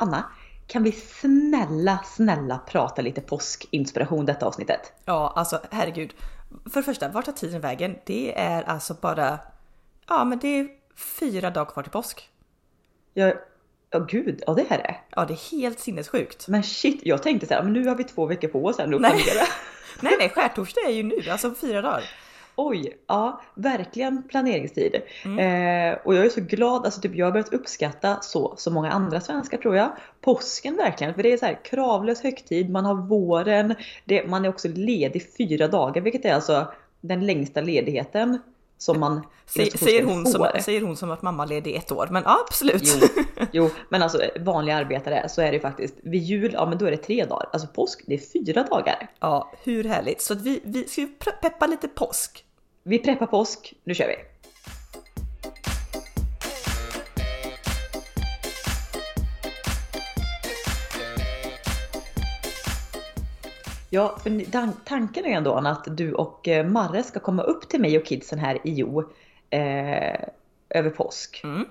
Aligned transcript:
Anna, 0.00 0.24
kan 0.66 0.82
vi 0.82 0.92
snälla, 0.92 1.98
snälla 2.04 2.58
prata 2.58 3.02
lite 3.02 3.20
påskinspiration 3.20 4.26
detta 4.26 4.46
avsnittet? 4.46 4.92
Ja, 5.04 5.32
alltså 5.36 5.60
herregud. 5.70 6.14
För 6.72 6.80
det 6.80 6.82
första, 6.82 7.08
vart 7.08 7.24
tar 7.24 7.32
tiden 7.32 7.60
vägen? 7.60 7.96
Det 8.06 8.38
är 8.38 8.62
alltså 8.62 8.94
bara, 8.94 9.38
ja 10.08 10.24
men 10.24 10.38
det 10.38 10.60
är 10.60 10.68
fyra 11.20 11.50
dagar 11.50 11.70
kvar 11.72 11.82
till 11.82 11.92
påsk. 11.92 12.28
Ja, 13.14 13.32
ja 13.90 13.98
gud, 13.98 14.42
ja 14.46 14.54
det 14.54 14.66
är 14.68 14.78
det. 14.78 14.96
Ja, 15.10 15.24
det 15.24 15.34
är 15.34 15.50
helt 15.50 15.80
sinnessjukt. 15.80 16.48
Men 16.48 16.62
shit, 16.62 17.00
jag 17.04 17.22
tänkte 17.22 17.46
så 17.46 17.54
här, 17.54 17.62
men 17.62 17.72
nu 17.72 17.86
har 17.86 17.94
vi 17.94 18.04
två 18.04 18.26
veckor 18.26 18.48
på 18.48 18.64
oss 18.64 18.78
här 18.78 18.86
nu 18.86 18.96
att 18.96 19.02
planera. 19.02 19.46
Nej, 20.00 20.14
nej, 20.18 20.28
skärtorsdag 20.28 20.80
är 20.86 20.92
ju 20.92 21.02
nu, 21.02 21.30
alltså 21.30 21.54
fyra 21.54 21.82
dagar. 21.82 22.04
Oj, 22.62 22.96
ja 23.06 23.40
verkligen 23.54 24.22
planeringstid. 24.22 25.02
Mm. 25.24 25.38
Eh, 25.38 25.98
och 26.04 26.14
jag 26.14 26.26
är 26.26 26.30
så 26.30 26.40
glad, 26.40 26.84
alltså 26.84 27.00
typ 27.00 27.14
jag 27.14 27.26
har 27.26 27.32
börjat 27.32 27.54
uppskatta 27.54 28.18
så, 28.20 28.54
så 28.56 28.70
många 28.70 28.90
andra 28.90 29.20
svenskar 29.20 29.58
tror 29.58 29.76
jag. 29.76 29.92
Påsken 30.20 30.76
verkligen, 30.76 31.14
för 31.14 31.22
det 31.22 31.32
är 31.32 31.36
så 31.36 31.46
här 31.46 31.64
kravlös 31.64 32.22
högtid, 32.22 32.70
man 32.70 32.84
har 32.84 32.94
våren, 32.94 33.74
det, 34.04 34.26
man 34.26 34.44
är 34.44 34.48
också 34.48 34.68
ledig 34.68 35.36
fyra 35.38 35.68
dagar, 35.68 36.02
vilket 36.02 36.24
är 36.24 36.34
alltså 36.34 36.72
den 37.00 37.26
längsta 37.26 37.60
ledigheten 37.60 38.38
som 38.78 39.00
man 39.00 39.12
inom 39.12 39.70
säger, 39.70 40.04
hon 40.04 40.26
som, 40.26 40.46
säger 40.60 40.80
hon 40.80 40.96
som 40.96 41.08
varit 41.08 41.22
mammaledig 41.22 41.70
i 41.70 41.76
ett 41.76 41.92
år, 41.92 42.08
men 42.10 42.22
ja, 42.26 42.44
absolut. 42.48 42.82
Jo, 43.02 43.24
jo, 43.52 43.70
men 43.88 44.02
alltså 44.02 44.22
vanliga 44.40 44.76
arbetare 44.76 45.28
så 45.28 45.42
är 45.42 45.52
det 45.52 45.60
faktiskt 45.60 45.94
vid 46.02 46.22
jul, 46.22 46.50
ja 46.52 46.66
men 46.66 46.78
då 46.78 46.86
är 46.86 46.90
det 46.90 46.96
tre 46.96 47.24
dagar. 47.24 47.48
Alltså 47.52 47.68
påsk, 47.68 48.02
det 48.06 48.14
är 48.14 48.18
fyra 48.18 48.62
dagar. 48.62 49.10
Ja, 49.20 49.52
hur 49.64 49.84
härligt. 49.84 50.22
Så 50.22 50.34
vi, 50.34 50.60
vi 50.64 50.84
ska 50.84 51.00
ju 51.00 51.06
peppa 51.40 51.66
lite 51.66 51.88
påsk. 51.88 52.44
Vi 52.82 52.98
preppar 52.98 53.26
påsk, 53.26 53.74
nu 53.84 53.94
kör 53.94 54.06
vi! 54.06 54.14
Ja, 63.90 64.18
för 64.22 64.84
tanken 64.84 65.24
är 65.24 65.30
ändå 65.30 65.54
Anna, 65.54 65.70
att 65.70 65.96
du 65.96 66.12
och 66.12 66.48
eh, 66.48 66.66
Marre 66.66 67.02
ska 67.02 67.20
komma 67.20 67.42
upp 67.42 67.68
till 67.68 67.80
mig 67.80 67.98
och 67.98 68.06
kidsen 68.06 68.38
här 68.38 68.54
i 68.54 68.74
Jo 68.74 69.00
eh, 69.50 70.24
över 70.68 70.90
påsk. 70.90 71.40
Mm. 71.44 71.64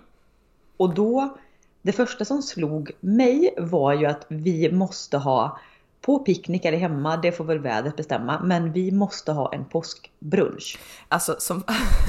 Och 0.78 0.94
då, 0.94 1.38
det 1.82 1.92
första 1.92 2.26
som 2.26 2.42
slog 2.42 2.92
mig 3.00 3.54
var 3.58 3.94
ju 3.94 4.06
att 4.06 4.26
vi 4.28 4.72
måste 4.72 5.18
ha 5.18 5.60
på 6.02 6.20
picknick 6.20 6.66
eller 6.66 6.78
hemma, 6.78 7.18
det 7.18 7.32
får 7.32 7.44
väl 7.44 7.60
vädret 7.60 7.96
bestämma, 7.96 8.40
men 8.44 8.72
vi 8.74 8.92
måste 8.92 9.32
ha 9.32 9.54
en 9.54 9.66
påskbrunch. 9.66 10.80
Alltså 11.08 11.36
som, 11.40 11.64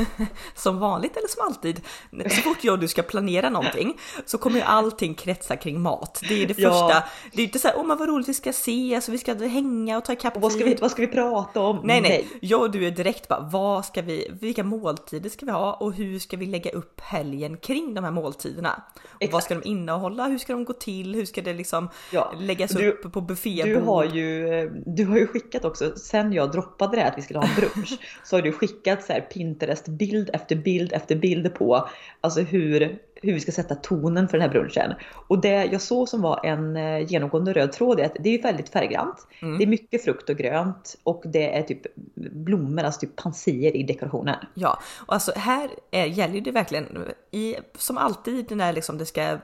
som 0.54 0.78
vanligt 0.78 1.16
eller 1.16 1.28
som 1.28 1.46
alltid, 1.46 1.80
så 2.30 2.40
fort 2.40 2.64
jag 2.64 2.72
och 2.72 2.78
du 2.78 2.88
ska 2.88 3.02
planera 3.02 3.50
någonting 3.50 3.98
så 4.26 4.38
kommer 4.38 4.56
ju 4.56 4.62
allting 4.62 5.14
kretsa 5.14 5.56
kring 5.56 5.80
mat. 5.80 6.20
Det 6.28 6.42
är 6.42 6.46
det 6.46 6.58
Ja. 6.58 6.70
första. 6.70 7.02
Det 7.32 7.42
är 7.42 7.46
inte 7.46 7.58
så 7.58 7.68
här, 7.68 7.74
åh 7.78 7.86
men 7.86 7.98
vad 7.98 8.08
roligt 8.08 8.28
vi 8.28 8.34
ska 8.34 8.52
se, 8.52 8.94
alltså 8.94 9.12
vi 9.12 9.18
ska 9.18 9.34
hänga 9.34 9.98
och 9.98 10.04
ta 10.04 10.12
ikapp 10.12 10.36
Och 10.36 10.42
vad 10.42 10.52
ska, 10.52 10.64
vi, 10.64 10.70
tid." 10.70 10.80
vad 10.80 10.90
ska 10.90 11.00
vi 11.02 11.08
prata 11.08 11.60
om? 11.60 11.80
Nej, 11.84 12.00
nej, 12.00 12.28
jag 12.40 12.60
och 12.62 12.70
du 12.70 12.86
är 12.86 12.90
direkt 12.90 13.28
bara, 13.28 13.40
vad 13.40 13.84
ska 13.84 14.02
vi, 14.02 14.30
vilka 14.40 14.64
måltider 14.64 15.30
ska 15.30 15.46
vi 15.46 15.52
ha 15.52 15.72
och 15.74 15.92
hur 15.94 16.18
ska 16.18 16.36
vi 16.36 16.46
lägga 16.46 16.70
upp 16.70 17.00
helgen 17.00 17.56
kring 17.56 17.94
de 17.94 18.04
här 18.04 18.10
måltiderna? 18.10 18.82
Och 19.26 19.32
vad 19.32 19.42
ska 19.42 19.54
de 19.54 19.68
innehålla? 19.68 20.26
Hur 20.26 20.38
ska 20.38 20.52
de 20.52 20.64
gå 20.64 20.72
till? 20.72 21.14
Hur 21.14 21.24
ska 21.24 21.42
det 21.42 21.52
liksom 21.54 21.88
Ja, 22.10 22.32
läggas 22.38 22.70
du- 22.70 22.90
upp 22.90 23.12
på 23.12 23.20
buffébord? 23.20 23.79
Du 23.80 23.86
har, 23.86 24.04
ju, 24.04 24.54
eh, 24.54 24.70
du 24.86 25.04
har 25.04 25.18
ju 25.18 25.26
skickat 25.26 25.64
också, 25.64 25.96
sen 25.96 26.32
jag 26.32 26.52
droppade 26.52 26.96
det 26.96 27.00
här 27.00 27.10
att 27.10 27.18
vi 27.18 27.22
skulle 27.22 27.38
ha 27.38 27.46
en 27.46 27.54
brunch, 27.54 27.98
så 28.24 28.36
har 28.36 28.42
du 28.42 28.52
skickat 28.52 29.04
så 29.04 29.12
här 29.12 29.20
Pinterest-bild 29.20 30.30
efter 30.32 30.56
bild 30.56 30.92
efter 30.92 31.16
bild 31.16 31.54
på 31.54 31.88
alltså 32.20 32.40
hur, 32.40 32.98
hur 33.14 33.32
vi 33.32 33.40
ska 33.40 33.52
sätta 33.52 33.74
tonen 33.74 34.28
för 34.28 34.38
den 34.38 34.50
här 34.50 34.60
brunchen. 34.60 34.94
Och 35.28 35.40
det 35.40 35.64
jag 35.64 35.80
såg 35.80 36.08
som 36.08 36.22
var 36.22 36.46
en 36.46 36.76
eh, 36.76 37.12
genomgående 37.12 37.52
röd 37.52 37.72
tråd 37.72 38.00
är 38.00 38.04
att 38.04 38.16
det 38.20 38.38
är 38.38 38.42
väldigt 38.42 38.68
färggrant. 38.68 39.26
Mm. 39.42 39.58
Det 39.58 39.64
är 39.64 39.68
mycket 39.68 40.04
frukt 40.04 40.30
och 40.30 40.36
grönt 40.36 40.96
och 41.02 41.22
det 41.26 41.56
är 41.58 41.62
typ 41.62 41.82
blommor, 42.14 42.82
alltså 42.82 43.00
typ 43.00 43.16
pansier 43.16 43.76
i 43.76 43.82
dekorationen. 43.82 44.36
Ja, 44.54 44.78
och 45.06 45.14
alltså 45.14 45.32
här 45.36 45.70
är, 45.90 46.06
gäller 46.06 46.40
det 46.40 46.50
verkligen 46.50 46.98
i, 47.30 47.56
som 47.78 47.98
alltid 47.98 48.56
när 48.56 48.72
liksom 48.72 48.98
det 48.98 49.06
ska, 49.06 49.38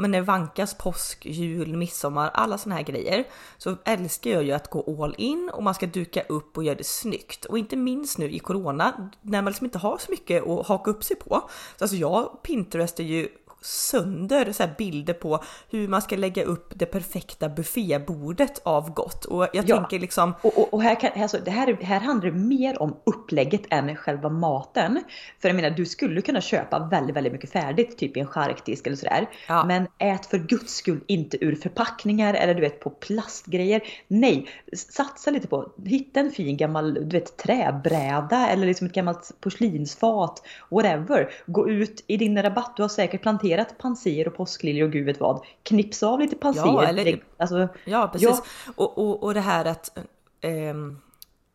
men 0.00 0.10
det 0.10 0.20
vankas 0.20 0.74
påsk, 0.74 1.26
jul, 1.26 1.76
midsommar, 1.76 2.30
alla 2.34 2.58
såna 2.58 2.74
här 2.74 2.82
grejer. 2.82 3.24
Så 3.58 3.76
älskar 3.84 4.30
jag 4.30 4.42
ju 4.42 4.52
att 4.52 4.70
gå 4.70 5.04
all 5.04 5.14
in 5.18 5.50
och 5.54 5.62
man 5.62 5.74
ska 5.74 5.86
duka 5.86 6.22
upp 6.22 6.56
och 6.56 6.64
göra 6.64 6.74
det 6.74 6.86
snyggt. 6.86 7.44
Och 7.44 7.58
inte 7.58 7.76
minst 7.76 8.18
nu 8.18 8.30
i 8.30 8.38
corona 8.38 9.10
när 9.22 9.42
man 9.42 9.50
liksom 9.50 9.64
inte 9.64 9.78
har 9.78 9.98
så 9.98 10.10
mycket 10.10 10.48
att 10.48 10.66
haka 10.66 10.90
upp 10.90 11.04
sig 11.04 11.16
på. 11.16 11.48
Så 11.76 11.84
alltså 11.84 11.96
jag 11.96 12.42
Pinterestar 12.42 13.04
ju 13.04 13.28
sönder 13.62 14.52
så 14.52 14.64
bilder 14.78 15.14
på 15.14 15.44
hur 15.70 15.88
man 15.88 16.02
ska 16.02 16.16
lägga 16.16 16.44
upp 16.44 16.72
det 16.76 16.86
perfekta 16.86 17.48
buffébordet 17.48 18.60
av 18.62 18.90
gott. 18.94 19.24
Och 19.24 19.46
jag 19.52 19.68
Ja. 19.68 19.76
tänker 19.76 19.98
liksom, 19.98 20.34
Och, 20.42 20.58
och, 20.58 20.74
och 20.74 20.82
här, 20.82 21.00
kan, 21.00 21.22
alltså, 21.22 21.38
det 21.44 21.50
här, 21.50 21.78
här 21.82 22.00
handlar 22.00 22.30
det 22.30 22.36
mer 22.36 22.82
om 22.82 22.96
upplägget 23.04 23.62
än 23.70 23.96
själva 23.96 24.28
maten. 24.28 25.04
För 25.42 25.48
jag 25.48 25.56
menar, 25.56 25.70
du 25.70 25.86
skulle 25.86 26.20
kunna 26.22 26.40
köpa 26.40 26.78
väldigt, 26.90 27.16
väldigt 27.16 27.32
mycket 27.32 27.50
färdigt, 27.52 27.98
typ 27.98 28.16
i 28.16 28.20
en 28.20 28.26
charkdisk 28.26 28.86
eller 28.86 28.96
sådär. 28.96 29.28
Ja. 29.48 29.64
Men 29.64 29.86
ät 29.98 30.26
för 30.26 30.38
guds 30.38 30.74
skull 30.74 31.00
inte 31.06 31.44
ur 31.44 31.54
förpackningar 31.56 32.34
eller 32.34 32.54
du 32.54 32.60
vet 32.60 32.80
på 32.80 32.90
plastgrejer. 32.90 33.80
Nej, 34.08 34.46
satsa 34.72 35.30
lite 35.30 35.48
på, 35.48 35.72
hitta 35.84 36.20
en 36.20 36.30
fin 36.30 36.56
gammal 36.56 36.94
du 36.94 37.18
vet, 37.18 37.36
träbräda 37.36 38.48
eller 38.48 38.66
liksom 38.66 38.86
ett 38.86 38.92
gammalt 38.92 39.30
porslinsfat. 39.40 40.42
Whatever. 40.70 41.30
Gå 41.46 41.68
ut 41.70 42.04
i 42.06 42.16
din 42.16 42.42
rabatt, 42.42 42.72
du 42.76 42.82
har 42.82 42.88
säkert 42.88 43.22
planterat 43.22 43.49
pansier 43.78 44.28
och 44.28 44.36
påskliljor 44.36 44.86
och 44.86 44.92
gud 44.92 45.06
vet 45.06 45.20
vad. 45.20 45.44
Knipsa 45.62 46.08
av 46.08 46.20
lite 46.20 46.36
pansier. 46.36 46.64
Ja, 46.66 46.84
eller- 46.86 47.22
alltså, 47.36 47.68
Ja 47.84 48.08
precis. 48.12 48.28
Ja. 48.28 48.72
Och, 48.76 48.98
och, 48.98 49.22
och 49.22 49.34
det 49.34 49.40
här 49.40 49.64
att 49.64 49.98
ehm, 50.40 50.98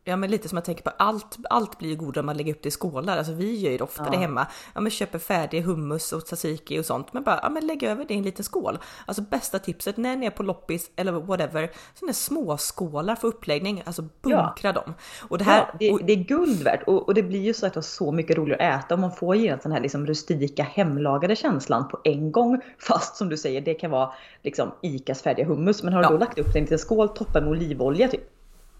Ja 0.08 0.16
men 0.16 0.30
lite 0.30 0.48
som 0.48 0.56
jag 0.56 0.64
tänker 0.64 0.82
på 0.82 0.90
allt, 0.98 1.36
allt 1.50 1.78
blir 1.78 1.88
ju 1.88 1.96
godare 1.96 2.20
om 2.20 2.26
man 2.26 2.36
lägger 2.36 2.54
upp 2.54 2.62
det 2.62 2.68
i 2.68 2.70
skålar. 2.70 3.16
Alltså 3.18 3.32
vi 3.32 3.58
gör 3.60 3.70
ju 3.70 3.78
det 3.78 3.84
oftare 3.84 4.08
Ja. 4.12 4.18
hemma. 4.18 4.46
Ja 4.74 4.80
men 4.80 4.90
köper 4.90 5.18
färdig 5.18 5.60
hummus 5.62 6.12
och 6.12 6.24
tzatziki 6.26 6.80
och 6.80 6.84
sånt. 6.86 7.12
Men 7.12 7.22
bara 7.22 7.40
ja, 7.42 7.48
men 7.50 7.66
lägg 7.66 7.82
över 7.82 8.04
det 8.04 8.14
i 8.14 8.16
en 8.16 8.22
liten 8.22 8.44
skål. 8.44 8.78
Alltså 9.06 9.22
bästa 9.22 9.58
tipset 9.58 9.96
när 9.96 10.16
ni 10.16 10.26
är 10.26 10.30
på 10.30 10.42
loppis 10.42 10.90
eller 10.96 11.12
whatever. 11.12 11.70
Sådana 11.94 12.12
små 12.12 12.56
skålar 12.58 13.14
för 13.16 13.28
uppläggning. 13.28 13.82
Alltså 13.86 14.04
bunkra 14.22 14.72
dem. 14.72 14.94
Och 15.28 15.38
det 15.38 15.44
här, 15.44 15.58
Ja, 15.58 15.98
det, 15.98 16.06
det 16.06 16.12
är 16.12 16.24
guld 16.24 16.62
värt 16.62 16.82
och, 16.86 17.06
och 17.08 17.14
det 17.14 17.22
blir 17.22 17.40
ju 17.42 17.54
så 17.54 17.66
att 17.66 17.72
det 17.74 17.78
har 17.78 17.82
så 17.82 18.12
mycket 18.12 18.36
roligare 18.36 18.74
att 18.74 18.84
äta 18.84 18.94
om 18.94 19.00
man 19.00 19.12
får 19.12 19.36
genast 19.36 19.62
den 19.62 19.72
här 19.72 19.80
liksom 19.80 20.06
rustika 20.06 20.62
hemlagade 20.62 21.36
känslan 21.36 21.88
på 21.88 21.98
en 22.04 22.32
gång. 22.32 22.60
Fast 22.78 23.16
som 23.16 23.28
du 23.28 23.36
säger, 23.36 23.60
det 23.60 23.74
kan 23.74 23.90
vara 23.90 24.12
liksom 24.42 24.70
ICAs 24.82 25.22
färdiga 25.22 25.46
hummus. 25.46 25.82
Men 25.82 25.92
har 25.92 26.00
du 26.00 26.06
Ja. 26.06 26.10
då 26.10 26.18
lagt 26.18 26.38
upp 26.38 26.46
den 26.46 26.56
i 26.56 26.58
en 26.58 26.64
liten 26.64 26.78
skål, 26.78 27.08
toppen 27.08 27.44
med 27.44 27.50
olivolja 27.52 28.08
typ. 28.08 28.20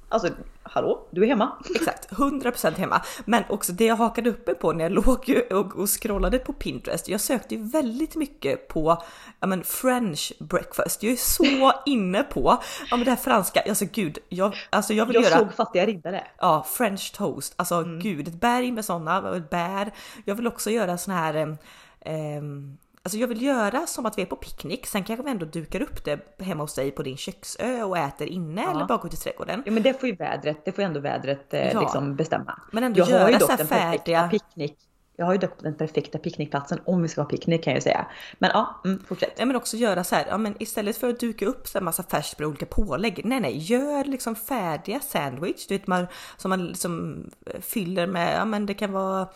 Alltså, 0.09 0.29
hallå, 0.63 1.07
du 1.11 1.23
är 1.23 1.27
hemma. 1.27 1.53
Exakt, 1.75 2.11
100% 2.13 2.77
hemma. 2.77 3.03
Men 3.25 3.43
också 3.49 3.73
det 3.73 3.85
jag 3.85 3.97
hakade 3.97 4.31
uppe 4.31 4.55
på 4.55 4.73
när 4.73 4.85
jag 4.85 4.93
låg 4.93 5.43
och, 5.51 5.77
och 5.77 5.89
scrollade 6.03 6.39
på 6.39 6.53
Pinterest. 6.53 7.09
Jag 7.09 7.21
sökte 7.21 7.55
ju 7.55 7.63
väldigt 7.63 8.17
mycket 8.17 8.69
på 8.69 9.03
ja, 9.41 9.47
men 9.47 9.65
French 9.65 10.33
breakfast. 10.39 11.03
Jag 11.03 11.13
är 11.13 11.17
så 11.17 11.73
inne 11.87 12.23
på 12.23 12.63
ja, 12.91 12.97
men 12.97 13.05
det 13.05 13.11
här 13.11 13.17
franska. 13.17 13.63
Alltså 13.69 13.85
gud, 13.93 14.19
jag, 14.29 14.55
alltså 14.71 14.95
jag 14.95 15.07
vill 15.07 15.15
Jag 15.15 15.25
göra 15.25 15.39
såg 15.39 15.55
fattiga 15.55 15.87
riddare. 15.87 16.25
ja, 16.39 16.67
French 16.69 17.13
toast. 17.17 17.53
Alltså 17.57 17.85
gud, 18.03 18.29
ett 18.29 18.41
berg 18.41 18.73
med 18.73 18.85
sådana 18.85 19.41
bär. 19.51 19.93
Jag 20.25 20.35
vill 20.35 20.47
också 20.47 20.71
göra 20.71 20.99
såna 20.99 21.17
här 21.17 21.57
em, 22.01 22.79
Alltså 23.07 23.19
jag 23.19 23.29
vill 23.29 23.43
göra 23.43 23.87
som 23.87 24.07
att 24.07 24.19
vi 24.19 24.23
är 24.23 24.27
på 24.27 24.37
picknick, 24.37 24.87
sen 24.87 25.05
kanske 25.05 25.25
vi 25.25 25.31
ändå 25.31 25.47
dukar 25.47 25.83
upp 25.83 26.05
det 26.05 26.43
hemma 26.45 26.63
hos 26.65 26.75
dig 26.75 26.91
på 26.91 27.03
din 27.03 27.17
köksö 27.17 27.83
och 27.83 27.99
äter 27.99 28.27
inne 28.29 28.71
eller 28.71 28.85
bara 28.85 28.99
går 28.99 29.07
ut 29.07 29.15
i 29.15 29.17
trädgården. 29.17 29.63
Ja 29.67 29.73
men 29.73 29.83
det 29.83 30.01
får 30.01 30.09
ju 30.09 30.17
vädret, 30.17 30.65
det 30.65 30.73
får 30.73 30.83
ju 30.83 30.87
ändå 30.87 31.01
vädret 31.01 31.55
eh, 31.55 31.73
Ja. 31.73 31.81
liksom 31.81 32.17
bestämma. 32.17 32.61
Men 32.73 32.85
ändå 32.85 32.99
jag 32.99 33.05
har 33.05 33.13
göra 33.13 33.31
ju 33.31 33.39
så 33.39 33.47
dock 33.47 33.59
den 33.59 33.67
perfekta 33.67 34.29
picknick. 34.29 34.79
Jag 35.19 35.27
har 35.27 35.33
ju 35.33 35.39
dock 35.39 35.63
den 35.63 35.75
perfekta 35.75 36.19
picknickplatsen 36.19 36.81
om 36.85 37.03
vi 37.03 37.09
ska 37.09 37.21
ha 37.21 37.29
picknick 37.29 37.65
kan 37.65 37.71
jag 37.71 37.77
ju 37.79 37.83
säga. 37.83 38.07
Men 38.39 38.51
ja, 38.55 38.81
mm, 38.85 39.03
fortsätt. 39.09 39.35
Ja 39.37 39.47
men 39.47 39.57
också 39.57 39.77
göra 39.77 40.05
så 40.05 40.15
här, 40.15 40.27
ja 40.29 40.39
men 40.39 40.55
istället 40.59 40.97
för 40.97 41.09
att 41.09 41.21
duka 41.21 41.47
upp 41.47 41.69
så 41.69 41.79
här 41.79 41.85
massa 41.85 42.03
färskt 42.03 42.39
med 42.39 42.49
olika 42.49 42.67
pålägg. 42.67 43.21
Nej 43.25 43.41
nej, 43.41 43.59
gör 43.59 44.05
liksom 44.05 44.37
färdiga 44.37 45.01
sandwich. 45.01 45.67
Du 45.67 45.75
vet 45.79 45.87
man, 45.87 46.07
som 46.37 46.49
man 46.49 46.67
liksom 46.67 47.25
fyller 47.61 48.07
med, 48.07 48.37
ja 48.37 48.45
men 48.45 48.67
det 48.67 48.75
kan 48.75 48.93
vara 48.93 49.29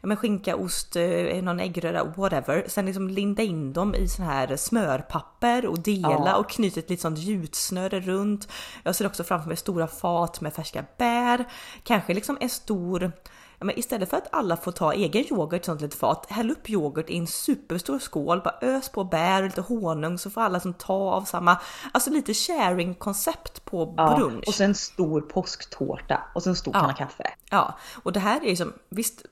ja, 0.00 0.06
men 0.08 0.16
skinka, 0.16 0.56
ost, 0.56 0.96
eh, 0.96 1.42
någon 1.42 1.60
äggröra, 1.60 2.04
whatever. 2.04 2.64
Sen 2.66 2.86
liksom 2.86 3.08
linda 3.08 3.42
in 3.42 3.72
dem 3.72 3.94
i 3.94 4.08
sån 4.08 4.24
här 4.24 4.56
smörpapper 4.56 5.66
och 5.66 5.78
dela 5.78 6.22
Ja. 6.26 6.36
och 6.36 6.50
knyta 6.50 6.80
ett 6.80 6.90
litet 6.90 7.02
sånt 7.02 7.18
gjutsnöre 7.18 8.00
runt. 8.00 8.48
Jag 8.82 8.94
ser 8.94 9.06
också 9.06 9.24
framför 9.24 9.48
mig 9.48 9.56
stora 9.56 9.86
fat 9.86 10.40
med 10.40 10.54
färska 10.54 10.84
bär. 10.98 11.44
Kanske 11.82 12.14
liksom 12.14 12.38
en 12.40 12.48
stor 12.48 13.12
Ja, 13.60 13.64
men 13.66 13.78
istället 13.78 14.10
för 14.10 14.16
att 14.16 14.28
alla 14.32 14.56
får 14.56 14.72
ta 14.72 14.92
egen 14.92 15.24
yoghurt 15.32 15.62
i 15.62 15.64
sånt 15.66 15.80
litet 15.80 15.98
fat, 15.98 16.26
häll 16.28 16.50
upp 16.50 16.70
yoghurt 16.70 17.10
i 17.10 17.18
en 17.18 17.26
superstor 17.26 17.98
skål, 17.98 18.40
bara 18.44 18.54
ös 18.62 18.88
på 18.88 19.04
bär 19.04 19.42
och 19.42 19.46
lite 19.48 19.60
honung 19.60 20.18
så 20.18 20.30
får 20.30 20.40
alla 20.40 20.60
som 20.60 20.74
ta 20.74 20.94
av 20.94 21.22
samma, 21.22 21.56
alltså 21.92 22.10
lite 22.10 22.34
sharing 22.34 22.94
koncept 22.94 23.64
på 23.64 23.94
Ja, 23.96 24.16
brunch. 24.16 24.44
och 24.48 24.54
sen 24.54 24.68
en 24.70 24.74
stor 24.74 25.20
påsktårta 25.20 26.20
och 26.34 26.42
sen 26.42 26.50
en 26.50 26.56
stor 26.56 26.74
Ja. 26.74 26.80
kanna 26.80 26.94
kaffe. 26.94 27.30
Ja, 27.50 27.78
och 28.02 28.12
det 28.12 28.20
här 28.20 28.40
är 28.44 28.50
ju 28.50 28.56
som, 28.56 28.72
visst, 28.88 29.22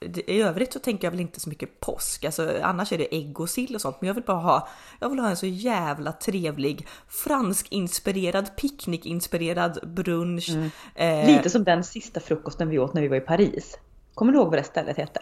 i 0.00 0.42
övrigt 0.42 0.72
så 0.72 0.78
tänker 0.78 1.06
jag 1.06 1.10
väl 1.10 1.20
inte 1.20 1.40
så 1.40 1.48
mycket 1.48 1.80
påsk, 1.80 2.24
alltså 2.24 2.60
annars 2.62 2.92
är 2.92 2.98
det 2.98 3.16
ägg 3.16 3.40
och 3.40 3.50
sill 3.50 3.74
och 3.74 3.80
sånt, 3.80 3.96
men 4.00 4.08
jag 4.08 4.14
vill 4.14 4.24
bara 4.24 4.36
ha, 4.36 4.68
jag 5.00 5.08
vill 5.10 5.18
ha 5.18 5.28
en 5.28 5.36
så 5.36 5.46
jävla 5.46 6.12
trevlig 6.12 6.86
fransk-inspirerad, 7.08 8.50
picknick-inspirerad 8.56 9.88
brunch. 9.88 10.50
Mm. 10.50 10.70
Eh, 10.94 11.36
Lite 11.36 11.50
som 11.50 11.64
den 11.64 11.84
sista 11.84 12.20
frukosten 12.20 12.68
vi 12.68 12.78
åt 12.78 12.94
när 12.94 13.02
vi 13.02 13.08
var 13.08 13.16
i 13.16 13.20
Paris. 13.20 13.78
Kommer 14.14 14.32
du 14.32 14.38
ihåg 14.38 14.48
vad 14.48 14.58
det 14.58 14.64
stället 14.64 14.96
hette? 14.96 15.20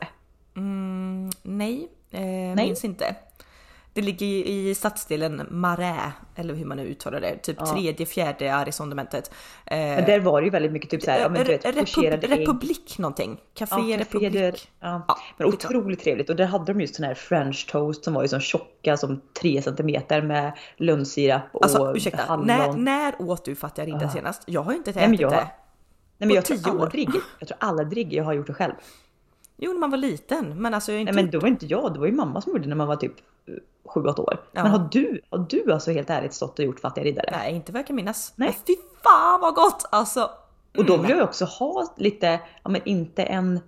mm, 0.57 1.31
nej, 1.43 1.89
eh, 2.11 2.21
minns 2.57 2.85
inte. 2.85 3.17
Det 3.95 4.03
ligger 4.03 4.27
i, 4.27 4.75
stadsdelen 4.75 5.47
Marais, 5.51 6.13
eller 6.37 6.55
hur 6.55 6.65
man 6.65 6.77
nu 6.77 6.83
uttalar 6.87 7.21
det, 7.21 7.37
typ 7.37 7.57
Ja. 7.61 7.67
tredje, 7.67 8.07
fjärde 8.07 8.55
arrisondementet. 8.55 9.31
Eh, 9.67 9.79
Men 9.79 10.05
där 10.05 10.21
var 10.21 10.41
det 10.41 10.45
ju 10.45 10.51
väldigt 10.51 10.73
mycket 10.73 10.91
typ 10.91 11.03
såhär, 11.03 11.21
ja 11.21 11.29
men 11.29 11.45
du 11.45 11.49
vet, 11.53 11.65
Repub-. 11.65 12.29
Republik 12.29 12.99
någonting. 12.99 13.41
Café 13.55 13.77
Ja, 13.81 13.99
Republik. 13.99 14.33
där, 14.33 14.55
ja. 14.81 15.05
Ja, 15.09 15.19
Men 15.39 15.47
otroligt 15.49 16.01
trevligt 16.05 16.31
och 16.31 16.37
där 16.37 16.47
hade 16.47 16.73
de 16.73 16.81
just 16.81 16.95
sån 16.95 17.05
här 17.05 17.15
french 17.15 17.69
toast 17.71 18.05
som 18.05 18.15
var 18.15 18.23
ju 18.23 18.29
så 18.29 18.41
tjocka 18.41 18.97
som 18.97 19.21
3 19.41 19.63
centimeter 19.63 20.23
med 20.23 20.53
lönnsirap 20.77 21.43
och 21.53 21.65
Alltså 21.65 21.93
ursäkta, 21.97 22.23
hallon. 22.29 22.47
när, 22.47 22.73
när 22.73 23.15
åt 23.23 23.45
du 23.45 23.55
fattiga 23.57 23.85
riddare 23.87 24.11
senast? 24.11 24.43
Jag 24.47 24.63
har 24.63 24.73
ju 24.73 24.79
inte 24.79 24.93
Nej, 24.93 25.05
ätit 25.05 25.21
jag- 25.21 25.33
det. 25.33 25.47
Nej 26.19 26.27
men 26.29 26.31
jag 26.35 26.45
tror 26.45 26.69
aldrig, 26.83 27.09
jag 27.39 27.49
tror 27.49 27.59
aldrig 27.61 28.13
jag 28.13 28.25
har 28.25 28.33
gjort 28.33 28.47
det 28.47 28.55
själv. 28.55 28.73
Jo, 29.57 29.73
när 29.73 29.81
man 29.81 29.91
var 29.91 29.99
liten, 29.99 30.63
men 30.63 30.75
alltså 30.75 30.93
jag 30.93 31.01
inte 31.01 31.13
Nej 31.13 31.25
men 31.25 31.31
då 31.31 31.41
var 31.41 31.49
inte 31.49 31.67
jag, 31.67 31.93
det 31.93 31.99
var 31.99 32.07
ju 32.07 32.13
mamma 32.13 32.41
som 32.41 32.53
gjorde 32.53 32.65
det 32.65 32.69
när 32.69 32.77
man 32.77 32.87
var 32.87 32.97
typ 32.97 33.15
7-8 33.85 34.21
år. 34.21 34.41
Ja. 34.53 34.63
Men 34.63 34.73
har 34.73 34.89
du, 34.93 35.21
har 35.31 35.47
du 35.49 35.73
alltså 35.73 35.91
helt 35.91 36.11
ärligt 36.11 36.35
stått 36.35 36.59
och 36.59 36.65
gjort 36.65 36.81
fattiga 36.81 37.05
riddare? 37.05 37.29
Nej, 37.33 37.55
inte 37.55 37.73
vad 37.73 37.79
jag 37.79 37.87
kan 37.87 37.97
minnas. 37.97 38.33
Nej. 38.37 38.49
Men 38.49 38.55
fy 38.67 38.83
fan 39.03 39.41
vad 39.41 39.55
gott! 39.55 39.85
Alltså. 39.91 40.31
Och 40.77 40.85
då 40.85 40.95
mm. 40.95 41.03
vill 41.03 41.11
jag 41.11 41.19
ju 41.19 41.25
också 41.25 41.45
ha 41.45 41.95
lite, 41.97 42.41
ja 42.63 42.71
men 42.71 42.81
inte 42.85 43.23
en, 43.23 43.61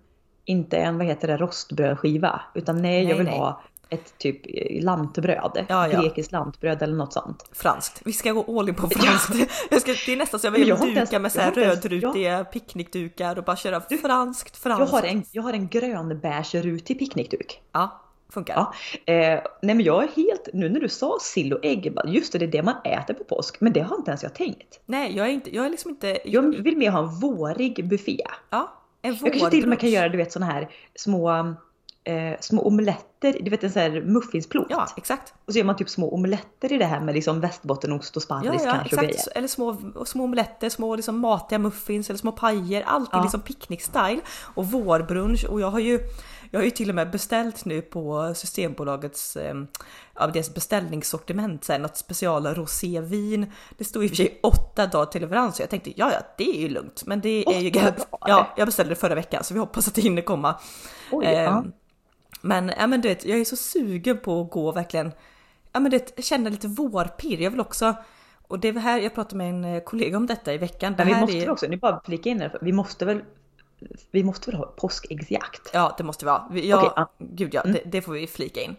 inte 0.45 0.77
en 0.77 0.99
vad 0.99 1.07
heter 1.07 1.29
det, 1.29 1.37
rostbrödskiva. 1.37 2.41
Utan 2.55 2.83
nej, 2.83 3.05
Nej, 3.05 3.11
jag 3.11 3.17
vill 3.17 3.27
nej. 3.27 3.39
ha 3.39 3.63
ett 3.89 4.19
typ 4.19 4.41
eh, 4.45 4.85
lantbröd. 4.85 5.65
Ja, 5.69 5.89
ja. 5.89 6.01
Grekiskt 6.01 6.33
lantbröd 6.33 6.83
eller 6.83 6.95
något 6.95 7.13
sånt. 7.13 7.45
Franskt. 7.53 8.01
Vi 8.05 8.13
ska 8.13 8.33
gå 8.33 8.59
all 8.61 8.69
in 8.69 8.75
på 8.75 8.89
franskt. 8.91 9.35
Jag 9.71 9.81
ska, 9.81 9.93
det 10.07 10.13
är 10.13 10.17
nästan 10.17 10.41
så 10.41 10.47
jag 10.47 10.53
vill 10.53 10.69
jag 10.69 10.79
duka 10.81 10.91
ens- 10.93 11.13
med 11.13 11.33
så 11.33 11.39
jag 11.39 11.45
här 11.45 11.53
rödrutiga 11.53 12.45
picknickdukar 12.45 13.39
och 13.39 13.45
bara 13.45 13.57
köra 13.57 13.81
franskt, 14.03 14.61
Jag 14.65 14.73
franskt. 14.77 14.93
har 14.93 15.03
en, 15.03 15.23
jag 15.33 15.43
har 15.43 15.53
en 15.53 15.69
grönbeige 15.69 16.63
rutig 16.63 16.99
picknickduk. 16.99 17.61
Ja, 17.73 18.03
funkar. 18.33 18.55
Ja. 18.55 18.73
Eh, 19.13 19.41
nej 19.63 19.75
men 19.75 19.81
jag 19.81 20.03
är 20.05 20.09
helt, 20.17 20.49
nu 20.53 20.69
när 20.69 20.81
du 20.81 20.89
sa 20.89 21.19
sill 21.21 21.53
och 21.53 21.61
ägg, 21.65 21.93
bara, 21.95 22.09
just 22.09 22.33
det, 22.33 22.39
det 22.39 22.45
är 22.45 22.51
det 22.51 22.63
man 22.63 22.75
äter 22.85 23.15
på 23.15 23.25
påsk. 23.25 23.61
Men 23.61 23.73
det 23.73 23.81
har 23.81 23.97
inte 23.97 24.11
ens 24.11 24.23
jag 24.23 24.35
tänkt. 24.35 24.81
Nej, 24.87 25.17
jag 25.17 25.27
är 25.27 25.31
inte, 25.31 25.55
jag 25.57 25.67
är 25.67 25.71
liksom 25.71 25.91
inte... 25.91 26.19
Jag 26.25 26.43
vill 26.63 26.77
mer 26.77 26.91
ha 26.91 26.99
en 26.99 27.21
vårig 27.21 27.89
buffé. 27.89 28.21
ja, 28.51 28.73
en 29.03 29.15
Jag 29.15 29.33
kanske 29.33 29.51
till 29.51 29.63
och 29.63 29.69
med 29.69 29.79
kan 29.79 29.87
vårbrunch. 29.89 29.95
göra 29.95 30.09
du 30.09 30.17
vet 30.19 30.33
såna 30.33 30.47
här 30.47 30.69
små, 30.95 31.55
eh, 32.07 32.33
små 32.41 32.63
omeletter, 32.67 33.37
du 33.41 33.51
vet 33.51 33.65
en 33.65 33.71
sån 33.73 33.83
här 33.83 34.01
muffinsplot. 34.01 34.67
Ja, 34.71 34.87
exakt. 34.97 35.35
Och 35.47 35.53
så 35.53 35.59
gör 35.59 35.65
man 35.67 35.77
typ 35.77 35.89
små 35.91 36.15
omeletter 36.15 36.73
i 36.73 36.79
det 36.79 36.85
här 36.85 37.01
med 37.01 37.15
liksom 37.15 37.41
västbottenost 37.41 38.17
och 38.17 38.23
sparris 38.23 38.47
Ja, 38.47 38.61
ja, 38.65 38.71
kanske 38.89 39.07
exakt. 39.07 39.37
Eller 39.37 39.49
små, 39.49 39.77
små 40.07 40.25
omeletter, 40.25 40.69
små 40.69 40.97
liksom 40.97 41.19
matiga 41.19 41.59
muffins 41.59 42.11
eller 42.11 42.19
små 42.19 42.33
pajer. 42.33 42.83
Allt 42.87 43.09
i 43.09 43.11
Ja. 43.13 43.23
liksom 43.23 43.41
picknick-style. 43.41 44.21
Och 44.55 44.67
vårbrunch. 44.71 45.45
Och 45.45 45.61
jag 45.61 45.71
har 45.71 45.79
ju 45.79 46.01
jag 46.51 46.61
har 46.61 46.65
ju 46.65 46.71
till 46.71 46.89
och 46.89 46.95
med 46.95 47.11
beställt 47.11 47.65
nu 47.65 47.83
på 47.83 48.33
Systembolagets 48.37 49.37
eh, 49.37 49.55
av 50.15 50.33
deras 50.33 50.55
beställningssortiment 50.55 51.65
så 51.65 51.73
här, 51.73 51.79
något 51.79 51.97
special 51.97 52.47
rosévin. 52.47 53.53
Det 53.79 53.85
stod 53.85 54.05
i 54.05 54.07
och 54.07 54.11
för 54.11 54.17
sig 54.17 54.41
åtta 54.43 54.87
dagar 54.87 55.07
till 55.07 55.21
leverans 55.21 55.57
så 55.57 55.63
jag 55.63 55.71
tänkte 55.71 55.93
ja, 55.97 56.11
ja, 56.13 56.19
det 56.39 56.57
är 56.57 56.61
ju 56.61 56.69
lugnt. 56.69 57.03
Men 57.07 57.21
det 57.21 57.45
är 57.47 57.61
ju 57.61 57.71
Åtta 57.71 57.81
dagar? 57.91 58.05
Ja, 58.27 58.47
jag 58.57 58.67
beställde 58.69 58.91
det 58.95 59.01
förra 59.01 59.15
veckan 59.15 59.45
så 59.45 59.55
vi 59.55 59.61
hoppas 59.61 59.89
att 59.89 59.95
det 59.95 60.03
hinner 60.03 60.23
komma. 60.23 60.55
Oj, 61.13 61.27
Ehm, 61.27 61.35
ja. 61.45 61.65
Men, 62.41 62.73
ja, 62.79 62.87
men 62.87 63.01
du 63.01 63.09
vet, 63.09 63.25
jag 63.25 63.39
är 63.41 63.45
så 63.45 63.57
sugen 63.57 64.19
på 64.19 64.41
att 64.41 64.51
gå 64.51 64.73
verkligen, 64.73 65.13
ja 65.73 65.81
men 65.81 65.91
du 65.91 65.99
vet, 65.99 66.25
känna 66.25 66.51
lite 66.51 66.69
vårpirr. 66.69 67.41
Jag 67.43 67.51
vill 67.51 67.61
också, 67.61 67.95
och 68.49 68.59
det 68.61 68.73
var 68.73 68.81
här, 68.81 68.99
jag 68.99 69.15
pratade 69.15 69.37
med 69.37 69.49
en 69.51 69.65
eh, 69.65 69.83
kollega 69.83 70.17
om 70.17 70.27
detta 70.27 70.55
i 70.55 70.59
veckan. 70.59 70.93
Det 70.97 71.05
Men 71.05 71.15
vi 71.15 71.21
måste 71.21 71.37
är, 71.39 71.51
också, 71.51 71.67
ni 71.67 71.77
bara 71.77 72.01
flika 72.05 72.29
in 72.31 72.41
här, 72.41 72.59
vi 72.61 72.73
måste 72.73 73.05
väl 73.05 73.23
vi 74.11 74.25
måste 74.25 74.51
väl 74.51 74.59
ha 74.61 74.67
påskäggsjakt? 74.67 75.71
Ja, 75.73 75.95
det 75.99 76.05
måste 76.05 76.27
vara. 76.27 76.49
Vi- 76.51 76.69
Ja, 76.69 76.77
Okej, 76.77 76.91
ja. 76.97 77.11
Gud 77.19 77.55
ja, 77.55 77.63
det, 77.63 77.83
det 77.87 78.03
får 78.03 78.13
vi 78.13 78.27
flika 78.27 78.61
in. 78.61 78.77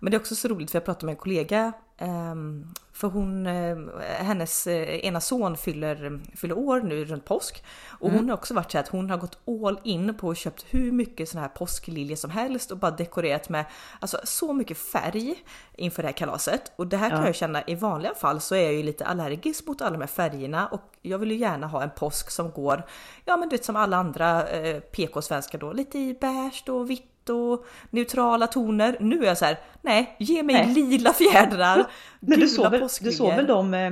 Men 0.00 0.10
det 0.10 0.16
är 0.16 0.20
också 0.20 0.34
så 0.34 0.48
roligt 0.48 0.70
för 0.70 0.76
jag 0.78 0.84
pratade 0.84 1.06
med 1.06 1.12
en 1.12 1.16
kollega 1.16 1.72
ehm, 1.98 2.66
för 2.92 3.08
hon, 3.08 3.46
eh, 3.46 3.76
hennes 4.00 4.66
eh, 4.66 5.04
ena 5.06 5.20
son 5.20 5.56
fyller, 5.56 6.20
fyller 6.36 6.58
år 6.58 6.80
nu 6.80 7.04
runt 7.04 7.24
påsk 7.24 7.64
och 8.00 8.08
Mm. 8.08 8.18
hon 8.20 8.28
har 8.28 8.36
också 8.36 8.54
varit 8.54 8.72
så 8.72 8.78
att 8.78 8.88
hon 8.88 9.10
har 9.10 9.16
gått 9.18 9.38
all 9.46 9.80
in 9.84 10.14
på 10.14 10.28
och 10.28 10.36
köpt 10.36 10.64
hur 10.70 10.92
mycket 10.92 11.28
såna 11.28 11.42
här 11.42 11.48
påskliljor 11.48 12.16
som 12.16 12.30
helst 12.30 12.70
och 12.70 12.76
bara 12.78 12.90
dekorerat 12.90 13.48
med 13.48 13.64
alltså 14.00 14.20
så 14.24 14.52
mycket 14.52 14.78
färg 14.78 15.34
inför 15.76 16.02
det 16.02 16.08
här 16.08 16.12
kalaset 16.16 16.72
och 16.76 16.86
det 16.86 16.96
här 16.96 17.10
kan 17.10 17.18
Ja. 17.20 17.26
jag 17.26 17.34
känna 17.34 17.62
i 17.66 17.74
vanliga 17.74 18.14
fall 18.14 18.40
så 18.40 18.54
är 18.54 18.62
jag 18.62 18.72
ju 18.74 18.82
lite 18.82 19.06
allergisk 19.06 19.66
mot 19.66 19.82
alla 19.82 19.90
de 19.92 20.00
här 20.00 20.06
färgerna 20.06 20.66
och 20.66 20.82
jag 21.02 21.18
vill 21.18 21.30
ju 21.30 21.36
gärna 21.36 21.66
ha 21.66 21.82
en 21.82 21.90
påsk 21.90 22.30
som 22.30 22.50
går, 22.50 22.86
ja 23.24 23.36
men 23.36 23.48
du 23.48 23.56
vet 23.56 23.64
som 23.64 23.76
alla 23.76 23.96
andra 23.96 24.48
eh, 24.48 24.80
PK-svenskar 24.80 25.58
då, 25.58 25.72
lite 25.72 25.98
i 25.98 26.14
beige 26.20 26.64
och 26.68 26.90
vitt 26.90 27.09
och 27.28 27.64
neutrala 27.90 28.46
toner. 28.46 28.96
Nu 29.00 29.22
är 29.22 29.26
jag 29.26 29.38
så 29.38 29.44
här, 29.44 29.58
nej, 29.82 30.16
ge 30.18 30.42
mig 30.42 30.54
Nej. 30.54 30.74
lila 30.74 31.12
fjädrar, 31.12 31.86
Men 32.20 32.40
du 32.40 32.48
såg, 32.48 32.64
väl, 32.64 32.72
du 32.72 32.78
påskliljor. 32.80 33.16
såg 33.16 33.34
väl 33.36 33.46
de, 33.46 33.74
eh, 33.74 33.90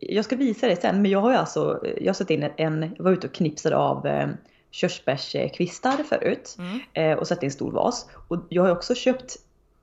jag 0.00 0.24
ska 0.24 0.36
visa 0.36 0.66
det 0.68 0.80
sen, 0.80 1.02
men 1.02 1.10
jag 1.10 1.20
har 1.20 1.30
ju 1.30 1.36
alltså, 1.36 1.80
jag 2.00 2.06
har 2.08 2.14
satt 2.14 2.30
in 2.30 2.50
en, 2.56 2.94
jag 2.96 3.04
var 3.04 3.12
ute 3.12 3.26
och 3.26 3.32
knipsade 3.34 3.76
av 3.76 4.06
eh, 4.06 4.28
körsbärskvistar 4.70 5.96
förut 6.08 6.56
Mm. 6.58 6.80
eh, 6.92 7.18
och 7.18 7.26
satt 7.26 7.42
i 7.42 7.46
en 7.46 7.52
stor 7.52 7.72
vas. 7.72 8.06
Och 8.28 8.36
jag 8.48 8.62
har 8.62 8.70
också 8.70 8.94
köpt 8.94 9.36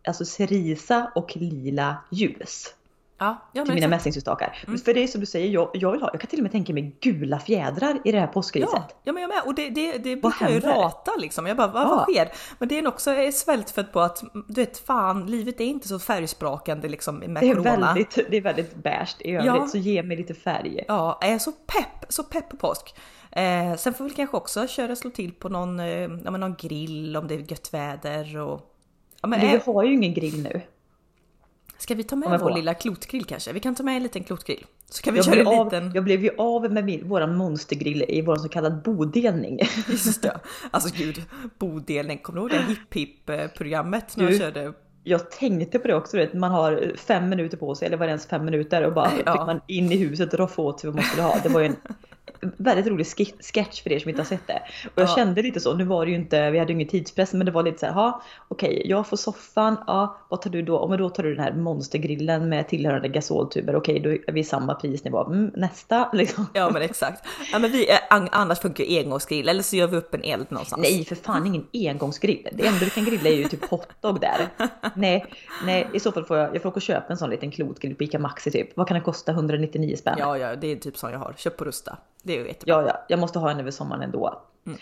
alltså 0.07 0.25
cerisa 0.25 1.11
och 1.15 1.37
lila 1.37 1.97
ljus 2.11 2.73
Ja, 3.19 3.37
ja 3.53 3.65
till 3.65 3.73
mina 3.73 3.87
mässingsljusstakar. 3.87 4.63
Mm. 4.67 4.79
För 4.79 4.93
det 4.93 5.03
är 5.03 5.07
som 5.07 5.19
du 5.21 5.27
säger, 5.27 5.49
jag, 5.49 5.69
jag 5.73 5.91
vill 5.91 6.01
ha, 6.01 6.09
jag 6.13 6.21
kan 6.21 6.27
till 6.29 6.39
och 6.39 6.43
med 6.43 6.51
tänka 6.51 6.73
mig 6.73 6.95
gula 7.01 7.39
fjädrar 7.39 7.97
i 8.03 8.11
det 8.11 8.19
här 8.19 8.27
påskriset. 8.27 8.69
Ja, 8.73 8.87
ja 9.03 9.13
men 9.13 9.21
jag 9.21 9.29
med 9.29 9.41
och 9.45 9.55
det, 9.55 9.69
det, 9.69 9.97
det 9.97 10.15
brukar 10.15 10.49
jag 10.49 10.65
rata 10.65 11.11
liksom. 11.17 11.47
Jag 11.47 11.57
bara 11.57 11.67
vad, 11.67 11.83
Ja. 11.83 11.87
vad 12.07 12.15
sker? 12.15 12.29
Men 12.59 12.67
det 12.69 12.79
är 12.79 12.87
också 12.87 13.11
jag 13.11 13.23
är 13.25 13.31
svältfödd 13.31 13.91
på 13.91 13.99
att 13.99 14.23
du 14.47 14.53
vet 14.61 14.77
fan 14.77 15.25
livet 15.25 15.61
är 15.61 15.65
inte 15.65 15.87
så 15.87 15.99
färgsprakande 15.99 16.87
liksom 16.87 17.17
med 17.17 17.43
Det 17.43 17.49
är, 17.49 17.55
corona. 17.55 17.71
väldigt, 17.93 18.15
det 18.31 18.37
är 18.37 18.41
väldigt 18.41 18.75
beige 18.75 19.15
i 19.19 19.31
övrigt, 19.35 19.45
Ja. 19.55 19.67
så 19.67 19.77
ge 19.77 20.03
mig 20.03 20.17
lite 20.17 20.33
färg. 20.33 20.83
Ja, 20.87 21.17
jag 21.21 21.29
är 21.31 21.39
så 21.39 21.51
pepp, 21.51 22.05
så 22.09 22.23
pepp 22.23 22.49
på 22.49 22.57
påsk. 22.57 22.95
Eh, 23.31 23.75
sen 23.77 23.93
får 23.93 24.03
vi 24.03 24.09
kanske 24.09 24.37
också 24.37 24.67
köra 24.67 24.95
slå 24.95 25.09
till 25.09 25.31
på 25.33 25.49
någon, 25.49 25.79
eh, 25.79 26.07
någon 26.09 26.55
grill 26.59 27.17
om 27.17 27.27
det 27.27 27.35
är 27.35 27.39
gött 27.51 27.73
väder 27.73 28.37
och 28.37 28.61
ja, 29.21 29.27
men, 29.27 29.39
Men 29.39 29.51
vi 29.51 29.59
har 29.71 29.83
ju 29.83 29.93
ingen 29.93 30.13
grill 30.13 30.43
nu. 30.43 30.61
Ska 31.79 31.95
vi 31.95 32.03
ta 32.03 32.15
med 32.15 32.25
jag 32.33 32.39
vår 32.39 32.49
får. 32.49 32.55
lilla 32.55 32.73
klotgrill 32.73 33.25
kanske? 33.25 33.53
Vi 33.53 33.59
kan 33.59 33.75
ta 33.75 33.83
med 33.83 33.97
en 33.97 34.03
liten 34.03 34.23
klotgrill. 34.23 34.65
Så 34.89 35.01
kan 35.03 35.13
vi 35.13 35.17
Jag 35.19 35.25
köra 35.25 35.39
en 35.39 35.47
av, 35.47 35.65
liten... 35.65 35.91
jag 35.95 36.03
blev 36.03 36.23
ju 36.23 36.29
av 36.37 36.71
med 36.73 36.85
min, 36.85 37.07
våran 37.09 37.35
monstergrill 37.37 38.05
i 38.07 38.21
vår 38.21 38.35
så 38.35 38.49
kallad 38.49 38.81
bodelning. 38.83 39.59
Just 39.89 40.21
det. 40.21 40.39
Alltså 40.71 40.95
gud, 40.97 41.21
bodelning. 41.59 42.17
Kommer 42.17 42.39
du 42.41 42.55
ihåg 42.55 42.65
det 42.67 42.67
hipp 42.73 42.93
hipp 42.93 43.29
eh, 43.29 43.47
programmet 43.47 44.17
när 44.17 44.23
jag 44.23 44.33
Du. 44.33 44.37
körde? 44.37 44.73
Jag 45.03 45.31
tänkte 45.31 45.79
på 45.79 45.87
det 45.87 45.95
också, 45.95 46.17
vet, 46.17 46.33
man 46.33 46.51
har 46.51 46.93
fem 46.97 47.29
minuter 47.29 47.57
på 47.57 47.75
sig, 47.75 47.85
eller 47.85 47.97
var 47.97 48.05
det 48.05 48.09
ens 48.09 48.25
fem 48.27 48.45
minuter 48.45 48.83
och 48.85 48.93
bara 48.93 49.11
Ja. 49.25 49.31
fick 49.33 49.45
man 49.45 49.61
in 49.67 49.91
i 49.91 49.97
huset 49.97 50.33
och 50.33 50.39
roffa 50.39 50.61
åt 50.61 50.79
sig 50.79 50.87
vad 50.87 50.95
man 50.95 51.03
skulle 51.03 51.23
ha. 51.23 51.39
Det 51.43 51.49
var 51.49 51.59
ju 51.59 51.65
en 51.65 51.75
väldigt 52.57 52.87
rolig 52.87 53.07
sketch 53.53 53.83
för 53.83 53.91
er 53.91 53.99
som 53.99 54.09
inte 54.09 54.21
har 54.21 54.25
sett 54.27 54.47
det. 54.47 54.61
Och 54.85 55.01
jag 55.01 55.09
Ja. 55.09 55.15
kände 55.15 55.41
lite 55.41 55.59
så, 55.59 55.73
nu 55.73 55.83
var 55.83 56.05
det 56.05 56.11
ju 56.11 56.17
inte, 56.17 56.51
vi 56.51 56.59
hade 56.59 56.71
ju 56.71 56.75
ingen 56.75 56.87
tidspress 56.87 57.33
men 57.33 57.45
det 57.45 57.51
var 57.51 57.63
lite 57.63 57.77
så 57.79 57.85
här, 57.85 57.93
ja 57.93 58.21
okej 58.47 58.81
jag 58.85 59.07
får 59.07 59.17
soffan, 59.17 59.77
ja 59.87 60.17
vad 60.29 60.41
tar 60.41 60.49
du 60.49 60.61
då? 60.61 60.73
Ja, 60.75 60.87
men 60.87 60.99
då 60.99 61.09
tar 61.09 61.23
du 61.23 61.35
den 61.35 61.43
här 61.43 61.53
monstergrillen 61.53 62.49
med 62.49 62.67
tillhörande 62.67 63.07
gasoltuber, 63.07 63.75
okej 63.75 63.99
då 63.99 64.09
är 64.09 64.31
vi 64.31 64.43
samma 64.43 64.75
prisnivå. 64.75 65.25
Mm, 65.25 65.51
nästa 65.55 66.09
liksom. 66.13 66.47
Ja 66.53 66.69
men 66.69 66.81
exakt. 66.81 67.23
Ja, 67.51 67.59
men 67.59 67.71
vi, 67.71 67.87
an- 68.09 68.29
annars 68.31 68.59
funkar 68.59 68.83
ju 68.83 68.99
engångsgrill 68.99 69.49
eller 69.49 69.63
så 69.63 69.75
gör 69.75 69.87
vi 69.87 69.97
upp 69.97 70.13
en 70.13 70.23
eld 70.23 70.45
någonstans. 70.49 70.81
Nej 70.81 71.05
för 71.05 71.15
fan 71.15 71.45
ingen 71.47 71.67
engångsgrill. 71.73 72.47
Det 72.51 72.67
enda 72.67 72.79
du 72.79 72.89
kan 72.89 73.05
grilla 73.05 73.29
är 73.29 73.33
ju 73.33 73.43
typ 73.47 73.65
hotdog 73.69 74.19
där. 74.21 74.47
Nej, 74.95 75.25
nej 75.65 75.87
i 75.93 75.99
så 75.99 76.11
fall 76.11 76.25
får 76.25 76.37
jag, 76.37 76.55
jag 76.55 76.61
får 76.61 76.69
åka 76.69 76.75
och 76.75 76.81
köpa 76.81 77.05
en 77.13 77.17
sån 77.17 77.29
liten 77.29 77.51
klotgrill 77.51 77.95
på 77.95 78.03
Ica 78.03 78.19
Maxi 78.19 78.51
typ. 78.51 78.77
Vad 78.77 78.87
kan 78.87 78.95
den 78.95 79.03
kosta? 79.03 79.31
199 79.31 79.95
spänn? 79.95 80.15
Ja, 80.19 80.37
ja, 80.37 80.55
det 80.55 80.67
är 80.71 80.75
typ 80.75 80.97
som 80.97 81.11
jag 81.11 81.19
har. 81.19 81.33
Köp 81.37 81.57
på 81.57 81.65
Rusta. 81.65 81.97
Det 82.27 82.37
är 82.37 82.45
jättebra. 82.45 82.75
ja, 82.75 82.87
ja 82.87 83.05
jag 83.07 83.19
måste 83.19 83.39
ha 83.39 83.51
en 83.51 83.59
över 83.59 83.71
sommaren 83.71 84.01
ändå. 84.01 84.41
Mm. 84.65 84.77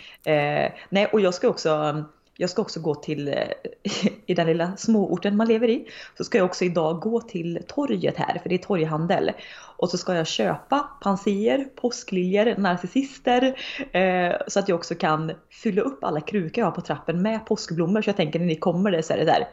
Eh, 0.66 0.72
nej 0.90 1.10
och 1.14 1.22
jag 1.22 1.34
ska 1.34 1.48
också 1.48 2.04
jag 2.38 2.50
ska 2.50 2.62
också 2.62 2.80
gå 2.80 2.96
till, 2.96 3.28
eh, 3.28 3.48
i 4.26 4.34
den 4.34 4.48
lilla 4.48 4.78
småorten 4.78 5.38
man 5.38 5.48
lever 5.48 5.70
i, 5.70 5.88
så 6.18 6.24
ska 6.24 6.38
jag 6.38 6.46
också 6.46 6.66
idag 6.66 7.00
gå 7.00 7.22
till 7.22 7.64
torget 7.68 8.18
här, 8.18 8.40
för 8.40 8.50
det 8.50 8.56
är 8.56 8.60
torghandel. 8.60 9.32
Och 9.78 9.90
så 9.90 9.98
ska 9.98 10.16
jag 10.16 10.28
köpa 10.28 10.90
panser, 11.02 11.68
påskliljor, 11.76 12.56
narcissister, 12.58 13.60
eh, 13.92 14.36
så 14.48 14.60
att 14.60 14.70
jag 14.70 14.76
också 14.76 14.96
kan 14.96 15.32
fylla 15.50 15.82
upp 15.82 16.04
alla 16.04 16.22
krukor 16.22 16.60
jag 16.60 16.66
har 16.66 16.72
på 16.72 16.82
trappen 16.82 17.22
med 17.22 17.46
påskblommor. 17.46 18.02
Så 18.02 18.10
jag 18.10 18.18
tänker 18.18 18.40
när 18.40 18.46
ni 18.46 18.56
kommer 18.56 18.92
där 18.92 19.02
så 19.02 19.14
är 19.14 19.18
det 19.18 19.26
där, 19.26 19.48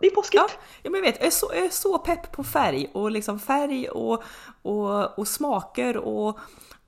det 0.00 0.06
är 0.06 0.10
påskigt. 0.10 0.42
Ja, 0.42 0.48
ja, 0.82 0.90
men 0.90 1.04
jag 1.04 1.12
vet, 1.12 1.18
jag 1.18 1.26
är, 1.26 1.30
så, 1.30 1.50
jag 1.54 1.64
är 1.64 1.70
så 1.70 1.98
pepp 1.98 2.32
på 2.32 2.44
färg 2.44 2.90
och 2.92 3.10
liksom 3.10 3.40
färg 3.40 3.88
och, 3.88 4.22
och, 4.62 5.18
och 5.18 5.28
smaker 5.28 5.96
och, 5.96 6.38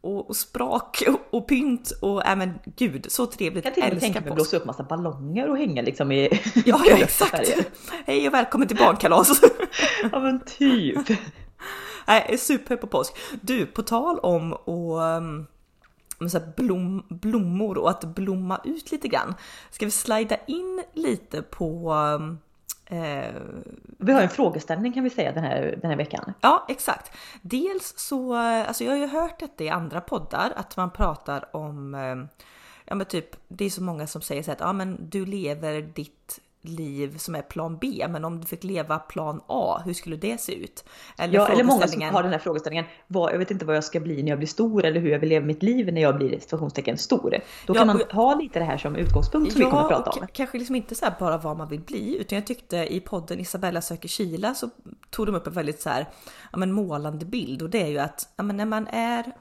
och, 0.00 0.30
och 0.30 0.36
sprak 0.36 1.02
och, 1.08 1.38
och 1.38 1.48
pynt 1.48 1.90
och 2.02 2.26
äh, 2.26 2.36
men 2.36 2.58
gud 2.76 3.06
så 3.08 3.26
trevligt. 3.26 3.64
Jag 3.64 3.74
kan 3.74 3.82
till 3.82 3.90
och 3.90 3.94
med 3.94 4.00
tänka 4.00 4.20
mig 4.20 4.28
att 4.28 4.34
blåsa 4.34 4.56
upp 4.56 4.64
massa 4.64 4.82
ballonger 4.82 5.50
och 5.50 5.58
hänga 5.58 5.82
liksom 5.82 6.12
i... 6.12 6.28
Ja, 6.66 6.82
ja 6.86 6.96
exakt. 6.98 7.56
Hej 8.06 8.28
och 8.28 8.34
välkommen 8.34 8.68
till 8.68 8.76
barnkalas. 8.76 9.40
ja 10.12 10.20
men 10.20 10.40
typ. 10.40 11.08
Nej, 12.06 12.38
super 12.38 12.76
på 12.76 12.86
påsk. 12.86 13.12
Du, 13.40 13.66
på 13.66 13.82
tal 13.82 14.18
om 14.18 14.52
och 14.52 15.00
um, 15.00 15.46
så 16.28 16.40
blom, 16.56 17.06
blommor 17.08 17.78
och 17.78 17.90
att 17.90 18.04
blomma 18.04 18.60
ut 18.64 18.92
lite 18.92 19.08
grann. 19.08 19.34
Ska 19.70 19.84
vi 19.84 19.90
slida 19.90 20.36
in 20.46 20.82
lite 20.94 21.42
på 21.42 21.92
um, 21.92 22.38
Eh, 22.40 22.49
vi 23.98 24.12
har 24.12 24.22
en 24.22 24.28
frågeställning 24.28 24.92
kan 24.92 25.04
vi 25.04 25.10
säga 25.10 25.32
den 25.32 25.44
här, 25.44 25.78
den 25.80 25.90
här 25.90 25.96
veckan. 25.96 26.32
Ja, 26.40 26.66
exakt. 26.68 27.16
Dels 27.42 27.94
så, 27.96 28.34
alltså 28.34 28.84
jag 28.84 28.92
har 28.92 28.98
ju 28.98 29.06
hört 29.06 29.40
detta 29.40 29.64
i 29.64 29.68
andra 29.68 30.00
poddar, 30.00 30.52
att 30.56 30.76
man 30.76 30.90
pratar 30.90 31.56
om, 31.56 31.94
eh, 31.94 32.16
ja 32.84 32.94
men 32.94 33.06
typ, 33.06 33.36
det 33.48 33.64
är 33.64 33.70
så 33.70 33.82
många 33.82 34.06
som 34.06 34.22
säger 34.22 34.42
så 34.42 34.52
att 34.52 34.60
ja 34.60 34.72
men 34.72 35.08
du 35.10 35.26
lever 35.26 35.82
ditt 35.82 36.40
liv 36.62 37.16
som 37.18 37.34
är 37.34 37.42
plan 37.42 37.78
B, 37.80 38.06
men 38.08 38.24
om 38.24 38.40
du 38.40 38.46
fick 38.46 38.64
leva 38.64 38.98
plan 38.98 39.40
A, 39.46 39.82
hur 39.84 39.94
skulle 39.94 40.16
det 40.16 40.40
se 40.40 40.54
ut? 40.54 40.84
Eller, 41.18 41.34
ja, 41.34 41.48
eller 41.48 41.64
många 41.64 41.88
som 41.88 42.02
har 42.02 42.22
den 42.22 42.32
här 42.32 42.38
frågeställningen, 42.38 42.84
vad, 43.06 43.32
jag 43.32 43.38
vet 43.38 43.50
inte 43.50 43.64
vad 43.64 43.76
jag 43.76 43.84
ska 43.84 44.00
bli 44.00 44.22
när 44.22 44.28
jag 44.28 44.38
blir 44.38 44.48
stor 44.48 44.84
eller 44.84 45.00
hur 45.00 45.10
jag 45.10 45.18
vill 45.18 45.28
leva 45.28 45.46
mitt 45.46 45.62
liv 45.62 45.92
när 45.92 46.02
jag 46.02 46.16
blir 46.16 46.40
situationstecken 46.40 46.98
stor. 46.98 47.30
Då 47.66 47.74
ja, 47.74 47.74
kan 47.74 47.86
man 47.86 48.02
ha 48.10 48.34
lite 48.34 48.58
det 48.58 48.64
här 48.64 48.78
som 48.78 48.96
utgångspunkt 48.96 49.52
som 49.52 49.62
ja, 49.62 49.66
vi 49.66 49.70
kommer 49.70 49.82
att 49.82 50.04
prata 50.04 50.20
om. 50.20 50.26
Kanske 50.32 50.58
liksom 50.58 50.76
inte 50.76 50.94
så 50.94 51.06
bara 51.18 51.38
vad 51.38 51.56
man 51.56 51.68
vill 51.68 51.80
bli, 51.80 52.16
utan 52.20 52.36
jag 52.36 52.46
tyckte 52.46 52.76
i 52.94 53.00
podden 53.00 53.40
Isabella 53.40 53.82
söker 53.82 54.08
Kila 54.08 54.54
så 54.54 54.70
tog 55.10 55.26
de 55.26 55.34
upp 55.34 55.46
en 55.46 55.52
väldigt 55.52 55.80
så 55.80 55.90
här, 55.90 56.08
ja, 56.52 56.58
men 56.58 56.72
målande 56.72 57.26
bild 57.26 57.62
och 57.62 57.70
det 57.70 57.82
är 57.82 57.88
ju 57.88 57.98
att 57.98 58.28
ja, 58.36 58.42
men 58.42 58.56
när 58.56 58.66
man 58.66 58.86
är 58.86 59.32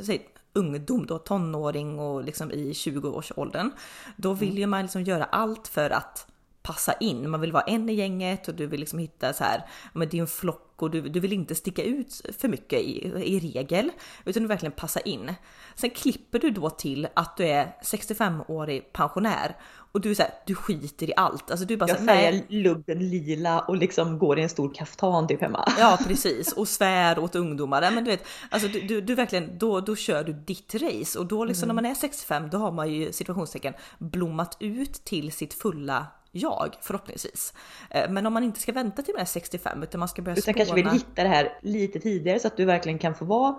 säg, 0.00 0.28
ungdom 0.52 1.06
då, 1.06 1.18
tonåring 1.18 1.98
och 1.98 2.24
liksom 2.24 2.50
i 2.50 2.72
20-årsåldern, 2.72 3.70
då 4.16 4.32
vill 4.32 4.48
mm. 4.48 4.60
ju 4.60 4.66
man 4.66 4.82
liksom 4.82 5.02
göra 5.02 5.24
allt 5.24 5.68
för 5.68 5.90
att 5.90 6.31
passa 6.62 6.92
in. 6.92 7.30
Man 7.30 7.40
vill 7.40 7.52
vara 7.52 7.62
en 7.62 7.88
i 7.88 7.94
gänget 7.94 8.48
och 8.48 8.54
du 8.54 8.66
vill 8.66 8.80
liksom 8.80 8.98
hitta 8.98 9.32
så 9.32 9.44
här, 9.44 9.66
men 9.92 10.08
din 10.08 10.26
flock 10.26 10.72
och 10.82 10.90
du, 10.90 11.00
du 11.00 11.20
vill 11.20 11.32
inte 11.32 11.54
sticka 11.54 11.82
ut 11.82 12.22
för 12.38 12.48
mycket 12.48 12.80
i, 12.80 13.12
i 13.24 13.40
regel, 13.40 13.90
utan 14.24 14.42
du 14.42 14.48
verkligen 14.48 14.72
passa 14.72 15.00
in. 15.00 15.34
Sen 15.74 15.90
klipper 15.90 16.38
du 16.38 16.50
då 16.50 16.70
till 16.70 17.08
att 17.14 17.36
du 17.36 17.44
är 17.46 17.76
65-årig 17.82 18.92
pensionär 18.92 19.56
och 19.92 20.00
du 20.00 20.10
är 20.10 20.14
så 20.14 20.22
här, 20.22 20.32
du 20.46 20.54
skiter 20.54 21.10
i 21.10 21.12
allt. 21.16 21.50
Alltså 21.50 21.66
du 21.66 21.76
bara 21.76 21.88
jag 21.88 21.98
färgar 21.98 22.42
luggen 22.48 22.98
lila 23.10 23.60
och 23.60 23.76
liksom 23.76 24.18
går 24.18 24.38
i 24.38 24.42
en 24.42 24.48
stor 24.48 24.74
kaftan 24.74 25.28
typ 25.28 25.40
hemma. 25.40 25.72
Ja 25.78 25.98
precis 26.06 26.52
och 26.52 26.68
svär 26.68 27.18
åt 27.18 27.34
ungdomar. 27.34 27.80
Men 27.80 28.04
du 28.04 28.10
vet, 28.10 28.24
alltså 28.50 28.68
du, 28.68 28.80
du, 28.80 29.00
du 29.00 29.14
verkligen, 29.14 29.58
då, 29.58 29.80
då 29.80 29.96
kör 29.96 30.24
du 30.24 30.32
ditt 30.32 30.74
race 30.74 31.18
och 31.18 31.26
då 31.26 31.44
liksom 31.44 31.64
mm. 31.66 31.76
när 31.76 31.82
man 31.82 31.90
är 31.90 31.94
65 31.94 32.50
då 32.50 32.58
har 32.58 32.72
man 32.72 32.92
ju 32.92 33.12
situationstecken 33.12 33.74
blommat 33.98 34.56
ut 34.60 35.04
till 35.04 35.32
sitt 35.32 35.54
fulla 35.54 36.06
jag 36.32 36.76
förhoppningsvis. 36.80 37.54
Eh, 37.90 38.10
men 38.10 38.26
om 38.26 38.32
man 38.32 38.42
inte 38.42 38.60
ska 38.60 38.72
vänta 38.72 39.02
till 39.02 39.14
man 39.14 39.20
är 39.20 39.26
65 39.26 39.82
utan 39.82 39.98
man 39.98 40.08
ska 40.08 40.22
börja 40.22 40.36
spåna. 40.36 40.52
Du 40.52 40.58
kanske 40.58 40.74
vill 40.74 40.88
hitta 40.88 41.22
det 41.22 41.28
här 41.28 41.58
lite 41.60 42.00
tidigare 42.00 42.38
så 42.38 42.46
att 42.46 42.56
du 42.56 42.64
verkligen 42.64 42.98
kan 42.98 43.14
få 43.14 43.24
vara 43.24 43.54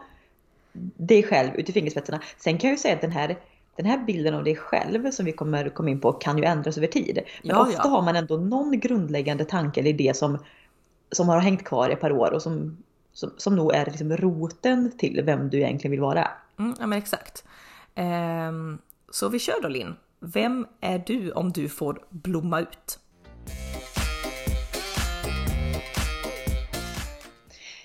dig 0.97 1.23
själv 1.23 1.55
ut 1.55 1.69
i 1.69 1.73
fingerspetsarna. 1.73 2.21
Sen 2.37 2.57
kan 2.57 2.69
jag 2.69 2.77
ju 2.77 2.81
säga 2.81 2.95
att 2.95 3.01
den 3.01 3.11
här 3.11 3.37
den 3.75 3.85
här 3.85 3.97
bilden 3.97 4.33
av 4.33 4.43
dig 4.43 4.55
själv 4.55 5.11
som 5.11 5.25
vi 5.25 5.31
kommer 5.31 5.69
komma 5.69 5.89
in 5.89 5.99
på 5.99 6.13
kan 6.13 6.37
ju 6.37 6.43
ändras 6.43 6.77
över 6.77 6.87
tid. 6.87 7.19
Men 7.43 7.55
ja, 7.55 7.61
ofta 7.61 7.81
ja. 7.83 7.89
har 7.89 8.01
man 8.01 8.15
ändå 8.15 8.37
någon 8.37 8.79
grundläggande 8.79 9.45
tanke 9.45 9.79
eller 9.79 9.89
idé 9.89 10.13
som, 10.13 10.37
som 11.11 11.29
har 11.29 11.39
hängt 11.39 11.63
kvar 11.63 11.89
i 11.89 11.93
ett 11.93 11.99
par 11.99 12.11
år 12.11 12.33
och 12.33 12.41
som, 12.41 12.77
som, 13.13 13.31
som 13.37 13.55
nog 13.55 13.73
är 13.75 13.85
liksom 13.85 14.17
roten 14.17 14.91
till 14.97 15.21
vem 15.23 15.49
du 15.49 15.57
egentligen 15.57 15.91
vill 15.91 15.99
vara. 15.99 16.27
Mm, 16.59 16.75
ja 16.79 16.87
men 16.87 16.97
exakt. 16.97 17.43
Um, 17.95 18.79
så 19.11 19.29
vi 19.29 19.39
kör 19.39 19.61
då 19.61 19.67
Linn. 19.67 19.95
Vem 20.25 20.67
är 20.81 20.99
du 20.99 21.31
om 21.31 21.51
du 21.51 21.69
får 21.69 22.05
blomma 22.09 22.59
ut? 22.59 22.99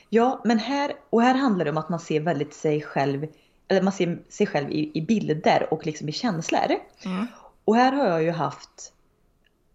Ja, 0.09 0.41
men 0.45 0.59
här, 0.59 0.93
och 1.11 1.23
här 1.23 1.35
handlar 1.35 1.65
det 1.65 1.71
om 1.71 1.79
att 1.79 1.89
man 1.89 2.01
ser 2.01 2.21
väldigt 2.21 2.55
sig 2.55 2.83
själv, 2.83 3.27
eller 3.69 3.83
man 3.83 3.93
ser 3.93 4.23
sig 4.29 4.47
själv 4.47 4.71
i, 4.71 4.91
i 4.95 5.03
bilder 5.03 5.69
och 5.71 5.87
liksom 5.87 6.09
i 6.09 6.13
känslor. 6.13 6.75
Mm. 7.05 7.27
Och 7.65 7.77
här 7.77 7.93
har 7.93 8.07
jag 8.07 8.23
ju 8.23 8.31
haft, 8.31 8.93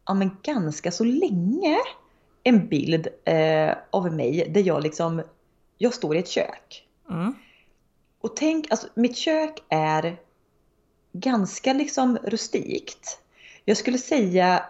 ja 0.06 0.14
men 0.14 0.38
ganska 0.44 0.92
så 0.92 1.04
länge, 1.04 1.78
en 2.44 2.68
bild 2.68 3.08
eh, 3.26 3.76
av 3.90 4.14
mig 4.14 4.52
där 4.54 4.62
jag 4.62 4.84
liksom, 4.84 5.22
jag 5.78 5.94
står 5.94 6.16
i 6.16 6.20
ett 6.20 6.30
kök. 6.30 6.88
Mm. 7.10 7.34
Och 8.22 8.36
tänk, 8.36 8.72
alltså 8.72 8.88
mitt 8.96 9.18
kök 9.18 9.64
är 9.70 10.18
ganska 11.14 11.74
liksom 11.74 12.18
rustikt. 12.18 13.20
Jag 13.66 13.78
skulle 13.78 13.98
säga, 13.98 14.66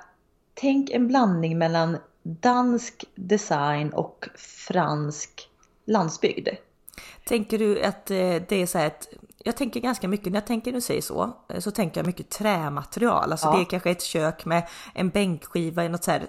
tänk 0.54 0.90
en 0.90 1.08
blandning 1.08 1.58
mellan 1.58 1.98
dansk 2.24 3.06
design 3.16 3.94
och 3.94 4.30
fransk 4.68 5.50
landsbygd. 5.86 6.50
Tänker 7.26 7.60
du 7.60 7.84
att 7.84 8.12
eh, 8.12 8.36
det 8.50 8.56
är 8.56 8.66
så 8.66 8.78
här 8.78 8.88
ett 8.88 9.10
jag 9.44 9.58
tänker 9.58 9.80
ganska 9.80 10.08
mycket, 10.08 10.32
när 10.32 10.40
jag 10.40 10.48
tänker 10.48 10.72
du 10.72 10.82
säger 10.82 11.02
så, 11.02 11.34
eh, 11.50 11.60
så 11.60 11.72
tänker 11.72 12.00
jag 12.00 12.08
mycket 12.08 12.30
trämaterial. 12.30 13.32
Alltså 13.32 13.48
ja. 13.48 13.56
det 13.56 13.62
är 13.62 13.66
kanske 13.66 13.92
ett 13.92 14.02
kök 14.02 14.46
med 14.46 14.68
en 14.94 15.10
bänkskiva, 15.10 15.84
något 15.84 16.04
så 16.04 16.12
här, 16.12 16.24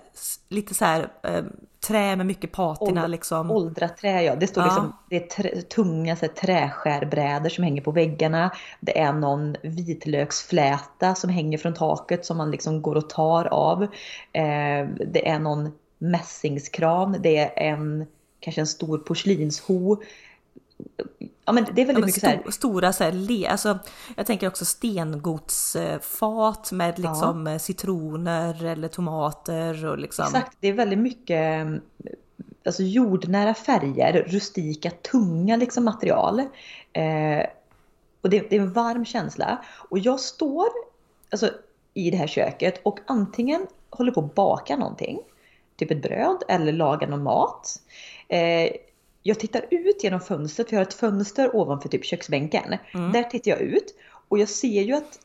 lite 0.48 0.74
så 0.74 0.84
här 0.84 1.08
eh, 1.22 1.44
trä 1.86 2.16
med 2.16 2.26
mycket 2.26 2.52
patina 2.52 3.02
Åld, 3.02 3.10
liksom. 3.10 3.50
Åldrat 3.50 3.96
trä 3.96 4.22
ja, 4.22 4.36
det 4.36 4.46
står 4.46 4.62
ja. 4.62 4.66
liksom, 4.66 4.96
det 5.10 5.16
är 5.16 5.26
trä, 5.26 5.62
tunga 5.62 6.16
så 6.16 6.26
här, 6.26 6.32
träskärbrädor 6.32 7.48
som 7.48 7.64
hänger 7.64 7.82
på 7.82 7.90
väggarna. 7.90 8.50
Det 8.80 8.98
är 8.98 9.12
någon 9.12 9.56
vitlöksfläta 9.62 11.14
som 11.14 11.30
hänger 11.30 11.58
från 11.58 11.74
taket 11.74 12.26
som 12.26 12.36
man 12.36 12.50
liksom 12.50 12.82
går 12.82 12.94
och 12.96 13.10
tar 13.10 13.44
av. 13.44 13.82
Eh, 14.32 14.88
det 15.12 15.28
är 15.28 15.38
någon 15.38 15.72
mässingskran, 15.98 17.16
det 17.20 17.38
är 17.38 17.52
en 17.56 18.06
kanske 18.44 18.60
en 18.60 18.66
stor 18.66 18.98
porslinsho 18.98 19.96
Ja 21.44 21.52
men 21.52 21.66
det 21.74 21.82
är 21.82 21.86
väldigt 21.86 22.02
ja, 22.02 22.06
mycket 22.06 22.20
sto, 22.20 22.20
så 22.20 22.26
här. 22.26 22.50
Stora 22.50 22.92
så 22.92 23.04
här, 23.04 23.12
le, 23.12 23.46
alltså, 23.46 23.78
jag 24.16 24.26
tänker 24.26 24.48
också 24.48 24.64
stengodsfat 24.64 26.72
med 26.72 26.98
liksom 26.98 27.46
ja. 27.46 27.58
citroner 27.58 28.64
eller 28.64 28.88
tomater 28.88 29.86
och 29.86 29.98
liksom. 29.98 30.24
Exakt, 30.24 30.56
det 30.60 30.68
är 30.68 30.72
väldigt 30.72 30.98
mycket 30.98 31.66
alltså 32.64 32.82
jordnära 32.82 33.54
färger, 33.54 34.24
rustika, 34.28 34.90
tunga 34.90 35.56
liksom 35.56 35.84
material. 35.84 36.40
Eh, 36.92 37.46
och 38.20 38.30
det, 38.30 38.50
det, 38.50 38.56
är 38.56 38.60
en 38.60 38.72
varm 38.72 39.04
känsla. 39.04 39.64
Och 39.90 39.98
jag 39.98 40.20
står 40.20 40.68
alltså, 41.30 41.50
i 41.94 42.10
det 42.10 42.16
här 42.16 42.26
köket 42.26 42.80
och 42.82 42.98
antingen 43.06 43.66
håller 43.90 44.12
på 44.12 44.20
att 44.20 44.34
baka 44.34 44.76
någonting, 44.76 45.18
typ 45.76 45.90
ett 45.90 46.02
bröd 46.02 46.42
eller 46.48 46.72
laga 46.72 47.06
någon 47.06 47.22
mat. 47.22 47.80
Eh, 48.28 48.70
jag 49.26 49.38
tittar 49.38 49.66
ut 49.70 50.04
genom 50.04 50.20
fönstret, 50.20 50.68
för 50.68 50.76
jag 50.76 50.80
har 50.80 50.86
ett 50.86 50.94
fönster 50.94 51.56
ovanför 51.56 51.88
typ 51.88 52.04
köksbänken. 52.04 52.76
Mm. 52.94 53.12
Där 53.12 53.22
tittar 53.22 53.50
jag 53.50 53.60
ut 53.60 53.94
och 54.28 54.38
jag 54.38 54.48
ser 54.48 54.82
ju 54.82 54.92
att 54.92 55.18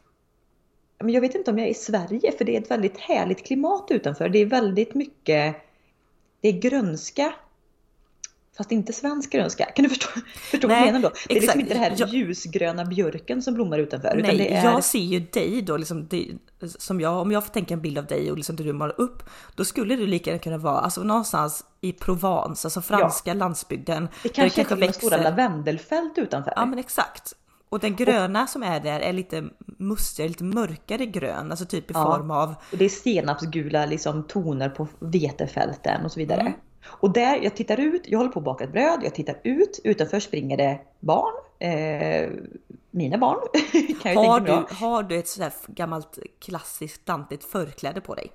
men 1.00 1.14
jag 1.14 1.22
vet 1.22 1.36
inte 1.36 1.52
om 1.52 1.60
jag 1.60 1.68
är 1.68 1.72
i 1.72 1.76
Sverige 1.76 2.32
för 2.32 2.46
det 2.46 2.56
är 2.56 2.62
ett 2.62 2.72
väldigt 2.72 2.98
härligt 2.98 3.46
klimat 3.46 3.88
utanför. 3.90 4.30
Det 4.30 4.40
är 4.40 4.46
väldigt 4.46 4.94
mycket, 4.94 5.56
det 6.42 6.48
är 6.48 6.52
grönska 6.52 7.34
Fast 8.60 8.72
inte 8.72 8.94
svensk 8.94 9.32
grönska. 9.32 9.66
Kan 9.66 9.84
du 9.84 9.90
förstå, 9.90 10.08
förstå 10.52 10.68
Nej, 10.68 10.78
vad 10.78 10.88
jag 10.88 10.94
menar 10.94 11.10
då? 11.10 11.16
Det 11.28 11.38
är 11.38 11.42
liksom 11.42 11.60
inte 11.60 11.74
den 11.74 11.84
här 11.84 11.94
jag, 11.98 12.10
ljusgröna 12.10 12.86
björken 12.86 13.42
som 13.42 13.54
blommar 13.54 13.80
utanför. 13.80 14.20
Nej, 14.22 14.38
det 14.38 14.54
är... 14.54 14.64
jag 14.64 14.84
ser 14.84 15.00
ju 15.00 15.20
dig 15.20 15.62
då, 15.62 15.78
liksom, 15.78 16.08
det, 16.08 16.28
som 16.66 17.02
jag, 17.02 17.18
om 17.18 17.32
jag 17.32 17.46
får 17.46 17.54
tänka 17.54 17.74
en 17.74 17.82
bild 17.82 17.98
av 17.98 18.06
dig 18.06 18.32
och 18.32 18.38
liksom 18.38 18.56
det 18.56 18.64
du 18.64 18.74
målar 18.74 19.02
upp, 19.02 19.24
då 19.56 19.66
skulle 19.66 19.96
du 19.96 20.08
lika 20.08 20.30
gärna 20.30 20.44
kunna 20.44 20.58
vara 20.58 20.80
alltså, 20.80 21.04
någonstans 21.04 21.66
i 21.82 21.94
Provence, 21.94 22.68
alltså 22.68 22.82
franska 22.82 23.30
ja. 23.30 23.34
landsbygden. 23.34 24.08
Det 24.24 24.30
kanske, 24.30 24.62
det 24.62 24.68
kanske 24.68 24.86
växer 24.86 25.00
stora 25.00 25.18
lavendelfält 25.18 26.18
utanför. 26.18 26.54
Ja 26.56 26.66
men 26.66 26.80
exakt. 26.80 27.34
Och 27.70 27.80
den 27.80 27.96
gröna 27.96 28.44
och, 28.44 28.50
som 28.50 28.64
är 28.64 28.80
där 28.80 29.00
är 29.00 29.14
lite 29.14 29.50
mustigare, 29.78 30.30
lite 30.30 30.44
mörkare 30.44 31.06
grön, 31.06 31.52
alltså 31.52 31.66
typ 31.66 31.92
i 31.92 31.94
ja, 31.94 32.06
form 32.06 32.32
av... 32.32 32.56
Och 32.72 32.78
det 32.78 32.86
är 32.86 32.90
senapsgula 32.90 33.86
liksom, 33.86 34.24
toner 34.24 34.70
på 34.70 34.88
vetefälten 35.00 36.06
och 36.06 36.12
så 36.12 36.20
vidare. 36.20 36.42
Mm. 36.42 36.54
Och 36.86 37.14
där, 37.14 37.40
jag 37.44 37.56
tittar 37.56 37.80
ut, 37.80 38.02
jag 38.06 38.20
håller 38.20 38.32
på 38.32 38.40
att 38.40 38.46
baka 38.46 38.64
ett 38.64 38.72
bröd, 38.72 39.00
jag 39.04 39.16
tittar 39.16 39.40
ut, 39.44 39.80
utanför 39.84 40.20
springer 40.20 40.58
det 40.58 40.80
barn. 41.00 41.34
Eh, 41.60 42.30
mina 42.92 43.18
barn. 43.18 43.40
kan 44.02 44.14
jag 44.14 44.24
har, 44.24 44.40
du, 44.40 44.76
har 44.76 45.04
du 45.04 45.18
ett 45.20 45.28
sådär 45.28 45.54
gammalt 45.68 46.20
klassiskt 46.40 47.06
dantigt 47.06 47.44
förkläde 47.44 48.02
på 48.02 48.16
dig? 48.16 48.32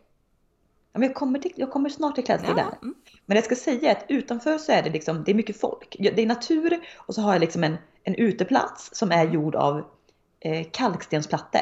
Ja, 0.92 1.00
men 1.00 1.08
jag, 1.08 1.16
kommer 1.16 1.38
till, 1.38 1.52
jag 1.56 1.70
kommer 1.70 1.88
snart 1.88 2.14
till 2.14 2.24
klädseln 2.24 2.54
ja. 2.56 2.64
där. 2.64 2.78
Mm. 2.82 2.94
Men 3.26 3.34
jag 3.34 3.44
ska 3.44 3.54
säga 3.54 3.92
att 3.92 4.04
utanför 4.08 4.58
så 4.58 4.72
är 4.72 4.82
det 4.82 4.90
liksom, 4.90 5.24
det 5.24 5.32
är 5.32 5.34
mycket 5.34 5.60
folk. 5.60 5.96
Det 5.98 6.22
är 6.22 6.26
natur 6.26 6.80
och 6.96 7.14
så 7.14 7.20
har 7.20 7.32
jag 7.32 7.40
liksom 7.40 7.64
en, 7.64 7.76
en 8.02 8.14
uteplats 8.14 8.90
som 8.92 9.12
är 9.12 9.22
mm. 9.22 9.34
gjord 9.34 9.54
av 9.54 9.84
eh, 10.40 10.66
kalkstensplattor. 10.72 11.60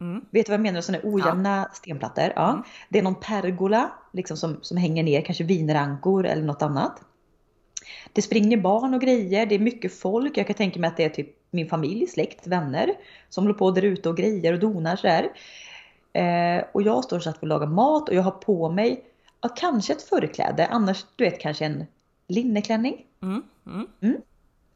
Mm. 0.00 0.24
Vet 0.30 0.46
du 0.46 0.50
vad 0.50 0.58
jag 0.58 0.62
menar? 0.62 0.80
Sådana 0.80 1.04
ojämna 1.04 1.56
ja. 1.56 1.74
stenplattor. 1.74 2.32
Ja. 2.36 2.50
Mm. 2.50 2.62
Det 2.88 2.98
är 2.98 3.02
någon 3.02 3.20
pergola 3.20 3.92
liksom 4.12 4.36
som, 4.36 4.58
som 4.62 4.76
hänger 4.76 5.02
ner, 5.02 5.20
kanske 5.20 5.44
vinrankor 5.44 6.26
eller 6.26 6.42
något 6.42 6.62
annat. 6.62 7.00
Det 8.12 8.22
springer 8.22 8.56
barn 8.56 8.94
och 8.94 9.00
grejer, 9.00 9.46
det 9.46 9.54
är 9.54 9.58
mycket 9.58 9.98
folk. 9.98 10.38
Jag 10.38 10.46
kan 10.46 10.56
tänka 10.56 10.80
mig 10.80 10.88
att 10.88 10.96
det 10.96 11.04
är 11.04 11.08
typ 11.08 11.36
min 11.50 11.68
familj, 11.68 12.06
släkt, 12.06 12.46
vänner 12.46 12.94
som 13.28 13.44
håller 13.44 13.58
på 13.58 13.70
där 13.70 13.82
ute 13.82 14.08
och 14.08 14.16
grejer 14.16 14.52
och 14.52 14.58
donar 14.58 14.96
sådär. 14.96 15.28
Eh, 16.12 16.64
och 16.72 16.82
jag 16.82 17.04
står 17.04 17.20
så 17.20 17.30
att 17.30 17.42
vi 17.42 17.46
lagar 17.46 17.66
mat 17.66 18.08
och 18.08 18.14
jag 18.14 18.22
har 18.22 18.30
på 18.30 18.70
mig 18.70 19.04
ja, 19.40 19.48
kanske 19.48 19.92
ett 19.92 20.02
förkläde, 20.02 20.66
annars 20.66 21.04
du 21.16 21.24
vet 21.24 21.40
kanske 21.40 21.64
en 21.64 21.86
linneklänning. 22.28 23.06
Mm, 23.22 23.42
mm. 24.00 24.16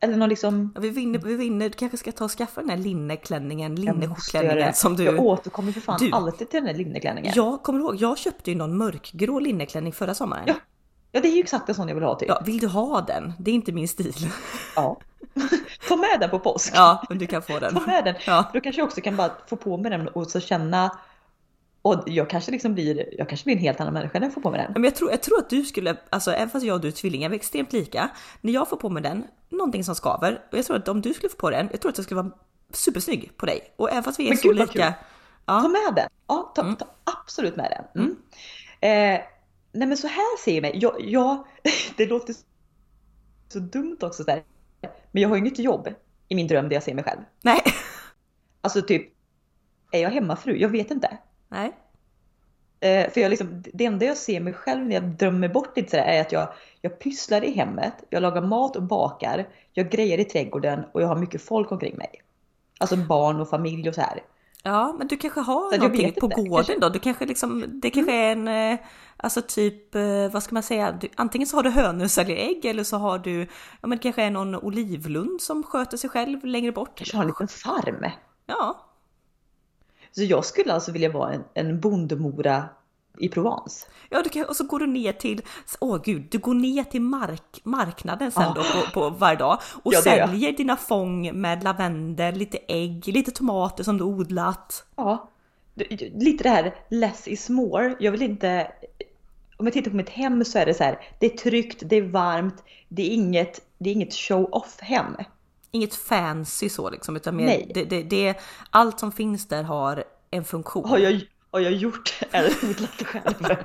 Eller 0.00 0.16
någon 0.16 0.28
liksom... 0.28 0.72
Ja, 0.74 0.80
vi 0.80 0.90
vinner, 0.90 1.18
vi 1.18 1.34
vinner, 1.36 1.68
du 1.68 1.74
kanske 1.74 1.96
ska 1.98 2.12
ta 2.12 2.24
och 2.24 2.30
skaffa 2.30 2.60
den 2.60 2.70
här 2.70 2.76
linneklänningen, 2.76 3.74
linneskjortklänningen 3.74 4.74
som 4.74 4.96
du... 4.96 5.04
Jag 5.04 5.20
återkommer 5.20 5.72
för 5.72 5.80
fan 5.80 5.98
Du- 6.00 6.10
alltid 6.12 6.50
till 6.50 6.60
den 6.60 6.66
här 6.66 6.74
linneklänningen. 6.74 7.32
Jag 7.36 7.62
kommer 7.62 7.80
ihåg, 7.80 7.96
jag 7.96 8.18
köpte 8.18 8.50
ju 8.50 8.56
någon 8.56 8.76
mörkgrå 8.78 9.38
linneklänning 9.40 9.92
förra 9.92 10.14
sommaren. 10.14 10.44
Ja. 10.46 10.54
Ja, 11.12 11.20
det 11.20 11.28
är 11.28 11.32
ju 11.32 11.40
exakt 11.40 11.68
en 11.68 11.74
sån 11.74 11.88
jag 11.88 11.94
vill 11.94 12.04
ha 12.04 12.14
typ. 12.18 12.28
Ja, 12.28 12.42
vill 12.46 12.58
du 12.58 12.66
ha 12.66 13.00
den? 13.00 13.32
Det 13.38 13.50
är 13.50 13.54
inte 13.54 13.72
min 13.72 13.88
stil. 13.88 14.14
Ja. 14.76 14.98
Ta 15.88 15.96
med 15.96 16.16
den 16.20 16.30
på 16.30 16.38
påsk. 16.38 16.72
Ja, 16.76 17.02
du 17.10 17.26
kan 17.26 17.42
få 17.42 17.58
den. 17.58 17.74
Ta 17.74 17.86
med 17.86 18.04
den. 18.04 18.14
Ja. 18.26 18.50
Då 18.52 18.60
kanske 18.60 18.80
jag 18.80 18.86
också 18.86 19.00
kan 19.00 19.16
bara 19.16 19.30
få 19.46 19.56
på 19.56 19.76
mig 19.76 19.90
den 19.90 20.08
och 20.08 20.26
så 20.26 20.40
känna 20.40 20.98
och 21.82 22.02
jag 22.06 22.30
kanske 22.30 22.50
liksom 22.50 22.74
blir, 22.74 23.14
jag 23.18 23.28
kanske 23.28 23.44
blir 23.44 23.54
en 23.54 23.60
helt 23.60 23.80
annan 23.80 23.94
människa 23.94 24.18
när 24.18 24.26
jag 24.26 24.34
får 24.34 24.40
på 24.40 24.50
mig 24.50 24.60
den. 24.60 24.72
Men 24.72 24.84
jag 24.84 24.94
tror, 24.94 25.10
jag 25.10 25.22
tror 25.22 25.38
att 25.38 25.50
du 25.50 25.64
skulle, 25.64 25.96
alltså 26.10 26.32
även 26.32 26.48
fast 26.48 26.66
jag 26.66 26.74
och 26.74 26.80
du 26.80 26.88
är 26.88 26.92
tvillingar, 26.92 27.28
vi 27.28 27.34
är 27.34 27.38
extremt 27.38 27.72
lika. 27.72 28.10
När 28.40 28.52
jag 28.52 28.68
får 28.68 28.76
på 28.76 28.88
mig 28.88 29.02
den, 29.02 29.24
någonting 29.48 29.84
som 29.84 29.94
skaver. 29.94 30.44
Och 30.52 30.58
jag 30.58 30.64
tror 30.64 30.76
att 30.76 30.88
om 30.88 31.00
du 31.00 31.14
skulle 31.14 31.30
få 31.30 31.36
på 31.36 31.50
den, 31.50 31.68
jag 31.70 31.80
tror 31.80 31.90
att 31.90 31.96
det 31.96 32.02
skulle 32.02 32.22
vara 32.22 32.32
supersnygg 32.72 33.36
på 33.36 33.46
dig. 33.46 33.74
Och 33.76 33.90
även 33.90 34.02
fast 34.02 34.18
vi 34.20 34.24
är 34.24 34.28
Men 34.28 34.38
så 34.38 34.48
gud, 34.48 34.56
lika. 34.56 34.88
Ta 34.88 34.94
Ja, 35.46 35.68
med 35.68 35.94
den. 35.96 36.08
Ja, 36.26 36.52
ta, 36.54 36.74
ta 36.74 36.86
absolut 37.22 37.56
med 37.56 37.84
den. 37.92 38.02
Mm. 38.02 38.16
Eh, 38.80 39.20
nej 39.72 39.88
men 39.88 39.96
så 39.96 40.06
här 40.06 40.38
ser 40.44 40.54
jag 40.54 40.62
mig. 40.62 40.72
Jag, 40.74 40.94
jag, 41.00 41.46
det 41.96 42.06
låter 42.06 42.34
så 43.48 43.58
dumt 43.58 43.98
också 44.00 44.24
så 44.24 44.30
här. 44.30 44.42
Men 45.10 45.22
jag 45.22 45.28
har 45.28 45.36
ju 45.36 45.40
inget 45.40 45.58
jobb 45.58 45.88
i 46.28 46.34
min 46.34 46.46
dröm 46.46 46.68
där 46.68 46.76
jag 46.76 46.82
ser 46.82 46.94
mig 46.94 47.04
själv. 47.04 47.20
nej, 47.42 47.62
Alltså 48.60 48.82
typ, 48.82 49.12
är 49.92 50.02
jag 50.02 50.10
hemmafru? 50.10 50.56
Jag 50.56 50.68
vet 50.68 50.90
inte. 50.90 51.18
Nej. 51.50 51.72
Eh, 52.80 53.10
för 53.10 53.20
jag 53.20 53.30
liksom, 53.30 53.62
det 53.74 53.84
enda 53.84 54.06
jag 54.06 54.16
ser 54.16 54.40
mig 54.40 54.52
själv 54.52 54.86
när 54.86 54.94
jag 54.94 55.04
drömmer 55.04 55.48
bort 55.48 55.76
lite 55.76 55.90
sådär 55.90 56.04
är 56.04 56.20
att 56.20 56.32
jag, 56.32 56.48
jag 56.80 56.98
pysslar 56.98 57.44
i 57.44 57.50
hemmet, 57.52 57.94
jag 58.10 58.22
lagar 58.22 58.42
mat 58.42 58.76
och 58.76 58.82
bakar, 58.82 59.48
jag 59.72 59.90
grejer 59.90 60.18
i 60.18 60.24
trädgården 60.24 60.84
och 60.92 61.02
jag 61.02 61.08
har 61.08 61.16
mycket 61.16 61.42
folk 61.42 61.72
omkring 61.72 61.96
mig. 61.96 62.10
Alltså 62.78 62.96
barn 62.96 63.40
och 63.40 63.48
familj 63.50 63.88
och 63.88 63.94
så 63.94 64.00
här. 64.00 64.22
Ja, 64.62 64.94
men 64.98 65.06
du 65.08 65.16
kanske 65.16 65.40
har 65.40 65.72
jag 65.72 65.80
någonting 65.80 66.12
på 66.20 66.26
gården 66.28 66.52
Kanske- 66.54 66.72
Mm. 66.72 66.80
då? 66.80 66.88
Du 66.88 66.98
kanske 66.98 67.26
liksom, 67.26 67.64
det 67.82 67.90
kanske 67.90 68.12
är 68.14 68.32
en, 68.32 68.48
eh, 68.48 68.78
alltså 69.16 69.42
typ, 69.42 69.94
eh, 69.94 70.28
vad 70.32 70.42
ska 70.42 70.54
man 70.54 70.62
säga? 70.62 70.92
Du, 70.92 71.08
antingen 71.16 71.46
så 71.48 71.56
har 71.56 71.62
du 71.62 71.70
hönor 71.70 72.06
säljer 72.06 72.36
ägg 72.36 72.64
eller 72.64 72.84
så 72.84 72.96
har 72.96 73.18
du, 73.18 73.40
ja 73.80 73.88
men 73.88 73.90
det 73.90 74.02
kanske 74.02 74.22
är 74.22 74.30
någon 74.30 74.54
olivlund 74.54 75.40
som 75.40 75.62
sköter 75.62 75.96
sig 75.96 76.10
själv 76.10 76.44
längre 76.44 76.72
bort. 76.72 76.90
Kanske 76.94 77.16
har 77.16 77.24
en 77.24 77.28
liten 77.28 77.48
farm. 77.48 78.04
Ja, 78.46 78.86
Så 80.12 80.22
jag 80.22 80.44
skulle 80.44 80.72
alltså 80.72 80.92
vilja 80.92 81.12
vara 81.12 81.32
en, 81.32 81.44
en 81.54 81.80
bondemora 81.80 82.68
i 83.18 83.28
Provence. 83.28 83.86
Ja, 84.08 84.22
kan, 84.32 84.44
och 84.44 84.56
så 84.56 84.64
går 84.64 84.78
du 84.78 84.86
ner 84.86 85.12
till, 85.12 85.42
åh 85.80 86.00
gud, 86.04 86.28
du 86.30 86.38
går 86.38 86.54
ner 86.54 86.84
till 86.84 87.00
mark, 87.00 87.60
marknaden 87.62 88.32
sen 88.32 88.42
Ja. 88.42 88.54
då 88.54 88.62
på, 88.62 88.90
på 88.92 89.10
varje 89.10 89.38
dag 89.38 89.58
och 89.82 89.94
Ja, 89.94 90.00
säljer 90.02 90.52
dina 90.52 90.76
fång 90.76 91.40
med 91.40 91.64
lavendel, 91.64 92.34
lite 92.34 92.58
ägg, 92.68 93.08
lite 93.08 93.30
tomater 93.30 93.84
som 93.84 93.98
du 93.98 94.04
odlat. 94.04 94.84
Ja, 94.96 95.30
lite 96.14 96.42
det 96.42 96.48
här 96.48 96.74
less 96.88 97.28
is 97.28 97.48
more. 97.48 97.96
Jag 98.00 98.12
vill 98.12 98.22
inte... 98.22 98.72
Om 99.56 99.66
jag 99.66 99.72
tittar 99.72 99.90
på 99.90 99.96
mitt 99.96 100.08
hem 100.08 100.44
så 100.44 100.58
är 100.58 100.66
det 100.66 100.74
så 100.74 100.84
här, 100.84 101.00
det 101.18 101.26
är 101.26 101.36
tryggt, 101.36 101.82
det 101.86 101.96
är 101.96 102.02
varmt, 102.02 102.64
det 102.88 103.02
är 103.02 103.14
inget, 103.14 103.60
det 103.78 103.90
är 103.90 103.94
inget 103.94 104.14
show-off 104.14 104.80
hem. 104.80 105.16
Inget 105.70 105.94
fancy 105.94 106.68
så 106.68 106.90
liksom, 106.90 107.16
utan 107.16 107.36
mer, 107.36 107.46
Nej. 107.46 107.70
det, 107.74 107.84
det, 107.84 108.02
det, 108.02 108.34
allt 108.70 109.00
som 109.00 109.12
finns 109.12 109.48
där 109.48 109.62
har 109.62 110.04
en 110.30 110.44
funktion. 110.44 110.88
Har 110.88 110.98
jag, 110.98 111.20
har 111.50 111.60
jag 111.60 111.72
gjort 111.72 112.20
eller 112.30 112.50
odlat 112.62 112.98
det 112.98 113.04
själv? 113.04 113.34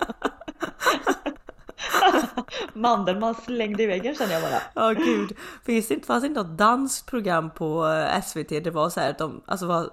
Mandeln 2.74 3.20
man 3.20 3.36
slängde 3.36 3.84
i 3.84 3.86
väggen 3.86 4.16
känner 4.16 4.34
jag 4.34 4.42
bara. 4.42 4.62
Ja 4.74 4.92
gud, 4.92 5.38
finns 5.66 5.88
det 5.88 5.94
inte, 5.94 6.08
fanns 6.08 6.24
det 6.24 6.28
inte 6.28 6.44
något 6.44 6.58
danskt 6.58 7.10
program 7.10 7.52
på 7.52 7.86
SVT? 8.24 8.50
Det 8.50 8.72
var 8.72 8.90
så 8.90 9.00
här 9.00 9.10
att 9.10 9.18
de 9.18 9.42
alltså, 9.46 9.66
var, 9.66 9.90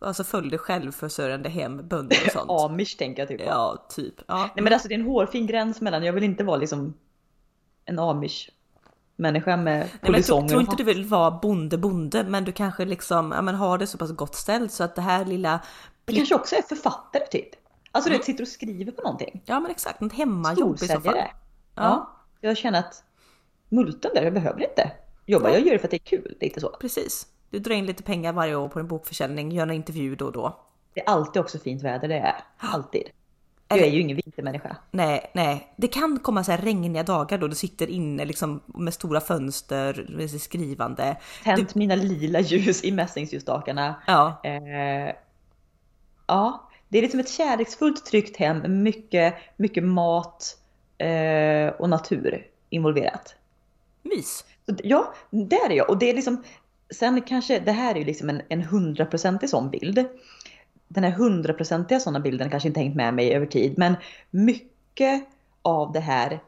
alltså 0.00 0.24
följde 0.24 0.58
självförsörjande 0.58 1.48
hem, 1.48 1.88
bönder 1.88 2.16
och 2.26 2.32
sånt. 2.32 2.50
Amish 2.50 2.98
tänker 2.98 3.22
jag 3.22 3.28
typ 3.28 3.38
på. 3.38 3.44
Ja, 3.44 3.86
typ. 3.90 4.14
Ja. 4.26 4.50
Nej 4.54 4.64
men 4.64 4.72
alltså 4.72 4.88
det 4.88 4.94
är 4.94 4.98
en 4.98 5.06
hårfin 5.06 5.46
gräns 5.46 5.80
mellan, 5.80 6.04
jag 6.04 6.12
vill 6.12 6.24
inte 6.24 6.44
vara 6.44 6.56
liksom 6.56 6.94
en 7.84 7.98
amish 7.98 8.50
människa 9.16 9.56
med 9.56 9.78
Nej, 9.78 9.88
men 10.02 10.12
jag 10.12 10.24
tror, 10.24 10.40
polisonger 10.40 10.60
inte 10.60 10.76
du 10.76 10.84
vill 10.84 11.04
vara 11.04 11.30
bonde 11.30 11.78
bonde, 11.78 12.24
men 12.24 12.44
du 12.44 12.52
kanske 12.52 12.84
liksom 12.84 13.32
ja, 13.36 13.42
men 13.42 13.54
har 13.54 13.78
det 13.78 13.86
så 13.86 13.98
pass 13.98 14.12
gott 14.12 14.34
ställt 14.34 14.72
så 14.72 14.84
att 14.84 14.94
det 14.96 15.02
här 15.02 15.24
lilla. 15.24 15.60
Jag 16.06 16.16
kanske 16.16 16.34
också 16.34 16.56
är 16.56 16.62
författare 16.62 17.26
typ. 17.26 17.48
Alltså 17.92 18.10
Mm. 18.10 18.18
du 18.18 18.24
sitter 18.24 18.42
och 18.44 18.48
skriver 18.48 18.92
på 18.92 19.02
någonting. 19.02 19.42
Ja 19.44 19.60
men 19.60 19.70
exakt, 19.70 20.02
ett 20.02 20.12
hemmajobb 20.12 20.74
i 20.74 20.78
så 20.78 21.00
fall. 21.00 21.16
Ja, 21.16 21.28
Ja. 21.74 22.18
Jag 22.40 22.56
känner 22.56 22.78
att 22.78 23.04
multen 23.68 24.10
där, 24.14 24.22
jag 24.22 24.34
behöver 24.34 24.60
inte 24.62 24.90
jobba. 25.26 25.50
Jag 25.50 25.60
gör 25.66 25.72
det 25.72 25.78
för 25.78 25.86
att 25.86 25.90
det 25.90 25.96
är 25.96 25.98
kul, 25.98 26.36
lite 26.40 26.60
så. 26.60 26.76
precis. 26.80 27.26
Du 27.50 27.58
drar 27.58 27.74
in 27.74 27.86
lite 27.86 28.02
pengar 28.02 28.32
varje 28.32 28.54
år 28.56 28.68
på 28.68 28.80
en 28.80 28.88
bokförsäljning, 28.88 29.52
gör 29.52 29.62
en 29.62 29.70
intervju 29.70 30.16
då 30.16 30.26
och 30.26 30.32
då. 30.32 30.60
Det 30.94 31.00
är 31.00 31.08
alltid 31.08 31.42
också 31.42 31.58
fint 31.58 31.82
väder, 31.82 32.08
det 32.08 32.18
är 32.18 32.44
alltid. 32.58 33.02
Jag 33.78 33.88
är 33.88 33.92
ju 33.92 34.00
ingen 34.00 34.16
vintermänniska. 34.16 34.76
Nej, 34.90 35.30
nej, 35.34 35.72
det 35.76 35.88
kan 35.88 36.18
komma 36.18 36.44
så 36.44 36.50
här 36.52 36.58
regniga 36.58 37.02
dagar 37.02 37.38
då 37.38 37.48
du 37.48 37.54
sitter 37.54 37.90
inne 37.90 38.24
liksom 38.24 38.60
med 38.66 38.94
stora 38.94 39.20
fönster, 39.20 40.06
med 40.08 40.40
skrivande. 40.40 41.16
Tänt 41.44 41.74
mina 41.74 41.94
lila 41.94 42.40
ljus 42.40 42.84
i 42.84 42.92
mässingsljusstakarna. 42.92 43.94
Ja, 44.06 44.40
Eh, 44.44 45.14
ja, 46.26 46.68
det 46.88 46.98
är 46.98 47.02
liksom 47.02 47.20
ett 47.20 47.28
kärleksfullt 47.28 48.06
tryggt 48.06 48.36
hem 48.36 48.58
med 48.58 48.70
mycket, 48.70 49.34
mycket 49.56 49.84
mat 49.84 50.58
eh, 50.98 51.68
och 51.78 51.88
natur 51.88 52.46
involverat. 52.70 53.34
mys. 54.02 54.44
Så, 54.66 54.76
ja, 54.84 55.14
där 55.30 55.70
är 55.70 55.74
jag. 55.74 55.90
Och 55.90 55.98
det 55.98 56.10
är 56.10 56.14
liksom, 56.14 56.44
sen 56.94 57.22
kanske, 57.22 57.58
det 57.58 57.72
här 57.72 57.94
är 57.94 57.98
ju 57.98 58.04
liksom 58.04 58.28
en, 58.28 58.42
en 58.48 58.62
hundraprocentig 58.62 59.50
sån 59.50 59.70
bild. 59.70 60.04
Den 60.94 61.04
här 61.04 61.10
hundraprocentiga 61.10 62.00
sådana 62.00 62.20
bilden 62.20 62.50
kanske 62.50 62.68
inte 62.68 62.80
hängt 62.80 62.96
med 62.96 63.14
mig 63.14 63.34
över 63.34 63.46
tid, 63.46 63.78
men 63.78 63.94
mycket 64.30 65.24
av 65.62 65.92
det 65.92 66.00
här, 66.00 66.40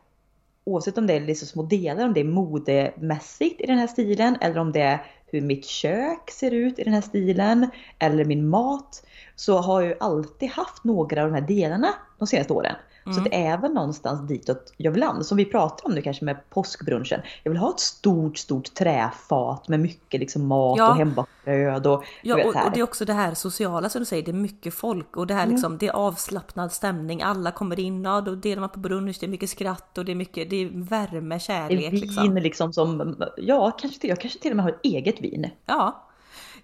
oavsett 0.64 0.98
om 0.98 1.06
det 1.06 1.14
är 1.14 1.20
liksom 1.20 1.48
små 1.48 1.62
delar, 1.62 2.04
om 2.04 2.12
det 2.12 2.20
är 2.20 2.24
modemässigt 2.24 3.60
i 3.60 3.66
den 3.66 3.78
här 3.78 3.86
stilen, 3.86 4.36
eller 4.40 4.58
om 4.58 4.72
det 4.72 4.80
är 4.80 5.06
hur 5.26 5.40
mitt 5.40 5.66
kök 5.66 6.30
ser 6.30 6.50
ut 6.50 6.78
i 6.78 6.84
den 6.84 6.94
här 6.94 7.00
stilen, 7.00 7.70
eller 7.98 8.24
min 8.24 8.48
mat, 8.48 9.06
så 9.34 9.58
har 9.58 9.80
jag 9.80 9.90
ju 9.90 9.96
alltid 10.00 10.50
haft 10.50 10.84
några 10.84 11.22
av 11.22 11.30
de 11.30 11.34
här 11.34 11.48
delarna 11.48 11.88
de 12.18 12.26
senaste 12.26 12.52
åren. 12.52 12.74
Så 13.04 13.20
det 13.20 13.44
är 13.46 13.58
väl 13.58 13.72
någonstans 13.72 14.28
ditåt 14.28 14.72
jag 14.76 14.90
vill 14.92 15.00
landa. 15.00 15.24
Som 15.24 15.36
vi 15.36 15.44
pratar 15.44 15.86
om 15.88 15.94
nu 15.94 16.02
kanske 16.02 16.24
med 16.24 16.50
påskbrunchen. 16.50 17.20
Jag 17.42 17.50
vill 17.50 17.58
ha 17.60 17.70
ett 17.70 17.80
stort, 17.80 18.38
stort 18.38 18.74
träfat 18.74 19.68
med 19.68 19.80
mycket 19.80 20.20
liksom 20.20 20.46
mat 20.46 20.78
Ja. 20.78 20.90
och 20.90 20.96
hembakat 20.96 21.30
bröd 21.44 21.86
och, 21.86 22.04
Ja, 22.22 22.36
vet, 22.36 22.46
och, 22.46 22.54
och 22.66 22.70
det 22.74 22.80
är 22.80 22.84
också 22.84 23.04
det 23.04 23.12
här 23.12 23.34
sociala 23.34 23.88
som 23.88 23.98
du 23.98 24.04
säger, 24.04 24.22
det 24.22 24.30
är 24.30 24.32
mycket 24.32 24.74
folk 24.74 25.16
och 25.16 25.26
det 25.26 25.34
här 25.34 25.46
liksom, 25.46 25.78
det 25.78 25.86
är 25.88 25.92
avslappnad 25.92 26.72
stämning. 26.72 27.22
Alla 27.22 27.50
kommer 27.50 27.80
in, 27.80 28.04
ja, 28.04 28.20
då 28.20 28.34
delar 28.34 28.60
man 28.60 28.70
på 28.70 28.78
brunch, 28.78 29.16
det 29.20 29.26
är 29.26 29.30
mycket 29.30 29.50
skratt 29.50 29.98
och 29.98 30.04
det 30.04 30.12
är 30.12 30.16
mycket, 30.16 30.50
det 30.50 30.56
är 30.56 30.68
värme, 30.72 31.34
Det 31.34 31.34
är 31.34 31.38
kärlek 31.38 31.92
vin 31.92 32.00
liksom. 32.00 32.36
liksom 32.36 32.72
som, 32.72 33.16
ja 33.36 33.70
kanske 33.70 34.00
till, 34.00 34.10
jag 34.10 34.20
kanske 34.20 34.38
till 34.38 34.50
och 34.50 34.56
med 34.56 34.64
har 34.64 34.72
ett 34.72 34.80
eget 34.84 35.20
vin. 35.20 35.50
Ja, 35.66 36.06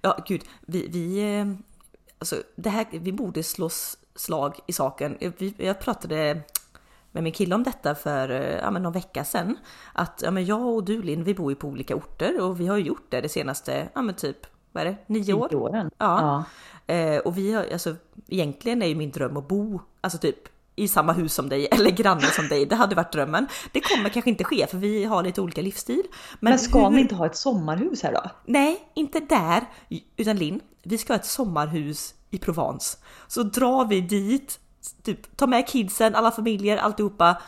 ja 0.03 0.19
gud, 0.27 0.43
vi, 0.61 0.89
vi, 0.93 1.37
eh, 1.39 1.47
alltså 2.19 2.37
det 2.57 2.71
här, 2.71 2.87
vi 2.93 3.13
borde 3.13 3.43
slå 3.43 3.67
s- 3.67 3.97
slag 4.15 4.59
i 4.67 4.73
saken. 4.73 5.19
Jag 5.57 5.81
pratade 5.81 6.41
med 7.13 7.23
min 7.23 7.33
kille 7.33 7.55
om 7.55 7.63
detta 7.63 7.95
för 7.95 8.29
ja, 8.63 8.71
men 8.71 8.83
någon 8.83 8.93
vecka 8.93 9.25
sedan. 9.25 9.57
Att 9.93 10.23
ja, 10.25 10.31
men 10.31 10.45
jag 10.45 10.63
och 10.67 10.85
du 10.85 11.03
Linn, 11.03 11.25
vi 11.25 11.35
bor 11.35 11.53
ju 11.53 11.57
på 11.57 11.69
olika 11.69 11.97
orter 11.97 12.41
och 12.41 12.61
vi 12.61 12.67
har 12.67 12.77
ju 12.77 12.85
gjort 12.85 13.07
det 13.09 13.21
de 13.21 13.29
senaste, 13.29 13.89
ja 13.95 14.03
men 14.03 14.15
typ, 14.15 14.37
vad 14.73 14.87
är 14.87 14.87
det, 14.87 14.97
nio 15.07 15.33
år? 15.33 15.55
Åren. 15.55 15.91
Ja. 15.99 16.45
Eh, 16.87 17.19
och 17.19 17.39
vi 17.39 17.53
har, 17.53 17.67
alltså 17.73 17.97
egentligen 18.29 18.83
är 18.83 18.87
ju 18.87 18.95
min 18.95 19.11
dröm 19.11 19.37
att 19.37 19.49
bo, 19.49 19.81
alltså 20.01 20.19
typ 20.19 20.37
i 20.77 20.89
samma 20.89 21.13
hus 21.13 21.35
som 21.35 21.49
dig 21.49 21.69
eller 21.73 21.91
granne 21.91 22.21
som 22.27 22.49
dig. 22.49 22.67
Det 22.67 22.77
hade 22.77 22.95
varit 22.95 23.13
drömmen. 23.13 23.47
Det 23.73 23.81
kommer 23.81 24.09
kanske 24.09 24.31
inte 24.31 24.45
ske 24.45 24.67
för 24.67 24.79
vi 24.79 25.05
har 25.05 25.23
lite 25.23 25.41
olika 25.41 25.63
livsstil. 25.63 26.03
Men 26.41 26.59
ska 26.59 26.83
hur- 26.89 26.91
ni 26.91 27.01
inte 27.01 27.15
ha 27.15 27.27
ett 27.27 27.37
sommarhus 27.37 28.03
här 28.03 28.13
då? 28.13 28.31
Nej, 28.45 28.91
inte 28.95 29.21
där. 29.21 29.65
Utan 30.17 30.37
Linn, 30.37 30.61
vi 30.83 30.99
ska 30.99 31.13
ha 31.13 31.19
ett 31.19 31.27
sommarhus 31.27 32.15
i 32.31 32.39
Provence. 32.39 32.99
Så 33.29 33.43
drar 33.43 33.85
vi 33.85 34.01
dit, 34.01 34.61
typ 35.03 35.37
ta 35.37 35.47
med 35.47 35.67
kidsen, 35.69 36.15
alla 36.15 36.31
familjer, 36.31 36.77
alltihopa. 36.77 37.43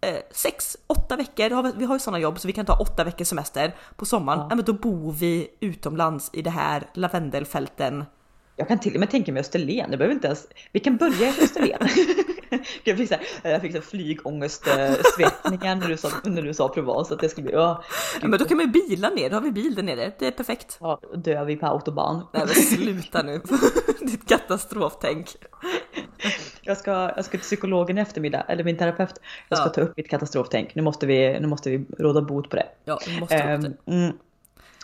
Eh, 0.00 0.16
sex, 0.30 0.76
åtta 0.86 1.16
veckor, 1.16 1.50
har 1.50 1.62
vi- 1.62 1.72
vi 1.76 1.84
har 1.84 1.94
ju 1.94 1.98
sådana 1.98 2.18
jobb 2.18 2.38
så 2.40 2.46
vi 2.46 2.52
kan 2.52 2.66
ta 2.66 2.78
åtta 2.80 3.04
veckors 3.04 3.28
semester 3.28 3.74
på 3.96 4.04
sommaren. 4.06 4.46
Ja. 4.50 4.54
men 4.56 4.64
då 4.64 4.72
bor 4.72 5.12
vi 5.12 5.48
utomlands 5.60 6.30
i 6.32 6.42
det 6.42 6.50
här 6.50 6.82
lavendelfälten. 6.94 8.04
Jag 8.56 8.68
kan 8.68 8.78
till 8.78 8.94
och 8.94 9.00
med 9.00 9.10
tänka 9.10 9.32
mig 9.32 9.40
Österlen. 9.40 9.90
Det 9.90 9.96
behöver 9.96 10.14
inte 10.14 10.26
ens, 10.26 10.46
vi 10.72 10.80
kan 10.80 10.96
börja 10.96 11.28
i 11.28 11.42
Österlen. 11.42 11.78
jag 12.84 12.96
fick, 12.98 13.08
så 13.08 13.14
här, 13.14 13.50
jag 13.50 13.60
fick 13.60 13.72
så 13.72 13.80
flygångestsvettningar 13.80 15.76
när, 15.76 15.88
du 15.88 15.96
sa, 15.96 16.08
när 16.24 16.42
du 16.42 16.54
sa 16.54 16.68
Provence. 16.68 17.14
Att 17.14 17.20
det 17.20 17.28
skulle 17.28 17.44
bli, 17.44 17.54
ja, 17.54 17.84
men 18.22 18.38
då 18.38 18.44
kan 18.44 18.56
man 18.56 18.66
ju 18.66 18.72
bila 18.72 19.10
ner, 19.10 19.30
då 19.30 19.36
har 19.36 19.42
vi 19.42 19.50
bil 19.50 19.74
där 19.74 19.82
nere. 19.82 20.12
Det 20.18 20.26
är 20.26 20.30
perfekt. 20.30 20.78
Ja, 20.80 21.00
dör 21.14 21.44
vi 21.44 21.56
på 21.56 21.66
autobahn. 21.66 22.22
Nej 22.32 22.42
men 22.46 22.54
sluta 22.54 23.22
nu. 23.22 23.40
Ditt 24.00 24.28
katastroftänk. 24.28 25.36
Jag 26.62 26.76
ska, 26.76 26.90
jag 27.16 27.24
ska 27.24 27.30
till 27.30 27.40
psykologen 27.40 27.98
i 27.98 28.00
eftermiddag, 28.00 28.44
eller 28.48 28.64
min 28.64 28.76
terapeut. 28.76 29.20
Jag 29.48 29.58
ska 29.58 29.68
ja. 29.68 29.72
ta 29.72 29.80
upp 29.80 29.96
mitt 29.96 30.08
katastroftänk. 30.08 30.74
Nu 30.74 30.82
måste 30.82 31.06
vi, 31.06 31.40
nu 31.40 31.46
måste 31.46 31.70
vi 31.70 31.86
råda 31.98 32.22
bot 32.22 32.50
på 32.50 32.56
det. 32.56 32.66
Ja, 32.84 33.00
måste 33.20 33.54
um. 33.86 33.96
Mm. 33.96 34.12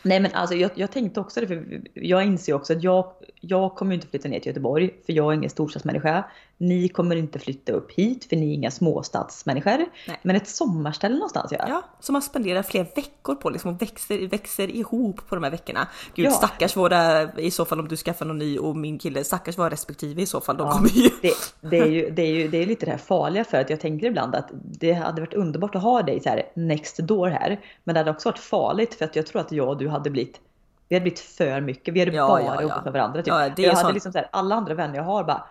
Nej 0.03 0.21
men 0.21 0.33
alltså 0.35 0.55
jag, 0.55 0.71
jag 0.75 0.91
tänkte 0.91 1.21
också 1.21 1.41
det, 1.41 1.47
för 1.47 1.81
jag 1.95 2.25
inser 2.25 2.53
också 2.53 2.73
att 2.73 2.83
jag, 2.83 3.13
jag 3.49 3.75
kommer 3.75 3.95
inte 3.95 4.07
flytta 4.07 4.29
ner 4.29 4.41
till 4.41 4.49
Göteborg, 4.49 4.91
för 5.07 5.13
jag 5.13 5.33
är 5.33 5.37
ingen 5.37 5.51
storstadsmänniska. 5.51 6.25
Ni 6.59 6.89
kommer 6.89 7.17
inte 7.17 7.39
flytta 7.39 7.73
upp 7.73 7.93
hit, 7.93 8.25
för 8.25 8.37
ni 8.37 8.51
är 8.51 8.55
inga 8.55 8.71
småstadsmänniskor. 8.71 9.79
Nej. 10.07 10.21
Men 10.23 10.37
ett 10.37 10.49
sommarställe 10.49 11.15
någonstans 11.15 11.53
ja. 11.53 11.65
Ja, 11.69 11.83
som 12.01 12.13
man 12.13 12.23
spenderar 12.23 12.63
fler 12.63 12.87
veckor 12.97 13.35
på 13.35 13.51
liksom 13.51 13.75
och 13.75 13.83
växer, 13.83 14.29
växer 14.29 14.71
ihop 14.71 15.29
på 15.29 15.35
de 15.35 15.45
här 15.45 15.51
veckorna. 15.51 15.89
Gud 16.15 16.27
ja. 16.27 16.31
stackars 16.31 16.77
våra, 16.77 17.33
i 17.33 17.51
så 17.51 17.65
fall 17.65 17.81
om 17.81 17.89
du 17.89 17.97
skaffar 17.97 18.27
någon 18.27 18.39
ny 18.39 18.59
och 18.59 18.77
min 18.77 18.99
kille, 18.99 19.25
stackars 19.25 19.59
våra 19.59 19.71
respektive 19.71 20.23
i 20.23 20.27
så 20.27 20.41
fall. 20.41 20.57
De 20.57 20.67
ja, 20.67 20.73
kommer 20.73 20.89
ju... 20.89 21.11
Det, 21.23 21.33
det, 21.61 21.79
är 21.79 21.87
ju, 21.87 22.11
det, 22.17 22.23
är 22.23 22.35
ju, 22.35 22.49
det 22.49 22.59
är 22.59 22.67
lite 22.67 22.87
det 22.87 22.93
här 22.93 22.99
farliga 22.99 23.45
för 23.45 23.61
att 23.61 23.71
jag 23.71 23.81
tänker 23.81 24.07
ibland 24.07 24.35
att 24.35 24.51
det 24.53 24.93
hade 24.93 25.21
varit 25.21 25.35
underbart 25.35 25.75
att 25.75 25.83
ha 25.83 26.03
dig 26.03 26.21
så 26.21 26.29
här 26.29 26.43
next 26.55 26.99
door 26.99 27.29
här. 27.29 27.61
Men 27.85 27.95
det 27.95 28.01
hade 28.01 28.11
också 28.11 28.29
varit 28.29 28.39
farligt 28.39 28.95
för 28.95 29.05
att 29.05 29.17
jag 29.17 29.27
tror 29.27 29.41
att 29.41 29.53
jag 29.53 29.69
och 29.69 29.79
du 29.79 29.89
hade 29.89 30.11
blivit 30.11 30.41
vi 30.89 30.97
hade 30.97 31.03
blivit 31.03 31.21
för 31.21 31.61
mycket. 31.61 31.95
Vi 31.95 32.01
hade 32.01 32.13
ja, 32.13 32.29
bara 32.29 32.43
ja, 32.43 32.63
ja. 32.63 32.81
med 32.85 32.93
varandra. 32.93 33.23
Typ. 33.23 33.27
Ja, 33.27 33.51
jag 33.57 33.75
hade 33.75 33.93
liksom 33.93 34.13
så 34.13 34.19
här, 34.19 34.29
alla 34.33 34.55
andra 34.55 34.75
vänner 34.75 34.97
jag 34.97 35.03
har 35.03 35.25
bara 35.25 35.45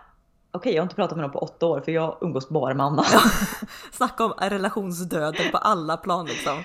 okej 0.50 0.72
jag 0.72 0.82
har 0.82 0.84
inte 0.84 0.94
pratat 0.94 1.16
med 1.16 1.22
någon 1.22 1.32
på 1.32 1.38
åtta 1.38 1.66
år 1.66 1.80
för 1.80 1.92
jag 1.92 2.18
umgås 2.20 2.48
bara 2.48 2.74
med 2.74 2.86
Anna. 2.86 3.04
Snacka 3.92 4.24
om 4.24 4.32
relationsdöden 4.40 5.50
på 5.52 5.58
alla 5.58 5.96
plan 5.96 6.26
liksom. 6.26 6.62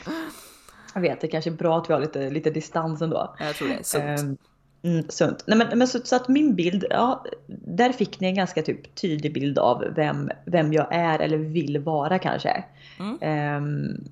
Jag 0.94 1.02
vet, 1.02 1.22
det 1.22 1.28
kanske 1.28 1.50
är 1.50 1.56
bra 1.56 1.78
att 1.78 1.90
vi 1.90 1.94
har 1.94 2.02
lite, 2.02 2.30
lite 2.30 2.50
distans 2.50 3.02
ändå. 3.02 3.36
Jag 3.40 3.56
tror 3.56 3.68
det 3.68 3.74
är 3.74 3.84
sunt. 3.84 4.20
Um, 4.20 4.38
Mm, 4.84 5.06
sunt. 5.10 5.44
Nej, 5.48 5.58
men, 5.58 5.78
men 5.78 5.88
så, 5.88 6.00
så, 6.04 6.16
att 6.16 6.28
min 6.28 6.56
bild, 6.56 6.86
ja, 6.90 7.24
där 7.48 7.92
fick 7.92 8.20
ni 8.20 8.28
en 8.28 8.36
ganska 8.36 8.62
typ 8.62 8.96
tydlig 8.96 9.34
bild 9.34 9.60
av 9.60 9.84
vem, 9.96 10.32
vem 10.46 10.74
jag 10.74 10.88
är 10.92 11.20
eller 11.20 11.38
vill 11.38 11.80
vara 11.80 12.20
kanske. 12.20 12.64
Mm. 13.00 13.64
Um, 13.64 14.04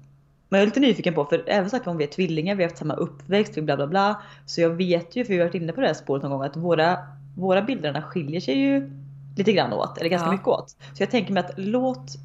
men 0.50 0.60
jag 0.60 0.62
är 0.62 0.68
lite 0.68 0.80
nyfiken 0.80 1.14
på, 1.14 1.26
för 1.26 1.44
även 1.48 1.70
sagt 1.70 1.88
om 1.88 1.98
vi 1.98 2.04
är 2.04 2.08
tvillingar, 2.08 2.56
vi 2.56 2.64
har 2.64 2.70
haft 2.70 2.80
samma 2.80 2.94
uppväxt, 2.94 3.58
vi 3.58 3.62
bla 3.62 3.76
bla 3.76 3.88
bla. 3.88 4.22
Så 4.46 4.62
jag 4.62 4.70
vet 4.70 5.16
ju, 5.16 5.26
för 5.26 5.34
vi 5.34 5.40
har 5.40 5.46
varit 5.46 5.56
inne 5.56 5.74
på 5.74 5.82
det 5.82 5.88
här 5.88 5.94
spåret 5.94 6.24
någon 6.24 6.32
gång, 6.32 6.44
att 6.44 6.58
våra, 6.58 6.98
våra 7.36 7.62
bilderna 7.62 8.02
skiljer 8.02 8.42
sig 8.42 8.56
ju 8.56 8.92
lite 9.38 9.54
grann 9.54 9.74
åt, 9.74 9.98
eller 9.98 10.10
ganska 10.10 10.28
ja. 10.28 10.32
mycket 10.32 10.48
åt. 10.48 10.70
Så 10.70 11.04
jag 11.04 11.12
tänker 11.12 11.34
mig 11.34 11.44
att 11.46 11.52
låt 11.58 12.16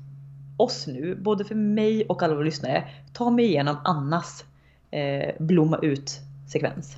oss 0.57 0.87
nu, 0.87 1.15
både 1.15 1.45
för 1.45 1.55
mig 1.55 2.07
och 2.07 2.23
alla 2.23 2.35
våra 2.35 2.45
lyssnare, 2.45 2.89
ta 3.13 3.31
mig 3.31 3.45
igenom 3.45 3.77
Annas 3.85 4.45
eh, 4.91 5.35
blomma 5.39 5.79
ut 5.83 6.21
sekvens. 6.49 6.97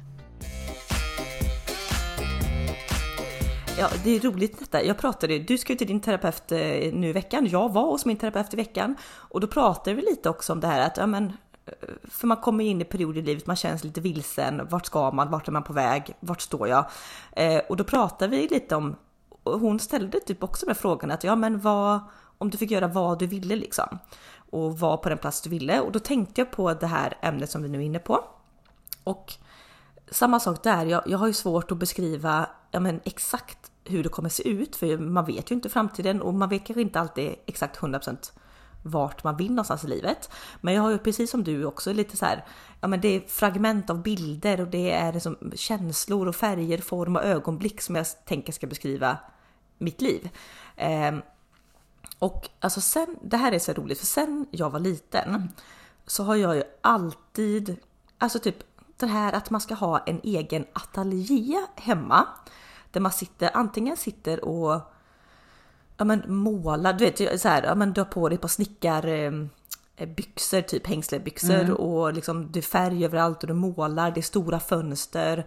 Ja, 3.79 3.89
det 4.05 4.17
är 4.17 4.21
roligt 4.21 4.59
detta. 4.59 4.85
Jag 4.85 4.99
pratade, 4.99 5.39
du 5.39 5.59
ska 5.59 5.73
ju 5.73 5.77
till 5.77 5.87
din 5.87 6.01
terapeut 6.01 6.53
eh, 6.53 6.59
nu 6.93 7.09
i 7.09 7.13
veckan. 7.13 7.47
Jag 7.47 7.73
var 7.73 7.83
hos 7.83 8.05
min 8.05 8.17
terapeut 8.17 8.55
i 8.55 8.57
veckan 8.57 8.97
och 9.15 9.41
då 9.41 9.47
pratade 9.47 9.97
vi 9.97 10.03
lite 10.03 10.31
också 10.31 10.53
om 10.53 10.61
det 10.61 10.67
här 10.67 10.87
att 10.87 10.97
ja, 10.97 11.07
men, 11.07 11.25
eh, 11.67 11.73
för 12.05 12.27
man 12.27 12.37
kommer 12.37 12.65
in 12.65 12.81
i 12.81 12.85
perioder 12.85 13.21
i 13.21 13.25
livet, 13.25 13.47
man 13.47 13.57
känns 13.57 13.85
lite 13.85 14.01
vilsen. 14.01 14.69
Vart 14.69 14.87
ska 14.87 15.11
man? 15.11 15.31
Vart 15.31 15.49
är 15.49 15.53
man 15.53 15.63
på 15.63 15.73
väg? 15.73 16.15
Vart 16.21 16.41
står 16.41 16.69
jag? 16.69 16.85
Eh, 17.33 17.61
och 17.69 17.77
då 17.77 17.85
pratade 17.85 18.37
vi 18.37 18.49
lite 18.49 18.77
om 18.77 18.97
och 19.43 19.61
hon 19.61 19.81
ställde 19.81 20.21
typ 20.21 20.43
också 20.43 20.67
med 20.67 20.77
frågan 20.77 21.11
att 21.11 21.25
ja 21.25 21.37
men 21.37 21.61
vad, 21.61 22.01
om 22.39 22.51
du 22.51 22.59
fick 22.59 22.71
göra 22.71 22.89
vad 22.89 23.19
du 23.19 23.27
ville 23.27 23.57
liksom 23.57 23.99
och 24.51 24.79
vara 24.79 24.97
på 24.97 25.09
den 25.09 25.19
plats 25.19 25.43
du 25.43 25.51
ville 25.51 25.81
och 25.81 25.93
då 25.93 25.99
tänkte 25.99 26.41
jag 26.41 26.51
på 26.51 26.75
det 26.75 26.87
här 26.87 27.15
ämnet 27.23 27.51
som 27.51 27.63
vi 27.63 27.69
nu 27.69 27.79
är 27.79 27.83
inne 27.83 27.99
på. 27.99 28.25
Och 29.05 29.33
samma 30.11 30.41
sak 30.41 30.63
där, 30.63 30.87
jag, 30.87 31.03
jag 31.07 31.19
har 31.19 31.27
ju 31.27 31.33
svårt 31.33 31.71
att 31.71 31.79
beskriva 31.79 32.49
ja, 32.71 32.81
men 32.81 33.01
exakt 33.05 33.71
hur 33.85 34.03
det 34.03 34.09
kommer 34.09 34.29
se 34.29 34.49
ut 34.49 34.77
för 34.77 34.99
man 34.99 35.25
vet 35.25 35.51
ju 35.51 35.55
inte 35.55 35.69
framtiden 35.69 36.23
och 36.23 36.35
man 36.35 36.49
vet 36.49 36.67
kanske 36.67 36.83
inte 36.83 37.01
alltid 37.01 37.35
exakt 37.47 37.79
100% 37.79 38.33
vart 38.83 39.25
man 39.25 39.37
vill 39.37 39.51
någonstans 39.51 39.85
i 39.85 39.89
livet. 39.89 40.31
Men 40.61 40.75
jag 40.75 40.83
har 40.83 40.91
ju 40.91 40.99
precis 40.99 41.31
som 41.31 41.45
du 41.45 41.65
också 41.65 41.93
lite 41.93 42.17
så 42.17 42.25
här, 42.25 42.45
ja 42.81 42.89
men 42.89 43.01
det 43.01 43.09
är 43.09 43.21
fragment 43.21 43.91
av 43.91 44.03
bilder 44.03 44.61
och 44.61 44.67
det 44.67 44.91
är 44.91 45.13
liksom 45.13 45.53
känslor 45.55 46.29
och 46.29 46.37
färger, 46.37 46.79
form 46.79 47.17
och 47.17 47.25
ögonblick 47.25 47.81
som 47.81 47.97
jag 47.97 48.07
tänker 48.25 48.53
ska 48.53 48.67
beskriva 48.67 49.19
mitt 49.79 50.01
liv. 50.01 50.31
Eh, 50.77 51.15
och 52.19 52.49
alltså 52.61 52.81
sen, 52.81 53.17
det 53.23 53.37
här 53.37 53.53
är 53.53 53.59
så 53.59 53.73
roligt 53.73 53.99
för 53.99 54.07
sen 54.07 54.47
jag 54.51 54.71
var 54.71 54.81
liten 54.81 55.49
så 56.07 56.25
har 56.25 56.37
jag 56.37 56.57
ju 56.57 56.63
alltid, 56.81 57.77
alltså 58.19 58.39
typ 58.39 58.57
det 58.97 59.07
här 59.07 59.33
att 59.33 59.51
man 59.51 59.61
ska 59.61 59.75
ha 59.75 59.99
en 59.99 60.21
egen 60.23 60.67
ateljé 60.73 61.57
hemma. 61.77 62.27
Där 62.91 63.01
man 63.01 63.13
sitter, 63.13 63.51
antingen 63.55 63.97
sitter 63.97 64.45
och 64.45 64.81
ja, 65.97 66.05
men 66.05 66.23
målar, 66.27 66.93
du 66.93 67.05
vet 67.05 67.41
så 67.41 67.49
här, 67.49 67.63
ja, 67.63 67.75
men 67.75 67.93
du 67.93 68.01
har 68.01 68.07
på 68.07 68.29
dig 68.29 68.39
på 68.39 68.49
snickar 68.49 69.07
ehm, 69.07 69.51
byxor, 70.17 70.61
typ 70.61 70.87
hängslebyxor 70.87 71.61
mm. 71.61 71.77
och 71.77 72.13
liksom 72.13 72.53
det 72.53 72.59
är 72.59 72.63
färg 72.63 73.05
överallt 73.05 73.43
och 73.43 73.49
du 73.49 73.55
målar, 73.55 74.11
det 74.11 74.21
är 74.21 74.23
stora 74.23 74.61
fönster. 74.61 75.47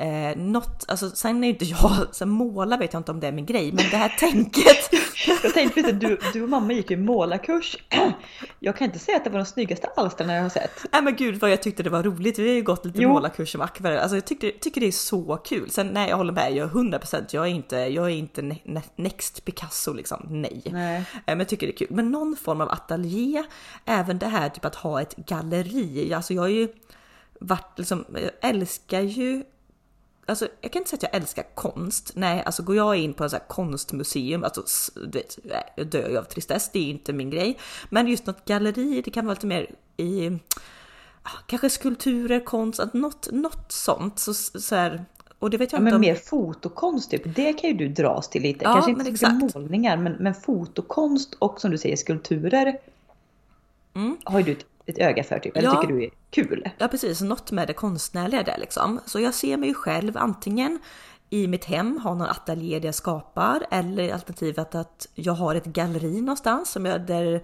Eh, 0.00 0.36
något, 0.36 0.84
alltså 0.88 1.10
sen 1.10 1.44
är 1.44 1.48
inte 1.48 1.64
jag, 1.64 1.92
sen 2.12 2.28
måla 2.28 2.76
vet 2.76 2.92
jag 2.92 3.00
inte 3.00 3.12
om 3.12 3.20
det 3.20 3.26
är 3.26 3.32
min 3.32 3.46
grej, 3.46 3.72
men 3.72 3.84
det 3.90 3.96
här 3.96 4.08
tänket. 4.08 4.90
jag 5.42 5.54
tänkte 5.54 5.82
precis, 5.82 6.00
du, 6.00 6.18
du 6.32 6.42
och 6.42 6.48
mamma 6.48 6.72
gick 6.72 6.90
ju 6.90 6.96
målarkurs. 6.96 7.76
Jag 8.58 8.76
kan 8.76 8.84
inte 8.84 8.98
säga 8.98 9.16
att 9.16 9.24
det 9.24 9.30
var 9.30 9.38
de 9.38 9.46
snyggaste 9.46 9.88
alsterna 9.96 10.34
jag 10.34 10.42
har 10.42 10.48
sett. 10.48 10.70
Nej 10.92 11.02
men 11.02 11.16
gud 11.16 11.40
vad 11.40 11.50
jag 11.50 11.62
tyckte 11.62 11.82
det 11.82 11.90
var 11.90 12.02
roligt. 12.02 12.38
Vi 12.38 12.48
har 12.48 12.54
ju 12.54 12.62
gått 12.62 12.84
lite 12.84 13.02
jo. 13.02 13.08
målarkurs 13.08 13.52
som 13.52 13.60
akvarell. 13.60 13.98
Alltså 13.98 14.16
jag 14.16 14.24
tycker, 14.24 14.50
tycker 14.50 14.80
det 14.80 14.86
är 14.86 14.92
så 14.92 15.36
kul. 15.36 15.70
Sen 15.70 15.86
nej, 15.86 16.08
jag 16.08 16.16
håller 16.16 16.32
med, 16.32 16.52
jag 16.52 16.70
är 16.70 16.72
100%, 16.72 17.24
jag 17.30 17.46
är 17.46 17.50
inte, 17.50 17.76
jag 17.76 18.06
är 18.06 18.14
inte 18.14 18.42
ne 18.42 18.82
next 18.96 19.44
Picasso 19.44 19.92
liksom, 19.92 20.26
nej. 20.30 20.62
nej. 20.64 20.96
Eh, 20.98 21.04
men 21.26 21.38
jag 21.38 21.48
tycker 21.48 21.66
det 21.66 21.72
är 21.72 21.76
kul. 21.76 21.88
Men 21.90 22.10
någon 22.10 22.36
form 22.36 22.60
av 22.60 22.70
ateljé, 22.70 23.44
även 23.84 24.18
det 24.18 24.26
här 24.26 24.48
typ 24.48 24.64
att 24.64 24.74
ha 24.74 25.02
ett 25.02 25.16
galleri. 25.16 26.14
Alltså 26.14 26.34
jag 26.34 26.42
har 26.42 26.48
ju 26.48 26.68
varit 27.40 27.78
liksom, 27.78 28.04
jag 28.12 28.50
älskar 28.50 29.00
ju 29.00 29.44
alltså 30.26 30.48
jag 30.60 30.72
kan 30.72 30.80
inte 30.80 30.90
säga 30.90 30.96
att 30.96 31.02
jag 31.02 31.14
älskar 31.14 31.44
konst. 31.54 32.12
Nej, 32.14 32.42
alltså 32.46 32.62
går 32.62 32.76
jag 32.76 32.96
in 32.96 33.14
på 33.14 33.24
ett 33.24 33.48
konstmuseum, 33.48 34.44
alltså 34.44 34.62
du 34.94 35.18
vet, 35.18 35.38
jag 35.74 35.86
dör 35.86 36.08
ju 36.08 36.18
av 36.18 36.24
tristess, 36.24 36.70
det 36.72 36.78
är 36.78 36.90
inte 36.90 37.12
min 37.12 37.30
grej. 37.30 37.58
Men 37.88 38.06
just 38.06 38.26
något 38.26 38.44
galleri, 38.44 39.02
det 39.04 39.10
kan 39.10 39.26
vara 39.26 39.34
lite 39.34 39.46
mer 39.46 39.70
i 39.96 40.38
ah, 41.22 41.38
kanske 41.46 41.70
skulpturer, 41.70 42.40
konst, 42.40 42.80
något, 42.92 43.28
något 43.32 43.72
sånt. 43.72 44.18
Så, 44.18 44.34
så 44.34 44.74
här, 44.74 45.04
och 45.38 45.50
det 45.50 45.56
vet 45.56 45.72
jag 45.72 45.78
ja, 45.78 45.82
inte 45.82 45.84
men 45.84 45.94
om... 45.94 46.00
mer 46.00 46.14
fotokonst 46.14 47.10
typ, 47.10 47.34
det 47.36 47.52
kan 47.52 47.70
ju 47.70 47.76
du 47.76 47.88
dras 47.88 48.30
till 48.30 48.42
lite. 48.42 48.64
Ja, 48.64 48.72
Kanske 48.72 48.90
inte 48.90 49.18
så 49.18 49.30
målningar, 49.30 49.96
men, 49.96 50.12
men 50.12 50.34
fotokonst 50.34 51.34
och 51.38 51.60
som 51.60 51.70
du 51.70 51.78
säger 51.78 51.96
skulpturer 51.96 52.78
mm. 53.94 54.16
har 54.24 54.38
ju 54.38 54.44
du 54.44 54.52
ett 54.52 54.66
ett 54.90 54.98
öga 54.98 55.24
för 55.24 55.38
typ? 55.38 55.56
Eller 55.56 55.68
ja. 55.68 55.80
tycker 55.80 55.94
du 55.94 56.04
är 56.04 56.10
kul? 56.30 56.70
Ja 56.78 56.88
precis, 56.88 57.20
något 57.20 57.52
med 57.52 57.66
det 57.66 57.72
konstnärliga 57.72 58.42
där 58.42 58.58
liksom. 58.58 59.00
Så 59.06 59.20
jag 59.20 59.34
ser 59.34 59.56
mig 59.56 59.74
själv 59.74 60.16
antingen 60.16 60.78
i 61.30 61.46
mitt 61.46 61.64
hem, 61.64 61.98
ha 61.98 62.14
någon 62.14 62.28
ateljé 62.28 62.78
där 62.78 62.88
jag 62.88 62.94
skapar 62.94 63.66
eller 63.70 64.12
alternativet 64.12 64.74
att 64.74 65.08
jag 65.14 65.32
har 65.32 65.54
ett 65.54 65.64
galleri 65.64 66.20
någonstans 66.20 66.70
som 66.70 66.86
jag, 66.86 67.06
där 67.06 67.42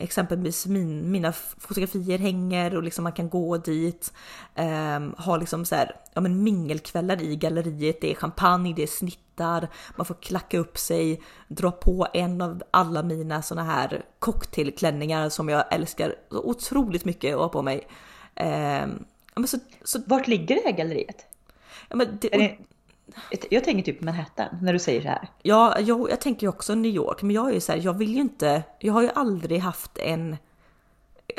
exempelvis 0.00 0.66
min, 0.66 1.10
mina 1.10 1.32
fotografier 1.32 2.18
hänger 2.18 2.76
och 2.76 2.82
liksom 2.82 3.02
man 3.02 3.12
kan 3.12 3.28
gå 3.28 3.56
dit. 3.56 4.12
Um, 4.54 5.14
ha 5.18 5.36
liksom 5.36 5.64
så 5.64 5.74
här, 5.74 5.96
ja 6.14 6.20
men 6.20 6.42
mingelkvällar 6.42 7.22
i 7.22 7.36
galleriet, 7.36 8.00
det 8.00 8.10
är 8.10 8.14
champagne, 8.14 8.74
det 8.74 8.82
är 8.82 8.86
snittar, 8.86 9.68
man 9.96 10.06
får 10.06 10.14
klacka 10.14 10.58
upp 10.58 10.78
sig, 10.78 11.22
dra 11.48 11.70
på 11.70 12.06
en 12.12 12.40
av 12.40 12.62
alla 12.70 13.02
mina 13.02 13.42
såna 13.42 13.64
här 13.64 14.04
cocktailklänningar 14.18 15.28
som 15.28 15.48
jag 15.48 15.74
älskar 15.74 16.14
så 16.30 16.42
otroligt 16.42 17.04
mycket 17.04 17.34
att 17.34 17.40
ha 17.40 17.48
på 17.48 17.62
mig. 17.62 17.88
Um, 18.36 19.04
men 19.34 19.46
så, 19.46 19.58
så... 19.84 19.98
Vart 20.06 20.26
ligger 20.26 20.54
det 20.54 20.62
här 20.64 20.76
galleriet? 20.76 21.26
Ja, 21.88 21.96
men 21.96 22.18
det, 22.20 22.58
jag 23.50 23.64
tänker 23.64 23.92
typ 23.92 24.00
Manhattan 24.00 24.48
när 24.62 24.72
du 24.72 24.78
säger 24.78 25.02
så 25.02 25.08
här. 25.08 25.28
Ja, 25.42 25.80
jag, 25.80 26.10
jag 26.10 26.20
tänker 26.20 26.48
också 26.48 26.74
New 26.74 26.94
York, 26.94 27.22
men 27.22 27.30
jag 27.30 27.48
är 27.50 27.54
ju 27.54 27.60
så 27.60 27.72
här, 27.72 27.78
jag 27.78 27.94
vill 27.94 28.14
ju 28.14 28.20
inte, 28.20 28.62
jag 28.78 28.92
har 28.92 29.02
ju 29.02 29.10
aldrig 29.14 29.60
haft 29.60 29.98
en 29.98 30.36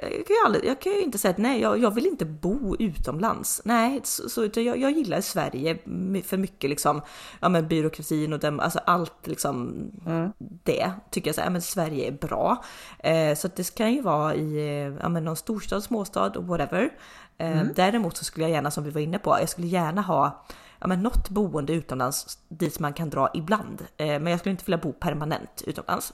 jag 0.02 0.28
kan, 0.28 0.36
ju 0.36 0.46
aldrig, 0.46 0.66
jag 0.66 0.82
kan 0.82 0.94
ju 0.94 1.02
inte 1.02 1.18
säga 1.18 1.32
att 1.32 1.38
nej, 1.38 1.62
jag, 1.62 1.80
jag 1.80 1.92
vill 1.92 2.06
inte 2.06 2.26
bo 2.26 2.76
utomlands. 2.80 3.62
Nej, 3.66 4.02
så, 4.04 4.30
så 4.30 4.50
jag, 4.54 4.78
jag, 4.78 4.92
gillar 4.92 5.22
Sverige 5.22 5.78
för 6.24 6.38
mycket 6.38 6.70
liksom, 6.70 7.02
ja 7.40 7.50
men 7.50 7.68
byråkratin 7.68 8.34
och 8.34 8.40
dem, 8.40 8.60
alltså 8.60 8.80
allt 8.86 9.28
liksom 9.28 9.74
mm. 10.06 10.32
det 10.38 10.92
tycker 11.12 11.28
jag 11.28 11.36
så 11.36 11.42
ja 11.42 11.50
men 11.50 11.62
Sverige 11.62 12.08
är 12.08 12.12
bra. 12.12 12.64
Eh, 13.00 13.36
så 13.36 13.48
det 13.56 13.76
kan 13.76 13.94
ju 13.94 14.02
vara 14.02 14.36
i, 14.36 14.82
ja 15.02 15.10
men 15.10 15.26
någon 15.26 15.36
storstad, 15.36 15.84
småstad 15.84 16.34
whatever. 16.36 16.90
Eh, 17.38 17.52
mm. 17.52 17.74
Däremot 17.76 18.18
så 18.18 18.26
skulle 18.26 18.44
jag 18.44 18.52
gärna, 18.52 18.72
som 18.72 18.84
vi 18.84 18.90
var 18.90 19.02
inne 19.02 19.20
på, 19.20 19.38
jag 19.40 19.50
skulle 19.50 19.68
gärna 19.68 20.02
ha 20.02 20.46
ja, 20.80 20.88
men 20.88 21.04
något 21.04 21.30
boende 21.30 21.74
utomlands 21.74 22.40
dit 22.48 22.80
man 22.80 22.94
kan 22.94 23.10
dra 23.10 23.30
ibland. 23.34 23.82
Eh, 23.98 24.08
men 24.08 24.28
jag 24.28 24.40
skulle 24.40 24.52
inte 24.52 24.66
vilja 24.66 24.78
bo 24.78 24.94
permanent 24.94 25.64
utomlands. 25.68 26.14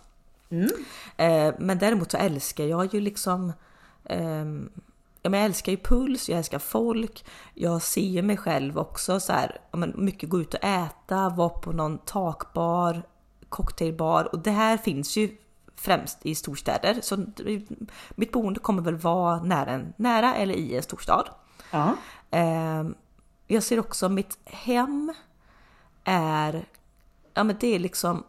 Eh, 1.17 1.53
men 1.59 1.77
däremot 1.77 2.11
så 2.11 2.17
älskar 2.17 2.63
jag 2.63 2.93
ju 2.93 2.99
liksom 2.99 3.53
ehm, 4.05 4.69
ja, 5.21 5.29
men 5.29 5.39
jag 5.39 5.45
älskar 5.45 5.71
ju 5.71 5.77
puls, 5.77 6.29
jag 6.29 6.37
älskar 6.37 6.59
folk, 6.59 7.25
jag 7.53 7.81
ser 7.81 8.01
ju 8.01 8.21
mig 8.21 8.37
själv 8.37 8.77
också 8.77 9.19
så 9.19 9.33
här, 9.33 9.57
ja, 9.71 9.77
men 9.77 9.93
mycket 9.95 10.29
gå 10.29 10.41
ut 10.41 10.53
och 10.53 10.63
äta, 10.63 11.29
vara 11.29 11.49
på 11.49 11.71
någon 11.71 11.97
takbar, 11.97 13.03
cocktailbar 13.49 14.35
och 14.35 14.39
det 14.39 14.51
här 14.51 14.77
finns 14.77 15.17
ju 15.17 15.37
främst 15.75 16.25
i 16.25 16.35
storstäder. 16.35 16.99
Så 17.01 17.25
mitt 18.15 18.31
boende 18.31 18.59
kommer 18.59 18.81
väl 18.81 18.97
vara 18.97 19.43
nära, 19.43 19.81
nära 19.97 20.35
eller 20.35 20.53
i 20.53 20.75
en 20.75 20.83
storstad. 20.83 21.29
Ja. 21.71 21.95
Eh, 22.31 22.83
jag 23.53 23.63
ser 23.63 23.79
också 23.79 24.09
mitt 24.09 24.37
hem 24.45 25.13
är, 26.03 26.65
ja 27.33 27.43
men 27.43 27.55
det 27.59 27.75
är 27.75 27.79
liksom, 27.79 28.23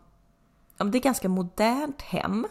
ja 0.76 0.84
men 0.84 0.90
det 0.90 0.98
är 0.98 1.02
ganska 1.02 1.28
modernt 1.28 2.02
hem. 2.02 2.46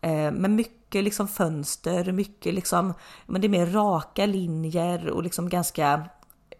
Eh, 0.00 0.30
med 0.30 0.50
mycket 0.50 1.04
liksom 1.04 1.28
fönster, 1.28 2.12
mycket 2.12 2.54
liksom, 2.54 2.94
men 3.26 3.40
det 3.40 3.46
är 3.46 3.48
mer 3.48 3.66
raka 3.66 4.26
linjer 4.26 5.10
och 5.10 5.22
liksom 5.22 5.48
ganska 5.48 6.08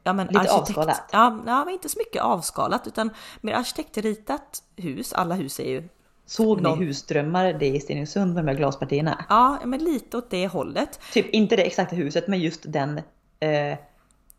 Ja, 0.02 0.12
men 0.12 0.26
Lite 0.26 0.52
avskalat? 0.52 1.02
Ja, 1.12 1.42
ja, 1.46 1.64
men 1.64 1.74
inte 1.74 1.88
så 1.88 1.98
mycket 1.98 2.22
avskalat 2.22 2.86
utan 2.86 3.10
mer 3.40 3.54
arkitektritat 3.54 4.62
hus. 4.76 5.12
Alla 5.12 5.34
hus 5.34 5.60
är 5.60 5.70
ju 5.70 5.88
Såg 6.26 6.60
ni 6.60 6.76
husdrömmar 6.76 7.52
det 7.52 7.66
i 7.66 7.80
Stenungsund 7.80 8.34
med 8.34 8.44
de 8.44 8.48
här 8.48 8.58
glaspartierna? 8.58 9.24
Ja, 9.28 9.58
men 9.64 9.84
lite 9.84 10.16
åt 10.16 10.30
det 10.30 10.48
hållet. 10.48 11.00
Typ 11.12 11.30
inte 11.30 11.56
det 11.56 11.62
exakta 11.62 11.96
huset 11.96 12.28
men 12.28 12.40
just 12.40 12.72
den 12.72 12.98
eh, 13.40 13.78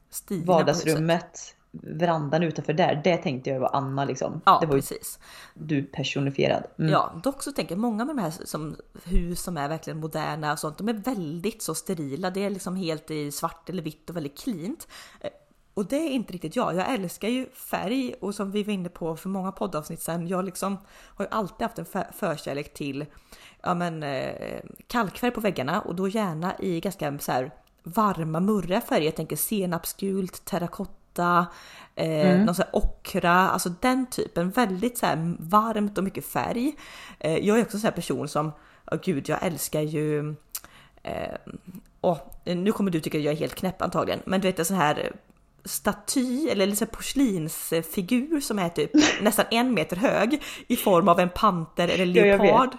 Huset. 0.10 0.48
vardagsrummet, 0.48 1.56
verandan 1.72 2.44
utanför 2.44 2.74
där. 2.74 3.02
Det 3.04 3.18
tänkte 3.18 3.50
jag 3.50 3.60
var 3.60 3.70
Anna 3.76 4.06
liksom. 4.06 4.42
Ja, 4.46 4.58
det 4.62 4.68
var 4.68 4.76
precis. 4.76 5.20
du 5.54 5.84
personifierad. 5.84 6.64
Mm. 6.80 6.92
Ja, 6.92 7.20
dock 7.24 7.44
så 7.44 7.52
tänker 7.52 7.76
jag 7.76 7.80
många 7.80 8.04
av 8.04 8.08
de 8.08 8.18
här 8.18 8.34
som, 8.46 8.76
hus 9.04 9.42
som 9.42 9.58
är 9.58 9.70
verkligen 9.70 10.00
moderna 10.00 10.52
och 10.54 10.60
sånt, 10.60 10.78
de 10.78 10.90
är 10.90 10.94
väldigt 10.94 11.62
så 11.62 11.76
sterila. 11.76 12.30
Det 12.30 12.44
är 12.46 12.50
liksom 12.50 12.76
helt 12.76 13.12
i 13.12 13.32
svart 13.32 13.70
eller 13.70 13.84
vitt 13.84 14.10
och 14.10 14.16
väldigt 14.16 14.40
cleant. 14.40 14.88
Eh, 15.22 15.30
Och 15.74 15.86
det 15.86 15.96
är 15.96 16.10
inte 16.10 16.34
riktigt 16.34 16.56
jag. 16.56 16.76
Jag 16.76 16.94
älskar 16.94 17.28
ju 17.28 17.50
färg 17.50 18.14
och 18.22 18.36
som 18.36 18.52
vi 18.52 18.64
var 18.64 18.74
inne 18.74 18.90
på 18.90 19.16
för 19.16 19.30
många 19.30 19.52
poddavsnitt 19.52 20.02
sen, 20.02 20.28
jag 20.28 20.46
liksom 20.46 20.78
har 21.16 21.26
ju 21.26 21.32
alltid 21.32 21.62
haft 21.68 21.80
en 21.80 21.86
för- 21.86 22.12
förkärlek 22.14 22.74
till 22.74 23.06
ja, 23.62 23.74
men, 23.74 24.04
eh, 24.04 24.60
kalkfärg 24.88 25.32
på 25.32 25.42
väggarna 25.42 25.82
och 25.82 25.96
då 25.96 26.08
gärna 26.08 26.60
i 26.60 26.80
ganska 26.80 27.20
så 27.20 27.32
här 27.32 27.52
varma 27.90 28.40
murriga 28.40 28.82
färger. 28.82 29.06
Jag 29.06 29.16
tänker 29.16 29.36
senapsgult, 29.36 30.46
terrakotta, 30.46 31.48
eh, 31.96 32.40
någon 32.40 32.56
sån 32.56 32.66
här 32.66 32.76
ockra, 32.76 33.50
alltså 33.50 33.70
den 33.82 34.06
typen. 34.06 34.50
Väldigt 34.50 34.98
så 34.98 35.06
här 35.06 35.36
varmt 35.40 35.98
och 35.98 36.04
mycket 36.04 36.26
färg. 36.26 36.76
Eh, 37.20 37.38
jag 37.38 37.60
är 37.60 37.62
också 37.62 37.78
en 37.78 37.82
sån 37.82 37.88
här 37.88 37.96
person 37.96 38.28
som, 38.28 38.52
oh, 38.92 39.00
gud 39.04 39.30
jag 39.30 39.44
älskar 39.44 39.82
ju 39.82 40.36
Eh, 41.04 42.56
nu 42.56 42.72
kommer 42.72 42.92
du 42.92 43.00
tycka 43.00 43.18
att 43.18 43.24
jag 43.24 43.34
är 43.34 43.38
helt 43.38 43.56
knäpp 43.56 43.82
antagligen, 43.82 44.22
men 44.26 44.42
du 44.42 44.48
vet 44.48 44.60
en 44.60 44.66
sån 44.66 44.78
här 44.78 45.12
staty 45.66 46.50
eller 46.50 46.66
liksom 46.66 46.88
porslinsfigur 46.88 48.40
som 48.40 48.60
är 48.60 48.70
typ 48.70 48.92
nästan 49.22 49.46
en 49.52 49.74
meter 49.74 49.96
hög 49.96 50.44
i 50.68 50.76
form 50.76 51.08
av 51.08 51.20
en 51.20 51.30
panter 51.30 51.88
eller 51.88 52.06
leopard. 52.06 52.70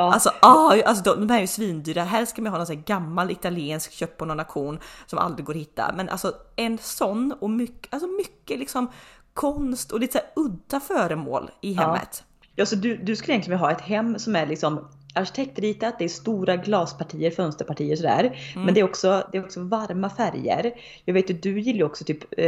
Ja. 0.00 0.12
Alltså, 0.12 0.30
ah, 0.40 0.76
alltså 0.86 1.04
de, 1.14 1.20
de 1.26 1.30
här 1.32 1.36
är 1.38 1.40
ju 1.40 1.46
svindyra. 1.46 2.02
Här 2.02 2.24
ska 2.24 2.42
man 2.42 2.52
ha 2.52 2.58
någon 2.58 2.66
sån 2.66 2.82
gammal 2.82 3.30
italiensk 3.30 3.92
köpt 3.92 4.16
på 4.16 4.24
någon 4.24 4.40
auktion 4.40 4.78
som 5.06 5.18
aldrig 5.18 5.46
går 5.46 5.52
att 5.54 5.60
hitta. 5.60 5.92
Men 5.96 6.08
alltså 6.08 6.32
en 6.56 6.78
sån 6.78 7.34
och 7.40 7.50
mycket, 7.50 7.94
alltså 7.94 8.08
mycket 8.08 8.58
liksom 8.58 8.90
konst 9.34 9.92
och 9.92 10.00
lite 10.00 10.18
så 10.34 10.40
udda 10.40 10.80
föremål 10.80 11.50
i 11.60 11.72
Ja. 11.72 11.82
hemmet. 11.82 12.24
Ja, 12.56 12.66
så 12.66 12.76
du, 12.76 12.96
du 12.96 13.16
skulle 13.16 13.32
egentligen 13.34 13.58
vilja 13.58 13.66
ha 13.68 13.72
ett 13.76 13.80
hem 13.80 14.18
som 14.18 14.36
är 14.36 14.46
liksom 14.46 14.88
arkitektritat, 15.14 15.98
det 15.98 16.04
är 16.04 16.08
stora 16.08 16.56
glaspartier, 16.56 17.30
fönsterpartier 17.30 17.96
sådär. 17.96 18.38
Men 18.56 18.74
det 18.74 18.80
är, 18.80 18.84
också, 18.84 19.22
det 19.32 19.38
är 19.38 19.44
också 19.44 19.60
varma 19.62 20.10
färger. 20.10 20.72
Jag 21.04 21.14
vet 21.14 21.30
att 21.30 21.42
du 21.42 21.60
gillar 21.60 21.78
ju 21.78 21.84
också 21.84 22.04
typ, 22.04 22.24
eh, 22.38 22.44